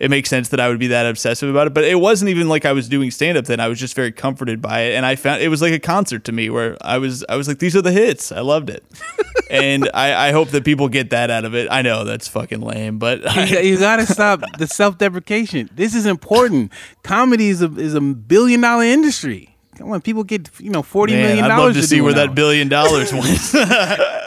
it 0.00 0.10
makes 0.10 0.30
sense 0.30 0.48
that 0.48 0.58
I 0.58 0.68
would 0.68 0.78
be 0.78 0.86
that 0.88 1.04
obsessive 1.04 1.50
about 1.50 1.66
it. 1.66 1.74
But 1.74 1.84
it 1.84 1.96
wasn't 2.00 2.30
even 2.30 2.48
like 2.48 2.64
I 2.64 2.72
was 2.72 2.88
doing 2.88 3.10
stand 3.10 3.36
up 3.36 3.44
then. 3.44 3.60
I 3.60 3.68
was 3.68 3.78
just 3.78 3.94
very 3.94 4.10
comforted 4.10 4.62
by 4.62 4.80
it, 4.80 4.94
and 4.94 5.04
I 5.04 5.14
found 5.14 5.42
it 5.42 5.48
was 5.48 5.60
like 5.60 5.74
a 5.74 5.78
concert 5.78 6.24
to 6.24 6.32
me 6.32 6.48
where 6.48 6.78
I 6.80 6.96
was 6.96 7.22
I 7.28 7.36
was 7.36 7.46
like, 7.46 7.58
these 7.58 7.76
are 7.76 7.82
the 7.82 7.92
hits. 7.92 8.32
I 8.32 8.40
loved 8.40 8.70
it, 8.70 8.82
and 9.50 9.90
I, 9.92 10.28
I 10.28 10.32
hope 10.32 10.48
that 10.48 10.64
people 10.64 10.88
get 10.88 11.10
that 11.10 11.30
out 11.30 11.44
of 11.44 11.54
it. 11.54 11.68
I 11.70 11.82
know 11.82 12.04
that's 12.04 12.26
fucking 12.28 12.62
lame, 12.62 12.98
but 12.98 13.20
You, 13.50 13.58
you 13.58 13.78
gotta 13.78 14.06
stop 14.06 14.42
the 14.58 14.66
self-deprecation. 14.66 15.68
This 15.74 15.94
is 15.94 16.06
important. 16.06 16.72
Comedy 17.02 17.48
is 17.48 17.60
a 17.60 17.70
is 17.76 17.94
a 17.94 18.00
billion 18.00 18.62
dollar 18.62 18.84
industry. 18.84 19.54
Come 19.80 19.92
on, 19.92 20.02
people 20.02 20.24
get 20.24 20.50
you 20.60 20.68
know 20.68 20.82
forty 20.82 21.14
Man, 21.14 21.22
million 21.22 21.44
I'd 21.46 21.56
love 21.56 21.72
to 21.72 21.82
see 21.82 22.02
where 22.02 22.12
that 22.12 22.34
billion 22.34 22.68
dollars 22.68 23.12
went. 23.14 23.40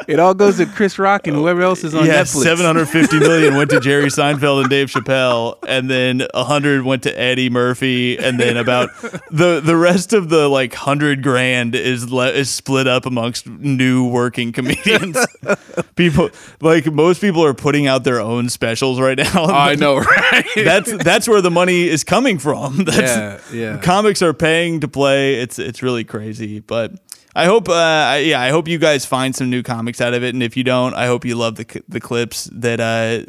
It 0.07 0.19
all 0.19 0.33
goes 0.33 0.57
to 0.57 0.65
Chris 0.65 0.97
Rock 0.97 1.27
and 1.27 1.35
whoever 1.37 1.61
else 1.61 1.83
is 1.83 1.93
on 1.93 2.05
yeah, 2.05 2.23
Netflix. 2.23 2.43
750 2.43 3.19
million 3.19 3.55
went 3.55 3.69
to 3.69 3.79
Jerry 3.79 4.05
Seinfeld 4.09 4.61
and 4.61 4.69
Dave 4.69 4.87
Chappelle, 4.89 5.57
and 5.67 5.89
then 5.89 6.27
100 6.33 6.83
went 6.83 7.03
to 7.03 7.19
Eddie 7.19 7.51
Murphy, 7.51 8.17
and 8.17 8.39
then 8.39 8.57
about 8.57 8.89
the 9.31 9.61
the 9.63 9.77
rest 9.77 10.11
of 10.11 10.29
the 10.29 10.47
like 10.47 10.71
100 10.71 11.21
grand 11.21 11.75
is 11.75 12.11
le- 12.11 12.31
is 12.31 12.49
split 12.49 12.87
up 12.87 13.05
amongst 13.05 13.47
new 13.47 14.07
working 14.07 14.51
comedians. 14.51 15.23
people 15.95 16.31
like 16.61 16.91
most 16.91 17.21
people 17.21 17.45
are 17.45 17.53
putting 17.53 17.85
out 17.85 18.03
their 18.03 18.19
own 18.19 18.49
specials 18.49 18.99
right 18.99 19.19
now. 19.19 19.45
I 19.45 19.75
know, 19.75 19.99
right? 19.99 20.45
that's 20.55 20.91
that's 21.03 21.27
where 21.27 21.41
the 21.41 21.51
money 21.51 21.87
is 21.87 22.03
coming 22.03 22.39
from. 22.39 22.85
That's, 22.85 22.97
Yeah, 22.97 23.39
yeah. 23.53 23.77
Comics 23.77 24.23
are 24.23 24.33
paying 24.33 24.79
to 24.79 24.87
play. 24.87 25.42
It's 25.43 25.59
it's 25.59 25.81
really 25.83 26.03
crazy, 26.03 26.59
but 26.59 26.93
I 27.35 27.45
hope, 27.45 27.67
uh, 27.67 28.19
yeah, 28.21 28.39
I 28.39 28.49
hope 28.49 28.67
you 28.67 28.77
guys 28.77 29.05
find 29.05 29.35
some 29.35 29.49
new 29.49 29.63
comics 29.63 29.99
out 30.01 30.13
of 30.13 30.23
it. 30.23 30.33
And 30.35 30.43
if 30.43 30.55
you 30.55 30.63
don't, 30.63 30.93
I 30.93 31.07
hope 31.07 31.25
you 31.25 31.35
love 31.35 31.55
the 31.55 31.83
the 31.87 31.99
clips 31.99 32.49
that 32.53 32.79
uh, 32.79 33.25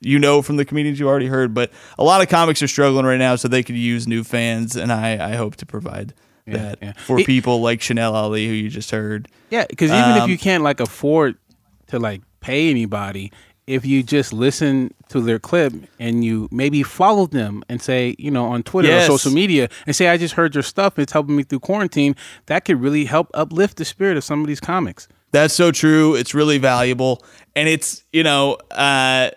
you 0.00 0.18
know 0.18 0.42
from 0.42 0.56
the 0.56 0.64
comedians 0.64 0.98
you 1.00 1.08
already 1.08 1.26
heard. 1.28 1.54
But 1.54 1.70
a 1.98 2.04
lot 2.04 2.20
of 2.22 2.28
comics 2.28 2.62
are 2.62 2.68
struggling 2.68 3.06
right 3.06 3.18
now, 3.18 3.36
so 3.36 3.48
they 3.48 3.62
could 3.62 3.76
use 3.76 4.06
new 4.08 4.24
fans, 4.24 4.76
and 4.76 4.92
I, 4.92 5.32
I 5.32 5.36
hope 5.36 5.56
to 5.56 5.66
provide 5.66 6.14
that 6.46 6.78
yeah. 6.82 6.92
for 7.06 7.18
It- 7.20 7.26
people 7.26 7.60
like 7.62 7.80
Chanel 7.80 8.14
Ali, 8.14 8.46
who 8.46 8.52
you 8.54 8.68
just 8.68 8.90
heard. 8.90 9.28
Yeah, 9.50 9.64
because 9.68 9.90
even 9.90 10.16
if 10.16 10.22
Um, 10.24 10.30
you 10.30 10.36
can't 10.38 10.62
like 10.64 10.80
afford 10.80 11.36
to 11.88 11.98
like 11.98 12.20
pay 12.40 12.70
anybody, 12.70 13.30
if 13.66 13.86
you 13.86 14.02
just 14.02 14.32
listen 14.32 14.92
to 15.08 15.20
their 15.20 15.38
clip 15.38 15.72
and 15.98 16.24
you 16.24 16.48
maybe 16.50 16.82
follow 16.82 17.26
them 17.26 17.62
and 17.68 17.80
say, 17.80 18.14
you 18.18 18.30
know, 18.30 18.46
on 18.46 18.62
Twitter 18.62 18.88
Yes. 18.88 19.08
or 19.08 19.18
social 19.18 19.32
media 19.32 19.68
and 19.86 19.96
say, 19.96 20.08
I 20.08 20.16
just 20.18 20.34
heard 20.34 20.54
your 20.54 20.62
stuff, 20.62 20.98
it's 20.98 21.12
helping 21.12 21.36
me 21.36 21.42
through 21.44 21.60
quarantine, 21.60 22.14
that 22.46 22.64
could 22.64 22.80
really 22.80 23.06
help 23.06 23.30
uplift 23.32 23.78
the 23.78 23.84
spirit 23.84 24.16
of 24.16 24.24
some 24.24 24.40
of 24.42 24.46
these 24.46 24.60
comics. 24.60 25.08
That's 25.32 25.54
so 25.54 25.72
true. 25.72 26.14
It's 26.14 26.34
really 26.34 26.58
valuable. 26.58 27.24
And 27.56 27.68
it's, 27.68 28.04
you 28.12 28.22
know, 28.22 28.54
uh, 28.70 29.30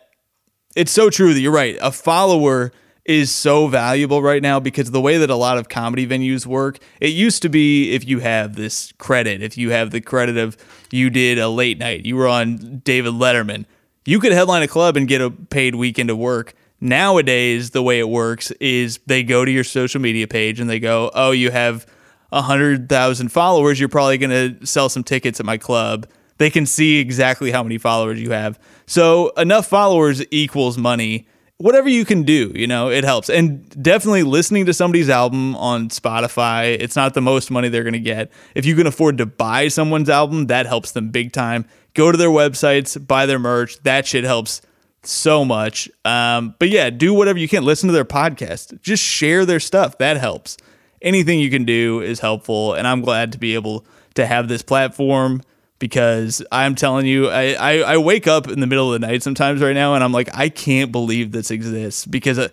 it's 0.75 0.91
so 0.91 1.09
true 1.09 1.33
that 1.33 1.39
you're 1.39 1.51
right. 1.51 1.77
A 1.81 1.91
follower 1.91 2.71
is 3.05 3.33
so 3.33 3.67
valuable 3.67 4.21
right 4.21 4.41
now 4.43 4.59
because 4.59 4.91
the 4.91 4.99
way 4.99 5.17
that 5.17 5.29
a 5.29 5.35
lot 5.35 5.57
of 5.57 5.69
comedy 5.69 6.05
venues 6.05 6.45
work, 6.45 6.77
it 6.99 7.07
used 7.13 7.41
to 7.41 7.49
be 7.49 7.91
if 7.93 8.05
you 8.05 8.19
have 8.19 8.55
this 8.55 8.91
credit, 8.97 9.41
if 9.41 9.57
you 9.57 9.69
have 9.69 9.91
the 9.91 10.01
credit 10.01 10.37
of 10.37 10.57
you 10.91 11.09
did 11.09 11.39
a 11.39 11.47
late 11.47 11.77
night, 11.77 12.05
you 12.05 12.17
were 12.17 12.27
on 12.27 12.79
David 12.83 13.13
Letterman, 13.13 13.65
you 14.07 14.21
could 14.21 14.31
headline 14.31 14.63
a 14.63 14.69
club 14.69 14.95
and 14.95 15.05
get 15.05 15.19
a 15.19 15.29
paid 15.29 15.75
weekend 15.75 16.09
of 16.09 16.17
work. 16.17 16.53
Nowadays, 16.79 17.71
the 17.71 17.83
way 17.83 17.99
it 17.99 18.07
works 18.07 18.51
is 18.51 18.99
they 19.05 19.21
go 19.21 19.43
to 19.43 19.51
your 19.51 19.65
social 19.65 19.99
media 19.99 20.29
page 20.29 20.61
and 20.61 20.69
they 20.69 20.79
go, 20.79 21.11
"Oh, 21.13 21.31
you 21.31 21.51
have 21.51 21.85
a 22.31 22.41
hundred 22.41 22.87
thousand 22.87 23.33
followers. 23.33 23.81
You're 23.81 23.89
probably 23.89 24.17
going 24.17 24.59
to 24.59 24.65
sell 24.65 24.87
some 24.87 25.03
tickets 25.03 25.41
at 25.41 25.45
my 25.45 25.57
club." 25.57 26.07
They 26.37 26.49
can 26.49 26.65
see 26.65 26.99
exactly 26.99 27.51
how 27.51 27.63
many 27.63 27.77
followers 27.77 28.21
you 28.21 28.31
have. 28.31 28.57
So 28.85 29.31
enough 29.31 29.67
followers 29.67 30.23
equals 30.31 30.77
money. 30.77 31.27
Whatever 31.59 31.89
you 31.89 32.05
can 32.05 32.21
do, 32.21 32.51
you 32.53 32.67
know, 32.67 32.89
it 32.89 33.03
helps. 33.03 33.29
And 33.29 33.67
definitely 33.81 34.21
listening 34.21 34.67
to 34.67 34.73
somebody's 34.75 35.09
album 35.09 35.55
on 35.55 35.89
Spotify, 35.89 36.77
it's 36.79 36.95
not 36.95 37.15
the 37.15 37.21
most 37.21 37.49
money 37.49 37.67
they're 37.67 37.83
going 37.83 37.93
to 37.93 37.99
get. 37.99 38.31
If 38.53 38.63
you 38.65 38.75
can 38.75 38.85
afford 38.85 39.17
to 39.17 39.25
buy 39.25 39.67
someone's 39.69 40.09
album, 40.09 40.47
that 40.47 40.67
helps 40.67 40.91
them 40.91 41.09
big 41.09 41.33
time. 41.33 41.65
Go 41.95 42.11
to 42.11 42.17
their 42.17 42.29
websites, 42.29 43.05
buy 43.07 43.25
their 43.25 43.39
merch. 43.39 43.81
That 43.81 44.05
shit 44.05 44.23
helps 44.23 44.61
so 45.01 45.43
much. 45.43 45.89
Um, 46.05 46.53
but 46.59 46.69
yeah, 46.69 46.91
do 46.91 47.11
whatever 47.13 47.39
you 47.39 47.47
can. 47.47 47.63
Listen 47.63 47.87
to 47.87 47.93
their 47.93 48.05
podcast. 48.05 48.79
Just 48.81 49.01
share 49.01 49.43
their 49.43 49.59
stuff. 49.59 49.97
That 49.97 50.17
helps. 50.17 50.57
Anything 51.01 51.39
you 51.39 51.49
can 51.49 51.65
do 51.65 52.01
is 52.01 52.19
helpful. 52.19 52.75
And 52.75 52.87
I'm 52.87 53.01
glad 53.01 53.31
to 53.31 53.39
be 53.39 53.55
able 53.55 53.83
to 54.13 54.27
have 54.27 54.47
this 54.47 54.61
platform 54.61 55.41
because 55.79 56.43
I'm 56.51 56.75
telling 56.75 57.05
you, 57.05 57.29
I, 57.29 57.53
I, 57.53 57.77
I 57.79 57.97
wake 57.97 58.27
up 58.27 58.47
in 58.47 58.59
the 58.59 58.67
middle 58.67 58.93
of 58.93 58.99
the 58.99 59.07
night 59.07 59.23
sometimes 59.23 59.61
right 59.61 59.73
now 59.73 59.93
and 59.93 60.03
I'm 60.03 60.11
like, 60.11 60.29
I 60.33 60.49
can't 60.49 60.91
believe 60.91 61.31
this 61.31 61.51
exists 61.51 62.05
because 62.05 62.39
uh, 62.39 62.49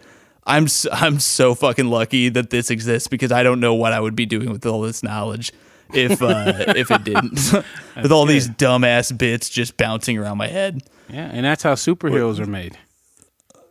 I'm, 0.47 0.67
I'm 0.93 1.19
so 1.21 1.55
fucking 1.55 1.89
lucky 1.89 2.29
that 2.31 2.51
this 2.51 2.71
exists 2.71 3.09
because 3.09 3.33
I 3.33 3.43
don't 3.43 3.61
know 3.61 3.75
what 3.75 3.93
I 3.93 4.01
would 4.01 4.17
be 4.17 4.27
doing 4.27 4.51
with 4.51 4.67
all 4.67 4.83
this 4.83 5.03
knowledge 5.03 5.53
if, 5.93 6.23
uh, 6.23 6.53
if 6.77 6.91
it 6.91 7.05
didn't. 7.05 7.53
with 7.97 8.13
all 8.13 8.27
these 8.27 8.49
dumbass 8.49 9.17
bits 9.17 9.49
just 9.49 9.77
bouncing 9.77 10.19
around 10.19 10.39
my 10.39 10.49
head. 10.49 10.83
Yeah, 11.09 11.31
and 11.33 11.45
that's 11.45 11.63
how 11.63 11.75
superheroes 11.75 12.39
are 12.41 12.47
made. 12.47 12.79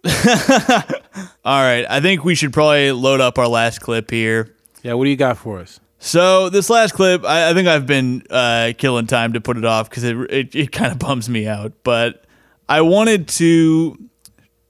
All 1.46 1.62
right, 1.62 1.86
I 1.90 2.02
think 2.02 2.26
we 2.26 2.36
should 2.36 2.52
probably 2.52 2.92
load 2.92 3.22
up 3.22 3.38
our 3.38 3.48
last 3.48 3.80
clip 3.80 4.12
here. 4.12 4.54
Yeah, 4.82 4.94
what 4.94 5.06
do 5.06 5.10
you 5.10 5.16
got 5.16 5.38
for 5.38 5.60
us? 5.60 5.80
So 6.06 6.50
this 6.50 6.70
last 6.70 6.92
clip, 6.92 7.24
I, 7.24 7.52
I 7.52 7.54
think 7.54 7.70
I've 7.70 7.88
been 7.88 8.24
uh, 8.30 8.74
killing 8.78 9.08
time 9.08 9.32
to 9.34 9.42
put 9.42 9.56
it 9.56 9.64
off 9.64 9.90
because 9.90 10.04
it 10.04 10.18
it, 10.30 10.54
it 10.54 10.72
kind 10.74 10.92
of 10.92 11.00
bums 11.00 11.30
me 11.30 11.48
out. 11.48 11.72
But 11.84 12.26
I 12.68 12.82
wanted 12.82 13.30
to 13.30 13.98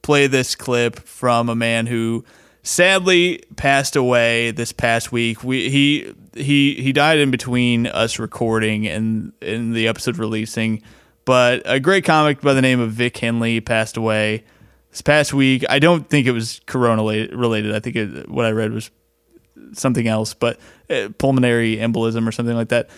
play 0.03 0.27
this 0.27 0.53
clip 0.53 0.99
from 0.99 1.49
a 1.49 1.55
man 1.55 1.87
who 1.87 2.23
sadly 2.61 3.41
passed 3.55 3.95
away 3.95 4.51
this 4.51 4.71
past 4.71 5.11
week. 5.11 5.43
We 5.43 5.71
he 5.71 6.13
he 6.35 6.75
he 6.75 6.93
died 6.93 7.17
in 7.17 7.31
between 7.31 7.87
us 7.87 8.19
recording 8.19 8.87
and 8.87 9.33
in 9.41 9.73
the 9.73 9.87
episode 9.87 10.19
releasing. 10.19 10.83
But 11.25 11.63
a 11.65 11.79
great 11.79 12.05
comic 12.05 12.41
by 12.41 12.53
the 12.53 12.61
name 12.61 12.79
of 12.79 12.91
Vic 12.91 13.17
Henley 13.17 13.59
passed 13.59 13.97
away 13.97 14.43
this 14.91 15.01
past 15.01 15.33
week. 15.33 15.65
I 15.67 15.79
don't 15.79 16.07
think 16.07 16.27
it 16.27 16.31
was 16.31 16.61
corona 16.67 17.01
related. 17.01 17.73
I 17.73 17.79
think 17.79 17.95
it, 17.95 18.29
what 18.29 18.45
I 18.45 18.51
read 18.51 18.71
was 18.71 18.91
something 19.73 20.07
else, 20.07 20.33
but 20.33 20.59
uh, 20.89 21.09
pulmonary 21.17 21.77
embolism 21.77 22.27
or 22.27 22.31
something 22.31 22.55
like 22.55 22.69
that. 22.69 22.89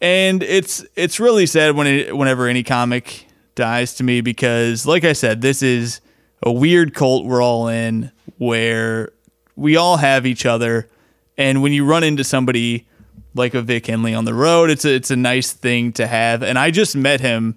And 0.00 0.42
it's 0.42 0.84
it's 0.96 1.20
really 1.20 1.46
sad 1.46 1.76
when 1.76 1.86
it, 1.86 2.16
whenever 2.16 2.46
any 2.46 2.62
comic 2.62 3.26
dies 3.54 3.94
to 3.96 4.04
me 4.04 4.20
because, 4.20 4.86
like 4.86 5.04
I 5.04 5.12
said, 5.12 5.42
this 5.42 5.62
is 5.62 6.00
a 6.42 6.50
weird 6.50 6.94
cult 6.94 7.26
we're 7.26 7.42
all 7.42 7.68
in 7.68 8.10
where 8.38 9.12
we 9.56 9.76
all 9.76 9.98
have 9.98 10.24
each 10.24 10.46
other, 10.46 10.88
and 11.36 11.62
when 11.62 11.72
you 11.72 11.84
run 11.84 12.02
into 12.02 12.24
somebody 12.24 12.86
like 13.34 13.54
a 13.54 13.62
Vic 13.62 13.86
Henley 13.86 14.14
on 14.14 14.24
the 14.24 14.34
road, 14.34 14.70
it's 14.70 14.84
a, 14.84 14.94
it's 14.94 15.10
a 15.10 15.16
nice 15.16 15.52
thing 15.52 15.92
to 15.92 16.06
have. 16.06 16.42
And 16.42 16.58
I 16.58 16.70
just 16.70 16.96
met 16.96 17.20
him 17.20 17.56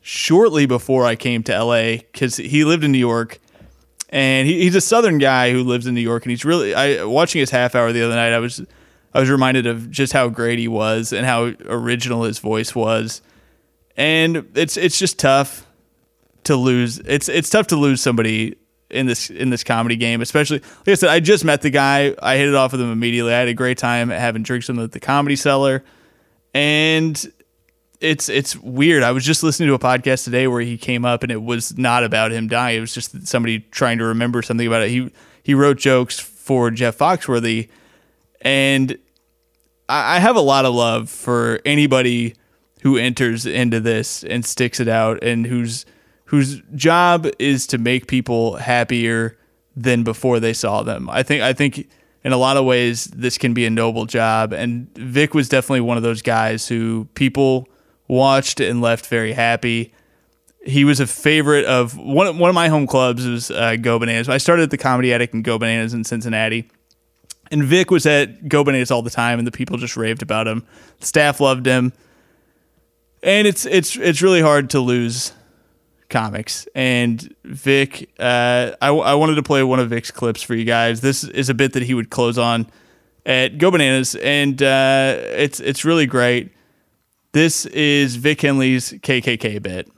shortly 0.00 0.66
before 0.66 1.04
I 1.04 1.14
came 1.14 1.42
to 1.44 1.64
LA 1.64 1.98
because 1.98 2.36
he 2.36 2.64
lived 2.64 2.82
in 2.82 2.92
New 2.92 2.98
York 2.98 3.38
and 4.10 4.46
he, 4.46 4.62
he's 4.62 4.74
a 4.74 4.80
southern 4.80 5.18
guy 5.18 5.52
who 5.52 5.62
lives 5.62 5.86
in 5.86 5.94
New 5.94 6.00
York, 6.00 6.24
and 6.24 6.30
he's 6.30 6.44
really. 6.44 6.74
I 6.74 7.04
watching 7.04 7.38
his 7.38 7.50
half 7.50 7.74
hour 7.74 7.92
the 7.92 8.04
other 8.04 8.16
night. 8.16 8.32
I 8.32 8.38
was, 8.38 8.60
I 9.14 9.20
was 9.20 9.30
reminded 9.30 9.66
of 9.66 9.90
just 9.90 10.12
how 10.12 10.28
great 10.28 10.58
he 10.58 10.68
was 10.68 11.12
and 11.12 11.24
how 11.24 11.52
original 11.64 12.24
his 12.24 12.40
voice 12.40 12.74
was, 12.74 13.22
and 13.96 14.48
it's 14.54 14.76
it's 14.76 14.98
just 14.98 15.18
tough 15.18 15.66
to 16.44 16.56
lose. 16.56 16.98
It's 16.98 17.28
it's 17.28 17.48
tough 17.48 17.68
to 17.68 17.76
lose 17.76 18.00
somebody 18.02 18.56
in 18.90 19.06
this 19.06 19.30
in 19.30 19.50
this 19.50 19.62
comedy 19.62 19.96
game, 19.96 20.20
especially 20.20 20.58
like 20.58 20.88
I 20.88 20.94
said. 20.94 21.10
I 21.10 21.20
just 21.20 21.44
met 21.44 21.62
the 21.62 21.70
guy. 21.70 22.14
I 22.20 22.36
hit 22.36 22.48
it 22.48 22.54
off 22.56 22.72
with 22.72 22.80
him 22.80 22.90
immediately. 22.90 23.32
I 23.32 23.38
had 23.38 23.48
a 23.48 23.54
great 23.54 23.78
time 23.78 24.10
having 24.10 24.42
drinks 24.42 24.68
with 24.68 24.76
him 24.76 24.84
at 24.84 24.92
the 24.92 25.00
Comedy 25.00 25.36
Cellar, 25.36 25.84
and 26.52 27.32
it's 28.00 28.28
it's 28.28 28.56
weird. 28.56 29.02
I 29.02 29.12
was 29.12 29.24
just 29.24 29.42
listening 29.42 29.68
to 29.68 29.74
a 29.74 29.78
podcast 29.78 30.24
today 30.24 30.46
where 30.46 30.62
he 30.62 30.78
came 30.78 31.04
up 31.04 31.22
and 31.22 31.30
it 31.30 31.42
was 31.42 31.76
not 31.76 32.02
about 32.02 32.32
him 32.32 32.48
dying. 32.48 32.78
It 32.78 32.80
was 32.80 32.94
just 32.94 33.26
somebody 33.26 33.60
trying 33.70 33.98
to 33.98 34.04
remember 34.04 34.42
something 34.42 34.66
about 34.66 34.82
it. 34.82 34.90
He 34.90 35.10
he 35.42 35.54
wrote 35.54 35.78
jokes 35.78 36.18
for 36.18 36.70
Jeff 36.70 36.96
Foxworthy, 36.96 37.68
and 38.40 38.98
I, 39.88 40.16
I 40.16 40.18
have 40.18 40.36
a 40.36 40.40
lot 40.40 40.64
of 40.64 40.74
love 40.74 41.10
for 41.10 41.60
anybody 41.64 42.34
who 42.82 42.96
enters 42.96 43.44
into 43.44 43.80
this 43.80 44.24
and 44.24 44.44
sticks 44.44 44.80
it 44.80 44.88
out 44.88 45.22
and 45.22 45.46
whose 45.46 45.84
whose 46.26 46.62
job 46.74 47.28
is 47.38 47.66
to 47.66 47.78
make 47.78 48.06
people 48.06 48.56
happier 48.56 49.36
than 49.76 50.04
before 50.04 50.40
they 50.40 50.54
saw 50.54 50.82
them. 50.82 51.10
I 51.10 51.22
think 51.22 51.42
I 51.42 51.52
think 51.52 51.86
in 52.24 52.32
a 52.32 52.38
lot 52.38 52.56
of 52.56 52.64
ways 52.64 53.06
this 53.06 53.36
can 53.36 53.52
be 53.52 53.66
a 53.66 53.70
noble 53.70 54.06
job 54.06 54.52
and 54.54 54.88
Vic 54.96 55.34
was 55.34 55.48
definitely 55.48 55.80
one 55.82 55.96
of 55.96 56.02
those 56.02 56.22
guys 56.22 56.66
who 56.66 57.06
people 57.14 57.68
watched 58.10 58.60
and 58.60 58.80
left 58.80 59.06
very 59.06 59.32
happy. 59.32 59.94
He 60.66 60.84
was 60.84 61.00
a 61.00 61.06
favorite 61.06 61.64
of 61.64 61.96
one 61.96 62.38
one 62.38 62.50
of 62.50 62.54
my 62.54 62.68
home 62.68 62.86
clubs 62.86 63.26
was 63.26 63.50
uh, 63.50 63.76
Go 63.76 63.98
Bananas. 63.98 64.28
I 64.28 64.36
started 64.36 64.64
at 64.64 64.70
the 64.70 64.76
Comedy 64.76 65.14
Attic 65.14 65.32
and 65.32 65.42
Go 65.42 65.58
Bananas 65.58 65.94
in 65.94 66.04
Cincinnati. 66.04 66.68
And 67.52 67.64
Vic 67.64 67.90
was 67.90 68.06
at 68.06 68.48
Go 68.48 68.62
Bananas 68.62 68.90
all 68.90 69.02
the 69.02 69.10
time, 69.10 69.38
and 69.38 69.46
the 69.46 69.52
people 69.52 69.76
just 69.76 69.96
raved 69.96 70.22
about 70.22 70.46
him. 70.46 70.64
The 71.00 71.06
staff 71.06 71.40
loved 71.40 71.66
him, 71.66 71.92
and 73.22 73.46
it's 73.46 73.64
it's 73.64 73.96
it's 73.96 74.22
really 74.22 74.42
hard 74.42 74.70
to 74.70 74.80
lose 74.80 75.32
comics. 76.10 76.68
And 76.74 77.34
Vic, 77.44 78.10
uh, 78.20 78.72
I 78.80 78.88
I 78.88 79.14
wanted 79.14 79.36
to 79.36 79.42
play 79.42 79.62
one 79.62 79.80
of 79.80 79.88
Vic's 79.88 80.10
clips 80.10 80.42
for 80.42 80.54
you 80.54 80.64
guys. 80.64 81.00
This 81.00 81.24
is 81.24 81.48
a 81.48 81.54
bit 81.54 81.72
that 81.72 81.82
he 81.82 81.94
would 81.94 82.10
close 82.10 82.38
on 82.38 82.66
at 83.24 83.58
Go 83.58 83.70
Bananas, 83.70 84.14
and 84.16 84.62
uh, 84.62 85.16
it's 85.18 85.58
it's 85.58 85.84
really 85.84 86.06
great. 86.06 86.52
This 87.32 87.64
is 87.66 88.16
Vic 88.16 88.40
Henley's 88.40 88.90
KKK 88.90 89.62
bit. 89.62 89.88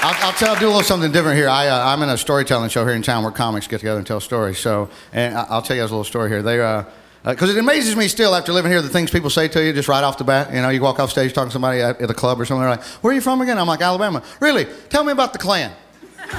I'll, 0.00 0.28
I'll 0.28 0.32
tell, 0.32 0.56
do 0.56 0.64
a 0.64 0.68
little 0.68 0.82
something 0.82 1.12
different 1.12 1.36
here. 1.36 1.50
I, 1.50 1.68
uh, 1.68 1.88
I'm 1.88 2.02
in 2.02 2.08
a 2.08 2.16
storytelling 2.16 2.70
show 2.70 2.86
here 2.86 2.94
in 2.94 3.02
town 3.02 3.22
where 3.22 3.30
comics 3.30 3.66
get 3.66 3.80
together 3.80 3.98
and 3.98 4.06
tell 4.06 4.18
stories. 4.18 4.58
So, 4.58 4.88
and 5.12 5.36
I'll 5.36 5.60
tell 5.60 5.76
you 5.76 5.82
guys 5.82 5.90
a 5.90 5.94
little 5.94 6.04
story 6.04 6.30
here. 6.30 6.42
They, 6.42 6.58
uh, 6.58 6.84
because 7.22 7.54
it 7.54 7.58
amazes 7.58 7.96
me 7.96 8.08
still 8.08 8.34
after 8.34 8.50
living 8.50 8.72
here, 8.72 8.80
the 8.80 8.88
things 8.88 9.10
people 9.10 9.28
say 9.28 9.46
to 9.48 9.62
you 9.62 9.74
just 9.74 9.88
right 9.88 10.02
off 10.02 10.16
the 10.16 10.24
bat. 10.24 10.54
You 10.54 10.62
know, 10.62 10.70
you 10.70 10.80
walk 10.80 10.98
off 10.98 11.10
stage 11.10 11.34
talking 11.34 11.50
to 11.50 11.52
somebody 11.52 11.82
at, 11.82 12.00
at 12.00 12.10
a 12.10 12.14
club 12.14 12.40
or 12.40 12.46
something. 12.46 12.62
They're 12.62 12.70
like, 12.70 12.82
"Where 13.02 13.12
are 13.12 13.14
you 13.14 13.20
from 13.20 13.42
again?" 13.42 13.58
I'm 13.58 13.68
like, 13.68 13.82
"Alabama." 13.82 14.22
Really? 14.40 14.66
Tell 14.88 15.04
me 15.04 15.12
about 15.12 15.34
the 15.34 15.38
Klan. 15.38 15.70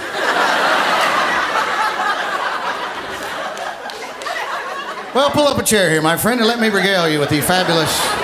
well, 5.14 5.30
pull 5.30 5.48
up 5.48 5.60
a 5.60 5.64
chair 5.64 5.91
here, 5.91 6.02
my 6.02 6.18
friend, 6.18 6.39
and 6.39 6.48
let 6.50 6.60
me 6.60 6.70
regale 6.70 7.08
you 7.08 7.20
with 7.20 7.30
the 7.30 7.41
fabulous 7.41 8.23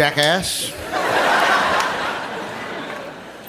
jackass. 0.00 0.72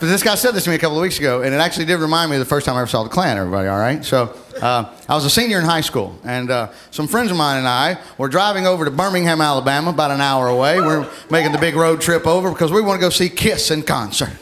But 0.02 0.08
this 0.08 0.22
guy 0.22 0.36
said 0.36 0.52
this 0.52 0.66
to 0.66 0.70
me 0.70 0.76
a 0.76 0.80
couple 0.80 0.98
of 0.98 1.02
weeks 1.02 1.18
ago, 1.18 1.44
and 1.44 1.54
it 1.54 1.60
actually 1.60 1.86
did 1.86 2.02
remind 2.02 2.30
me 2.30 2.36
of 2.36 2.42
the 2.42 2.46
first 2.46 2.66
time 2.66 2.76
I 2.76 2.80
ever 2.82 2.88
saw 2.88 3.04
the 3.04 3.10
Klan. 3.10 3.38
Everybody, 3.38 3.70
all 3.70 3.80
right? 3.80 4.04
So 4.04 4.36
uh, 4.62 4.94
I 5.08 5.16
was 5.16 5.24
a 5.24 5.30
senior 5.30 5.60
in 5.60 5.64
high 5.64 5.80
school, 5.80 6.20
and 6.26 6.52
uh, 6.52 6.74
some 6.90 7.08
friends 7.08 7.32
of 7.32 7.38
mine 7.38 7.60
and 7.60 7.70
I 7.70 8.00
were 8.18 8.28
driving 8.28 8.68
over 8.68 8.84
to 8.84 8.92
Birmingham, 8.92 9.40
Alabama, 9.40 9.92
about 9.92 10.12
an 10.12 10.20
hour 10.20 10.50
away. 10.50 10.82
We're 10.82 11.10
making 11.30 11.54
the 11.54 11.58
big 11.58 11.76
road 11.78 12.02
trip 12.02 12.28
over 12.28 12.52
because 12.52 12.70
we 12.70 12.82
want 12.82 13.00
to 13.00 13.06
go 13.06 13.10
see 13.10 13.30
Kiss 13.30 13.72
in 13.72 13.84
concert. 13.84 14.36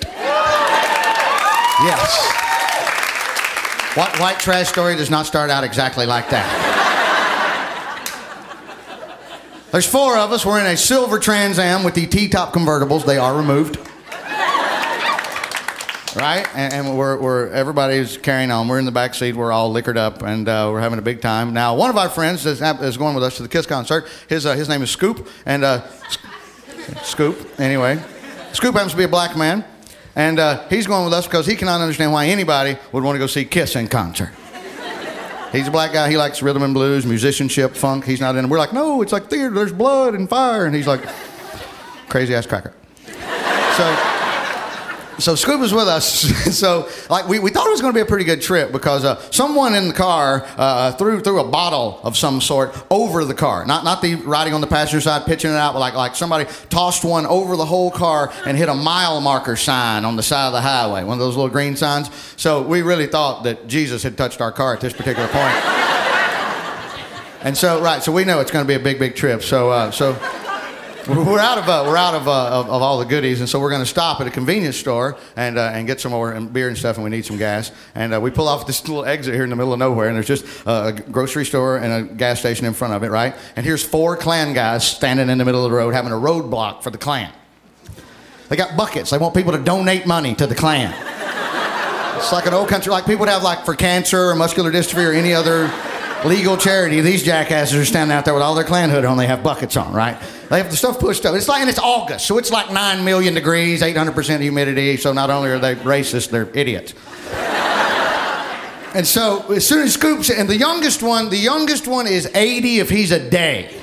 Yes. 1.84 2.34
White, 3.96 4.20
white 4.20 4.40
trash 4.40 4.68
story 4.68 4.96
does 4.96 5.12
not 5.12 5.28
start 5.28 5.52
out 5.52 5.64
exactly 5.64 6.08
like 6.08 6.28
that. 6.32 6.89
There's 9.72 9.86
four 9.86 10.18
of 10.18 10.32
us. 10.32 10.44
We're 10.48 10.60
in 10.60 10.66
a 10.66 10.76
silver 10.76 11.20
Trans 11.20 11.60
Am 11.60 11.84
with 11.84 11.94
the 11.94 12.08
T-top 12.08 12.54
convertibles. 12.54 13.06
They 13.06 13.20
are 13.20 13.38
removed. 13.38 13.78
Right? 16.16 16.48
And, 16.56 16.74
and 16.74 16.98
we're, 16.98 17.20
we're, 17.20 17.50
everybody's 17.50 18.18
carrying 18.18 18.50
on. 18.50 18.68
We're 18.68 18.80
in 18.80 18.86
the 18.86 18.92
back 18.92 19.14
seat. 19.14 19.36
We're 19.36 19.52
all 19.52 19.72
liquored 19.72 19.98
up, 19.98 20.24
and 20.24 20.50
uh, 20.50 20.70
we're 20.72 20.82
having 20.82 20.98
a 20.98 21.04
big 21.04 21.22
time. 21.22 21.54
Now, 21.54 21.76
one 21.76 21.92
of 21.92 21.98
our 21.98 22.10
friends 22.10 22.48
is, 22.48 22.64
is 22.64 22.98
going 22.98 23.14
with 23.14 23.24
us 23.24 23.38
to 23.38 23.44
the 23.44 23.50
Kiss 23.50 23.68
concert. 23.68 24.08
His, 24.28 24.48
uh, 24.48 24.56
his 24.56 24.68
name 24.68 24.82
is 24.82 24.90
Scoop, 24.90 25.28
and 25.46 25.64
uh, 25.64 25.88
Scoop, 27.04 27.60
anyway. 27.60 28.02
Scoop 28.54 28.74
happens 28.74 28.94
to 28.94 28.98
be 28.98 29.04
a 29.04 29.08
black 29.08 29.38
man, 29.38 29.64
and 30.16 30.40
uh, 30.40 30.68
he's 30.70 30.88
going 30.88 31.06
with 31.06 31.14
us 31.14 31.28
because 31.28 31.46
he 31.46 31.56
cannot 31.56 31.80
understand 31.80 32.12
why 32.12 32.26
anybody 32.26 32.76
would 32.92 33.04
want 33.04 33.16
to 33.16 33.20
go 33.20 33.28
see 33.28 33.46
Kiss 33.46 33.76
in 33.76 33.88
concert. 33.88 34.32
He's 35.52 35.68
a 35.68 35.72
black 35.72 35.94
guy. 35.94 36.10
He 36.10 36.18
likes 36.18 36.42
rhythm 36.42 36.62
and 36.64 36.74
blues, 36.74 37.06
musicianship, 37.06 37.76
funk. 37.76 38.06
He's 38.06 38.22
not 38.22 38.36
in 38.36 38.46
it. 38.46 38.48
We're 38.48 38.60
like, 38.60 38.74
no, 38.74 39.02
it's 39.02 39.12
like 39.12 39.30
theater. 39.30 39.50
There's 39.54 39.74
blood 39.74 40.14
and 40.14 40.30
fire. 40.30 40.66
And 40.66 40.76
he's 40.76 40.88
like, 40.88 41.04
crazy 42.08 42.36
ass 42.36 42.46
cracker. 42.46 42.74
So 43.06 44.09
so 45.20 45.36
Scoop 45.36 45.60
was 45.60 45.74
with 45.74 45.88
us. 45.88 46.06
so 46.58 46.90
like 47.10 47.28
we, 47.28 47.40
we 47.40 47.52
thought 47.52 47.68
it 47.68 47.72
was 47.72 47.82
going 47.82 47.94
to 47.94 47.98
be 47.98 48.02
a 48.02 48.06
pretty 48.06 48.26
good 48.26 48.42
trip 48.42 48.72
because 48.72 49.06
uh, 49.06 49.20
someone 49.32 49.76
in 49.76 49.88
the 49.88 49.94
car 49.94 50.46
uh, 50.58 50.92
threw 50.94 51.20
threw 51.20 51.40
a 51.40 51.48
bottle 51.48 52.00
of 52.04 52.18
some 52.18 52.42
sort 52.42 52.76
over 52.90 53.26
the 53.26 53.34
car. 53.34 53.66
Not 53.66 53.84
not 53.84 54.02
the 54.02 54.16
riding 54.16 54.54
on 54.54 54.62
the 54.62 54.68
passenger 54.68 55.02
side 55.02 55.26
pitching 55.26 55.52
it 55.52 55.56
out, 55.56 55.74
but 55.74 55.80
like 55.80 55.94
like 55.94 56.16
somebody 56.16 56.50
tossed 56.70 57.04
one 57.04 57.26
over 57.26 57.56
the 57.56 57.66
whole 57.66 57.92
car 57.92 58.32
and 58.46 58.58
hit 58.58 58.70
a 58.70 58.74
mile 58.74 59.22
marker 59.22 59.56
sign 59.56 60.06
on 60.06 60.16
the 60.16 60.24
side 60.24 60.48
of 60.48 60.54
the 60.54 60.62
highway, 60.62 61.04
one 61.04 61.14
of 61.14 61.20
those 61.20 61.36
little 61.36 61.52
green 61.52 61.76
signs. 61.76 62.10
So 62.36 62.62
we 62.62 62.82
really 62.82 63.08
thought 63.08 63.44
that 63.44 63.68
Jesus 63.68 64.04
had 64.04 64.18
touched 64.18 64.42
our 64.42 64.52
car 64.52 64.74
at 64.74 64.82
this 64.82 64.94
particular 64.94 65.28
point. 65.28 65.56
and 67.44 67.58
so 67.58 67.82
right, 67.82 68.02
so 68.02 68.12
we 68.12 68.26
know 68.26 68.40
it's 68.40 68.52
going 68.52 68.66
to 68.66 68.68
be 68.68 68.76
a 68.76 68.80
big 68.80 69.00
big 69.00 69.16
trip. 69.16 69.44
So 69.44 69.70
uh, 69.70 69.92
so 69.92 70.14
we're 71.10 71.40
out 71.40 71.58
of 71.58 71.68
uh, 71.68 71.84
we're 71.88 71.98
out 71.98 72.14
of, 72.14 72.28
uh, 72.28 72.60
of, 72.60 72.70
of 72.70 72.82
all 72.82 73.00
the 73.00 73.06
goodies, 73.06 73.40
and 73.40 73.50
so 73.50 73.60
we're 73.60 73.70
going 73.70 73.82
to 73.82 73.88
stop 73.88 74.22
at 74.22 74.28
a 74.28 74.30
convenience 74.30 74.78
store 74.78 75.18
and 75.36 75.58
uh, 75.58 75.72
and 75.74 75.88
get 75.88 76.00
some 76.00 76.12
more 76.12 76.40
beer 76.40 76.68
and 76.68 76.78
stuff, 76.78 76.98
and 76.98 77.04
we 77.04 77.10
need 77.10 77.26
some 77.26 77.38
gas. 77.38 77.72
And 77.96 78.14
uh, 78.14 78.22
we 78.22 78.30
pull 78.30 78.48
off 78.48 78.68
this 78.68 78.88
little 78.88 79.06
exit 79.06 79.34
here 79.34 79.44
in 79.44 79.50
the 79.50 79.56
middle 79.56 79.74
of 79.74 79.80
nowhere, 79.80 80.08
and 80.08 80.16
there's 80.16 80.28
just 80.28 80.46
a 80.68 80.92
grocery 81.12 81.46
store 81.46 81.78
and 81.78 82.12
a 82.12 82.14
gas 82.14 82.40
station 82.40 82.66
in 82.66 82.74
front 82.74 82.94
of 82.94 83.04
it, 83.04 83.10
right? 83.10 83.36
And 83.56 83.66
here's 83.66 83.84
four 83.84 84.18
Klan 84.18 84.54
guys 84.54 84.88
standing 84.88 85.30
in 85.30 85.38
the 85.38 85.46
middle 85.46 85.66
of 85.66 85.72
the 85.72 85.76
road 85.76 85.94
having 85.94 86.12
a 86.12 86.16
roadblock 86.16 86.84
for 86.84 86.92
the 86.92 86.98
Klan. 86.98 87.34
They 88.50 88.56
got 88.56 88.78
buckets. 88.78 89.10
They 89.10 89.18
want 89.18 89.36
people 89.36 89.54
to 89.54 89.60
donate 89.60 90.06
money 90.06 90.36
to 90.36 90.48
the 90.48 90.56
Klan. 90.56 90.94
It's 92.18 92.32
like 92.32 92.46
an 92.46 92.54
old 92.54 92.68
country, 92.68 92.92
like 92.92 93.06
people 93.06 93.22
would 93.22 93.30
have 93.30 93.44
like 93.44 93.64
for 93.64 93.76
cancer 93.76 94.30
or 94.30 94.36
muscular 94.36 94.72
dystrophy 94.72 95.08
or 95.08 95.14
any 95.14 95.34
other 95.34 95.72
legal 96.26 96.58
charity. 96.58 97.02
These 97.02 97.24
jackasses 97.24 97.76
are 97.76 97.86
standing 97.86 98.16
out 98.16 98.26
there 98.26 98.34
with 98.34 98.44
all 98.44 98.56
their 98.56 98.64
Klan 98.64 98.90
hood 98.90 99.06
on. 99.06 99.18
They 99.18 99.28
have 99.28 99.44
buckets 99.44 99.78
on, 99.78 99.94
right? 99.94 100.20
They 100.50 100.58
have 100.58 100.70
the 100.70 100.78
stuff 100.78 101.00
pushed 101.00 101.26
up. 101.26 101.36
It's 101.36 101.48
like, 101.48 101.62
and 101.62 101.70
it's 101.70 101.80
August, 101.80 102.26
so 102.28 102.38
it's 102.38 102.52
like 102.52 102.72
9 102.72 103.06
million 103.06 103.34
degrees, 103.34 103.82
800% 103.82 104.42
humidity. 104.42 104.98
So 104.98 105.14
not 105.14 105.30
only 105.30 105.50
are 105.50 105.60
they 105.60 105.76
racist, 105.76 106.30
they're 106.30 106.50
idiots. 106.54 106.94
and 108.96 109.06
so 109.08 109.52
as 109.54 109.68
soon 109.68 109.84
as 109.84 109.94
Scoops, 109.94 110.30
and 110.30 110.50
the 110.50 110.58
youngest 110.58 111.04
one, 111.04 111.30
the 111.30 111.38
youngest 111.38 111.88
one 111.88 112.08
is 112.08 112.30
80 112.34 112.80
if 112.80 112.90
he's 112.90 113.12
a 113.12 113.30
day. 113.30 113.76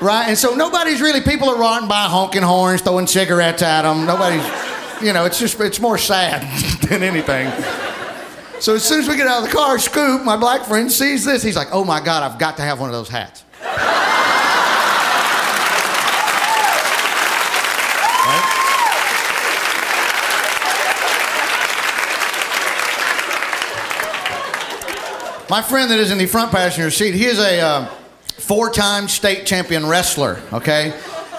right? 0.00 0.24
And 0.28 0.38
so 0.38 0.54
nobody's 0.54 1.00
really, 1.00 1.20
people 1.20 1.48
are 1.48 1.58
riding 1.58 1.88
by 1.88 2.04
honking 2.04 2.42
horns, 2.42 2.80
throwing 2.80 3.06
cigarettes 3.06 3.62
at 3.62 3.82
them. 3.82 4.06
Nobody's, 4.06 4.44
you 5.02 5.12
know, 5.12 5.24
it's 5.24 5.38
just, 5.38 5.60
it's 5.60 5.80
more 5.80 5.98
sad 5.98 6.42
than 6.88 7.02
anything. 7.02 7.50
So 8.62 8.76
as 8.76 8.84
soon 8.84 9.00
as 9.00 9.08
we 9.08 9.16
get 9.16 9.26
out 9.26 9.42
of 9.42 9.50
the 9.50 9.52
car, 9.52 9.76
Scoop, 9.76 10.22
my 10.22 10.36
black 10.36 10.64
friend, 10.66 10.90
sees 10.90 11.24
this. 11.24 11.42
He's 11.42 11.56
like, 11.56 11.70
oh 11.72 11.82
my 11.84 12.00
God, 12.00 12.22
I've 12.22 12.38
got 12.38 12.58
to 12.58 12.62
have 12.62 12.78
one 12.78 12.88
of 12.88 12.92
those 12.92 13.08
hats. 13.08 13.42
My 25.50 25.60
friend 25.60 25.90
that 25.90 25.98
is 25.98 26.12
in 26.12 26.18
the 26.18 26.26
front 26.26 26.52
passenger 26.52 26.92
seat, 26.92 27.16
he 27.16 27.24
is 27.24 27.40
a 27.40 27.60
uh, 27.60 27.86
four-time 28.38 29.08
state 29.08 29.44
champion 29.44 29.88
wrestler. 29.88 30.40
Okay, 30.52 30.96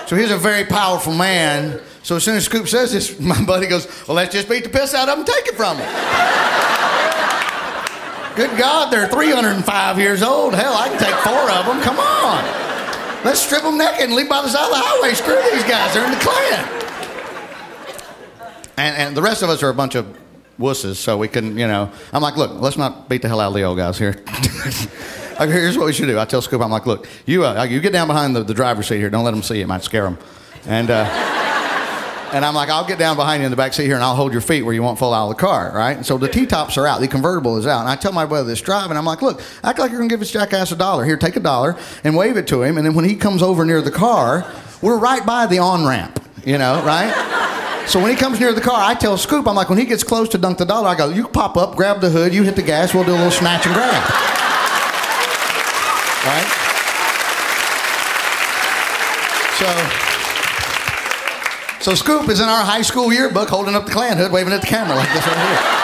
so 0.07 0.17
he's 0.17 0.30
a 0.30 0.38
very 0.38 0.65
powerful 0.65 1.13
man. 1.13 1.80
So 2.03 2.17
as 2.17 2.26
soon 2.26 2.36
as 2.36 2.43
Scoop 2.43 2.67
says 2.67 2.91
this, 2.91 3.17
my 3.21 3.41
buddy 3.45 3.67
goes, 3.67 3.88
"Well, 4.09 4.17
let's 4.17 4.34
just 4.34 4.49
beat 4.49 4.65
the 4.65 4.69
piss 4.69 4.93
out 4.93 5.07
of 5.07 5.13
him 5.13 5.19
and 5.19 5.28
take 5.28 5.47
it 5.47 5.55
from 5.55 5.78
him." 5.78 6.43
Good 8.36 8.57
God, 8.57 8.91
they're 8.91 9.07
305 9.07 9.99
years 9.99 10.23
old. 10.23 10.55
Hell, 10.55 10.73
I 10.73 10.89
can 10.89 10.97
take 10.97 11.13
four 11.17 11.51
of 11.51 11.67
them. 11.67 11.81
Come 11.81 11.99
on. 11.99 12.43
Let's 13.23 13.41
strip 13.41 13.61
them 13.61 13.77
naked 13.77 14.05
and 14.05 14.15
leave 14.15 14.27
by 14.27 14.41
the 14.41 14.49
side 14.49 14.65
of 14.65 14.71
the 14.71 14.77
highway. 14.77 15.13
Screw 15.13 15.39
these 15.51 15.63
guys. 15.63 15.93
They're 15.93 16.03
in 16.03 16.11
the 16.11 16.17
Klan. 16.17 16.81
And, 18.77 18.97
and 18.97 19.17
the 19.17 19.21
rest 19.21 19.43
of 19.43 19.49
us 19.49 19.61
are 19.61 19.69
a 19.69 19.73
bunch 19.73 19.93
of 19.93 20.17
wusses, 20.59 20.95
so 20.95 21.17
we 21.17 21.27
can, 21.27 21.57
you 21.57 21.67
know. 21.67 21.91
I'm 22.11 22.23
like, 22.23 22.36
look, 22.36 22.59
let's 22.59 22.77
not 22.77 23.07
beat 23.07 23.21
the 23.21 23.27
hell 23.27 23.39
out 23.39 23.49
of 23.49 23.53
the 23.53 23.63
old 23.63 23.77
guys 23.77 23.99
here. 23.99 24.23
Here's 25.38 25.77
what 25.77 25.86
we 25.86 25.93
should 25.93 26.07
do. 26.07 26.19
I 26.19 26.25
tell 26.25 26.41
Scoop, 26.41 26.61
I'm 26.61 26.71
like, 26.71 26.88
look, 26.88 27.07
you, 27.27 27.45
uh, 27.45 27.63
you 27.63 27.79
get 27.79 27.93
down 27.93 28.07
behind 28.07 28.36
the, 28.36 28.43
the 28.43 28.53
driver's 28.53 28.88
seat 28.88 28.97
here. 28.97 29.11
Don't 29.11 29.23
let 29.23 29.31
them 29.31 29.43
see 29.43 29.57
you. 29.57 29.63
It 29.63 29.67
might 29.67 29.84
scare 29.84 30.03
them. 30.03 30.17
And, 30.65 30.89
uh, 30.89 31.43
and 32.34 32.43
I'm 32.43 32.55
like, 32.55 32.69
I'll 32.69 32.86
get 32.86 32.97
down 32.97 33.15
behind 33.15 33.41
you 33.41 33.45
in 33.45 33.51
the 33.51 33.55
back 33.55 33.73
seat 33.73 33.86
here 33.86 33.95
and 33.95 34.03
I'll 34.03 34.15
hold 34.15 34.31
your 34.31 34.41
feet 34.41 34.63
where 34.63 34.73
you 34.73 34.81
won't 34.81 34.97
fall 34.97 35.13
out 35.13 35.29
of 35.29 35.38
the 35.38 35.39
car, 35.39 35.71
right? 35.73 35.95
And 35.95 36.05
so 36.05 36.17
the 36.17 36.27
T-tops 36.27 36.77
are 36.77 36.88
out. 36.88 36.99
The 36.99 37.07
convertible 37.07 37.57
is 37.57 37.67
out. 37.67 37.81
And 37.81 37.89
I 37.89 37.95
tell 37.95 38.11
my 38.11 38.25
brother 38.25 38.47
this 38.47 38.59
driving, 38.59 38.97
I'm 38.97 39.05
like, 39.05 39.21
look, 39.21 39.39
act 39.63 39.77
like 39.77 39.91
you're 39.91 39.99
going 39.99 40.09
to 40.09 40.13
give 40.13 40.19
this 40.19 40.31
jackass 40.31 40.71
a 40.71 40.75
dollar. 40.75 41.05
Here, 41.05 41.15
take 41.15 41.36
a 41.36 41.39
dollar 41.39 41.77
and 42.03 42.15
wave 42.15 42.36
it 42.36 42.47
to 42.47 42.63
him. 42.63 42.77
And 42.77 42.86
then 42.86 42.95
when 42.95 43.05
he 43.05 43.15
comes 43.15 43.43
over 43.43 43.63
near 43.65 43.81
the 43.81 43.91
car, 43.91 44.51
we're 44.81 44.97
right 44.97 45.23
by 45.23 45.45
the 45.45 45.59
on-ramp, 45.59 46.19
you 46.43 46.57
know, 46.57 46.84
right? 46.84 47.13
So 47.88 48.01
when 48.01 48.09
he 48.09 48.17
comes 48.17 48.39
near 48.39 48.51
the 48.51 48.61
car, 48.61 48.79
I 48.79 48.95
tell 48.95 49.17
Scoop, 49.17 49.47
I'm 49.47 49.55
like, 49.55 49.69
when 49.69 49.77
he 49.77 49.86
gets 49.86 50.03
close 50.03 50.27
to 50.29 50.38
dunk 50.39 50.57
the 50.57 50.65
dollar, 50.65 50.88
I 50.88 50.95
go, 50.95 51.09
you 51.09 51.27
pop 51.27 51.55
up, 51.55 51.75
grab 51.75 52.01
the 52.01 52.09
hood, 52.09 52.34
you 52.34 52.41
hit 52.43 52.55
the 52.55 52.63
gas, 52.63 52.93
we'll 52.93 53.03
do 53.03 53.11
a 53.11 53.13
little 53.13 53.29
snatch 53.29 53.65
and 53.65 53.75
grab. 53.75 54.03
Right? 56.25 56.47
So, 59.59 60.12
so 61.84 61.93
Scoop 61.93 62.29
is 62.29 62.39
in 62.39 62.47
our 62.47 62.63
high 62.63 62.81
school 62.81 63.11
yearbook 63.11 63.49
holding 63.49 63.75
up 63.75 63.86
the 63.86 63.91
Klan 63.91 64.15
hood, 64.15 64.31
waving 64.31 64.53
at 64.53 64.61
the 64.61 64.67
camera 64.67 64.95
like 64.95 65.11
this 65.13 65.27
right 65.27 65.38
here. 65.38 65.84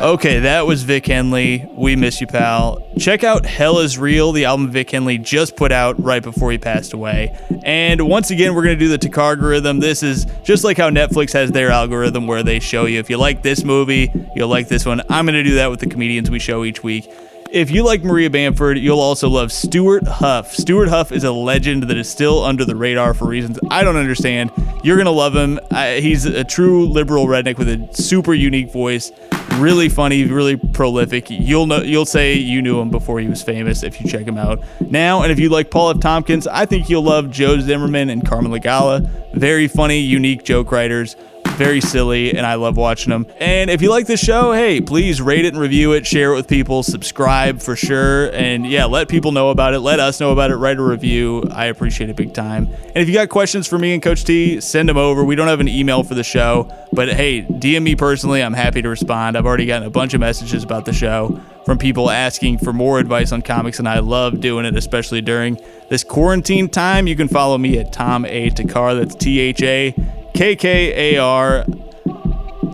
Okay, 0.00 0.40
that 0.40 0.66
was 0.66 0.82
Vic 0.82 1.06
Henley. 1.06 1.68
We 1.72 1.94
miss 1.94 2.20
you, 2.20 2.26
pal. 2.26 2.82
Check 2.98 3.22
out 3.22 3.46
Hell 3.46 3.78
is 3.78 3.96
Real, 3.96 4.32
the 4.32 4.44
album 4.44 4.70
Vic 4.70 4.90
Henley 4.90 5.18
just 5.18 5.54
put 5.54 5.70
out 5.70 6.00
right 6.02 6.22
before 6.22 6.50
he 6.50 6.58
passed 6.58 6.92
away. 6.92 7.36
And 7.62 8.08
once 8.08 8.30
again, 8.30 8.54
we're 8.56 8.64
going 8.64 8.76
to 8.76 8.84
do 8.84 8.88
the 8.88 8.98
Tick 8.98 9.16
algorithm. 9.16 9.78
This 9.78 10.02
is 10.02 10.26
just 10.42 10.64
like 10.64 10.76
how 10.76 10.90
Netflix 10.90 11.32
has 11.32 11.52
their 11.52 11.70
algorithm 11.70 12.26
where 12.26 12.42
they 12.42 12.58
show 12.58 12.86
you 12.86 12.98
if 12.98 13.08
you 13.08 13.18
like 13.18 13.42
this 13.42 13.62
movie, 13.62 14.10
you'll 14.34 14.48
like 14.48 14.66
this 14.66 14.84
one. 14.84 15.00
I'm 15.08 15.26
going 15.26 15.34
to 15.34 15.44
do 15.44 15.54
that 15.56 15.70
with 15.70 15.78
the 15.78 15.88
comedians 15.88 16.28
we 16.28 16.40
show 16.40 16.64
each 16.64 16.82
week. 16.82 17.08
If 17.50 17.70
you 17.70 17.82
like 17.82 18.04
Maria 18.04 18.28
Bamford, 18.28 18.76
you'll 18.76 19.00
also 19.00 19.30
love 19.30 19.52
Stewart 19.52 20.06
Huff. 20.06 20.52
Stewart 20.52 20.90
Huff 20.90 21.12
is 21.12 21.24
a 21.24 21.32
legend 21.32 21.84
that 21.84 21.96
is 21.96 22.06
still 22.06 22.44
under 22.44 22.62
the 22.62 22.76
radar 22.76 23.14
for 23.14 23.26
reasons 23.26 23.58
I 23.70 23.84
don't 23.84 23.96
understand. 23.96 24.52
You're 24.84 24.96
going 24.96 25.06
to 25.06 25.10
love 25.10 25.34
him. 25.34 25.58
he's 25.72 26.26
a 26.26 26.44
true 26.44 26.86
liberal 26.86 27.26
redneck 27.26 27.56
with 27.56 27.70
a 27.70 27.88
super 27.94 28.34
unique 28.34 28.70
voice. 28.70 29.12
Really 29.54 29.88
funny, 29.88 30.24
really 30.26 30.56
prolific. 30.56 31.30
You'll 31.30 31.66
know 31.66 31.80
you'll 31.80 32.04
say 32.04 32.34
you 32.34 32.60
knew 32.60 32.80
him 32.80 32.90
before 32.90 33.18
he 33.18 33.28
was 33.28 33.42
famous 33.42 33.82
if 33.82 33.98
you 33.98 34.10
check 34.10 34.26
him 34.26 34.36
out. 34.36 34.62
Now, 34.82 35.22
and 35.22 35.32
if 35.32 35.38
you 35.38 35.48
like 35.48 35.70
Paul 35.70 35.90
F. 35.90 36.00
Tompkins, 36.00 36.46
I 36.46 36.66
think 36.66 36.90
you'll 36.90 37.02
love 37.02 37.30
Joe 37.30 37.58
Zimmerman 37.58 38.10
and 38.10 38.26
Carmen 38.26 38.52
Lagala. 38.52 39.08
Very 39.32 39.68
funny, 39.68 40.00
unique 40.00 40.44
joke 40.44 40.70
writers 40.70 41.16
very 41.58 41.80
silly, 41.80 42.34
and 42.34 42.46
I 42.46 42.54
love 42.54 42.76
watching 42.76 43.10
them. 43.10 43.26
And 43.38 43.68
if 43.68 43.82
you 43.82 43.90
like 43.90 44.06
this 44.06 44.20
show, 44.20 44.52
hey, 44.52 44.80
please 44.80 45.20
rate 45.20 45.44
it 45.44 45.52
and 45.52 45.60
review 45.60 45.92
it, 45.92 46.06
share 46.06 46.32
it 46.32 46.36
with 46.36 46.48
people, 46.48 46.84
subscribe 46.84 47.60
for 47.60 47.74
sure, 47.74 48.32
and 48.32 48.64
yeah, 48.64 48.84
let 48.84 49.08
people 49.08 49.32
know 49.32 49.50
about 49.50 49.74
it. 49.74 49.80
Let 49.80 49.98
us 49.98 50.20
know 50.20 50.30
about 50.30 50.52
it. 50.52 50.56
Write 50.56 50.78
a 50.78 50.82
review. 50.82 51.42
I 51.50 51.66
appreciate 51.66 52.08
it 52.08 52.16
big 52.16 52.32
time. 52.32 52.68
And 52.84 52.96
if 52.96 53.08
you 53.08 53.14
got 53.14 53.28
questions 53.28 53.66
for 53.66 53.76
me 53.76 53.92
and 53.92 54.02
Coach 54.02 54.24
T, 54.24 54.60
send 54.60 54.88
them 54.88 54.96
over. 54.96 55.24
We 55.24 55.34
don't 55.34 55.48
have 55.48 55.60
an 55.60 55.68
email 55.68 56.04
for 56.04 56.14
the 56.14 56.22
show, 56.22 56.72
but 56.92 57.08
hey, 57.08 57.42
DM 57.42 57.82
me 57.82 57.96
personally. 57.96 58.42
I'm 58.42 58.54
happy 58.54 58.80
to 58.80 58.88
respond. 58.88 59.36
I've 59.36 59.46
already 59.46 59.66
gotten 59.66 59.86
a 59.86 59.90
bunch 59.90 60.14
of 60.14 60.20
messages 60.20 60.62
about 60.62 60.84
the 60.84 60.92
show 60.92 61.40
from 61.66 61.76
people 61.76 62.08
asking 62.08 62.58
for 62.58 62.72
more 62.72 63.00
advice 63.00 63.32
on 63.32 63.42
comics, 63.42 63.80
and 63.80 63.88
I 63.88 63.98
love 63.98 64.40
doing 64.40 64.64
it, 64.64 64.76
especially 64.76 65.20
during 65.20 65.60
this 65.90 66.04
quarantine 66.04 66.68
time. 66.68 67.08
You 67.08 67.16
can 67.16 67.28
follow 67.28 67.58
me 67.58 67.78
at 67.78 67.92
Tom 67.92 68.24
A. 68.24 68.50
Thakkar. 68.50 68.98
That's 68.98 69.16
T 69.16 69.40
H 69.40 69.62
A 69.62 69.94
KKAR. 70.38 71.64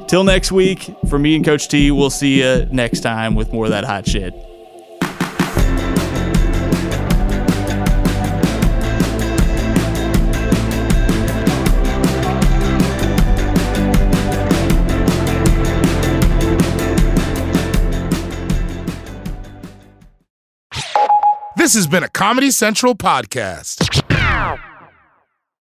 Till 0.06 0.22
next 0.22 0.52
week, 0.52 0.94
for 1.08 1.18
me 1.18 1.34
and 1.34 1.42
Coach 1.42 1.66
T, 1.68 1.90
we'll 1.90 2.10
see 2.10 2.42
you 2.42 2.66
next 2.70 3.00
time 3.00 3.34
with 3.34 3.54
more 3.54 3.64
of 3.64 3.70
that 3.70 3.84
hot 3.84 4.06
shit. 4.06 4.34
This 21.56 21.72
has 21.72 21.86
been 21.86 22.02
a 22.02 22.10
Comedy 22.10 22.50
Central 22.50 22.94
podcast. 22.94 23.90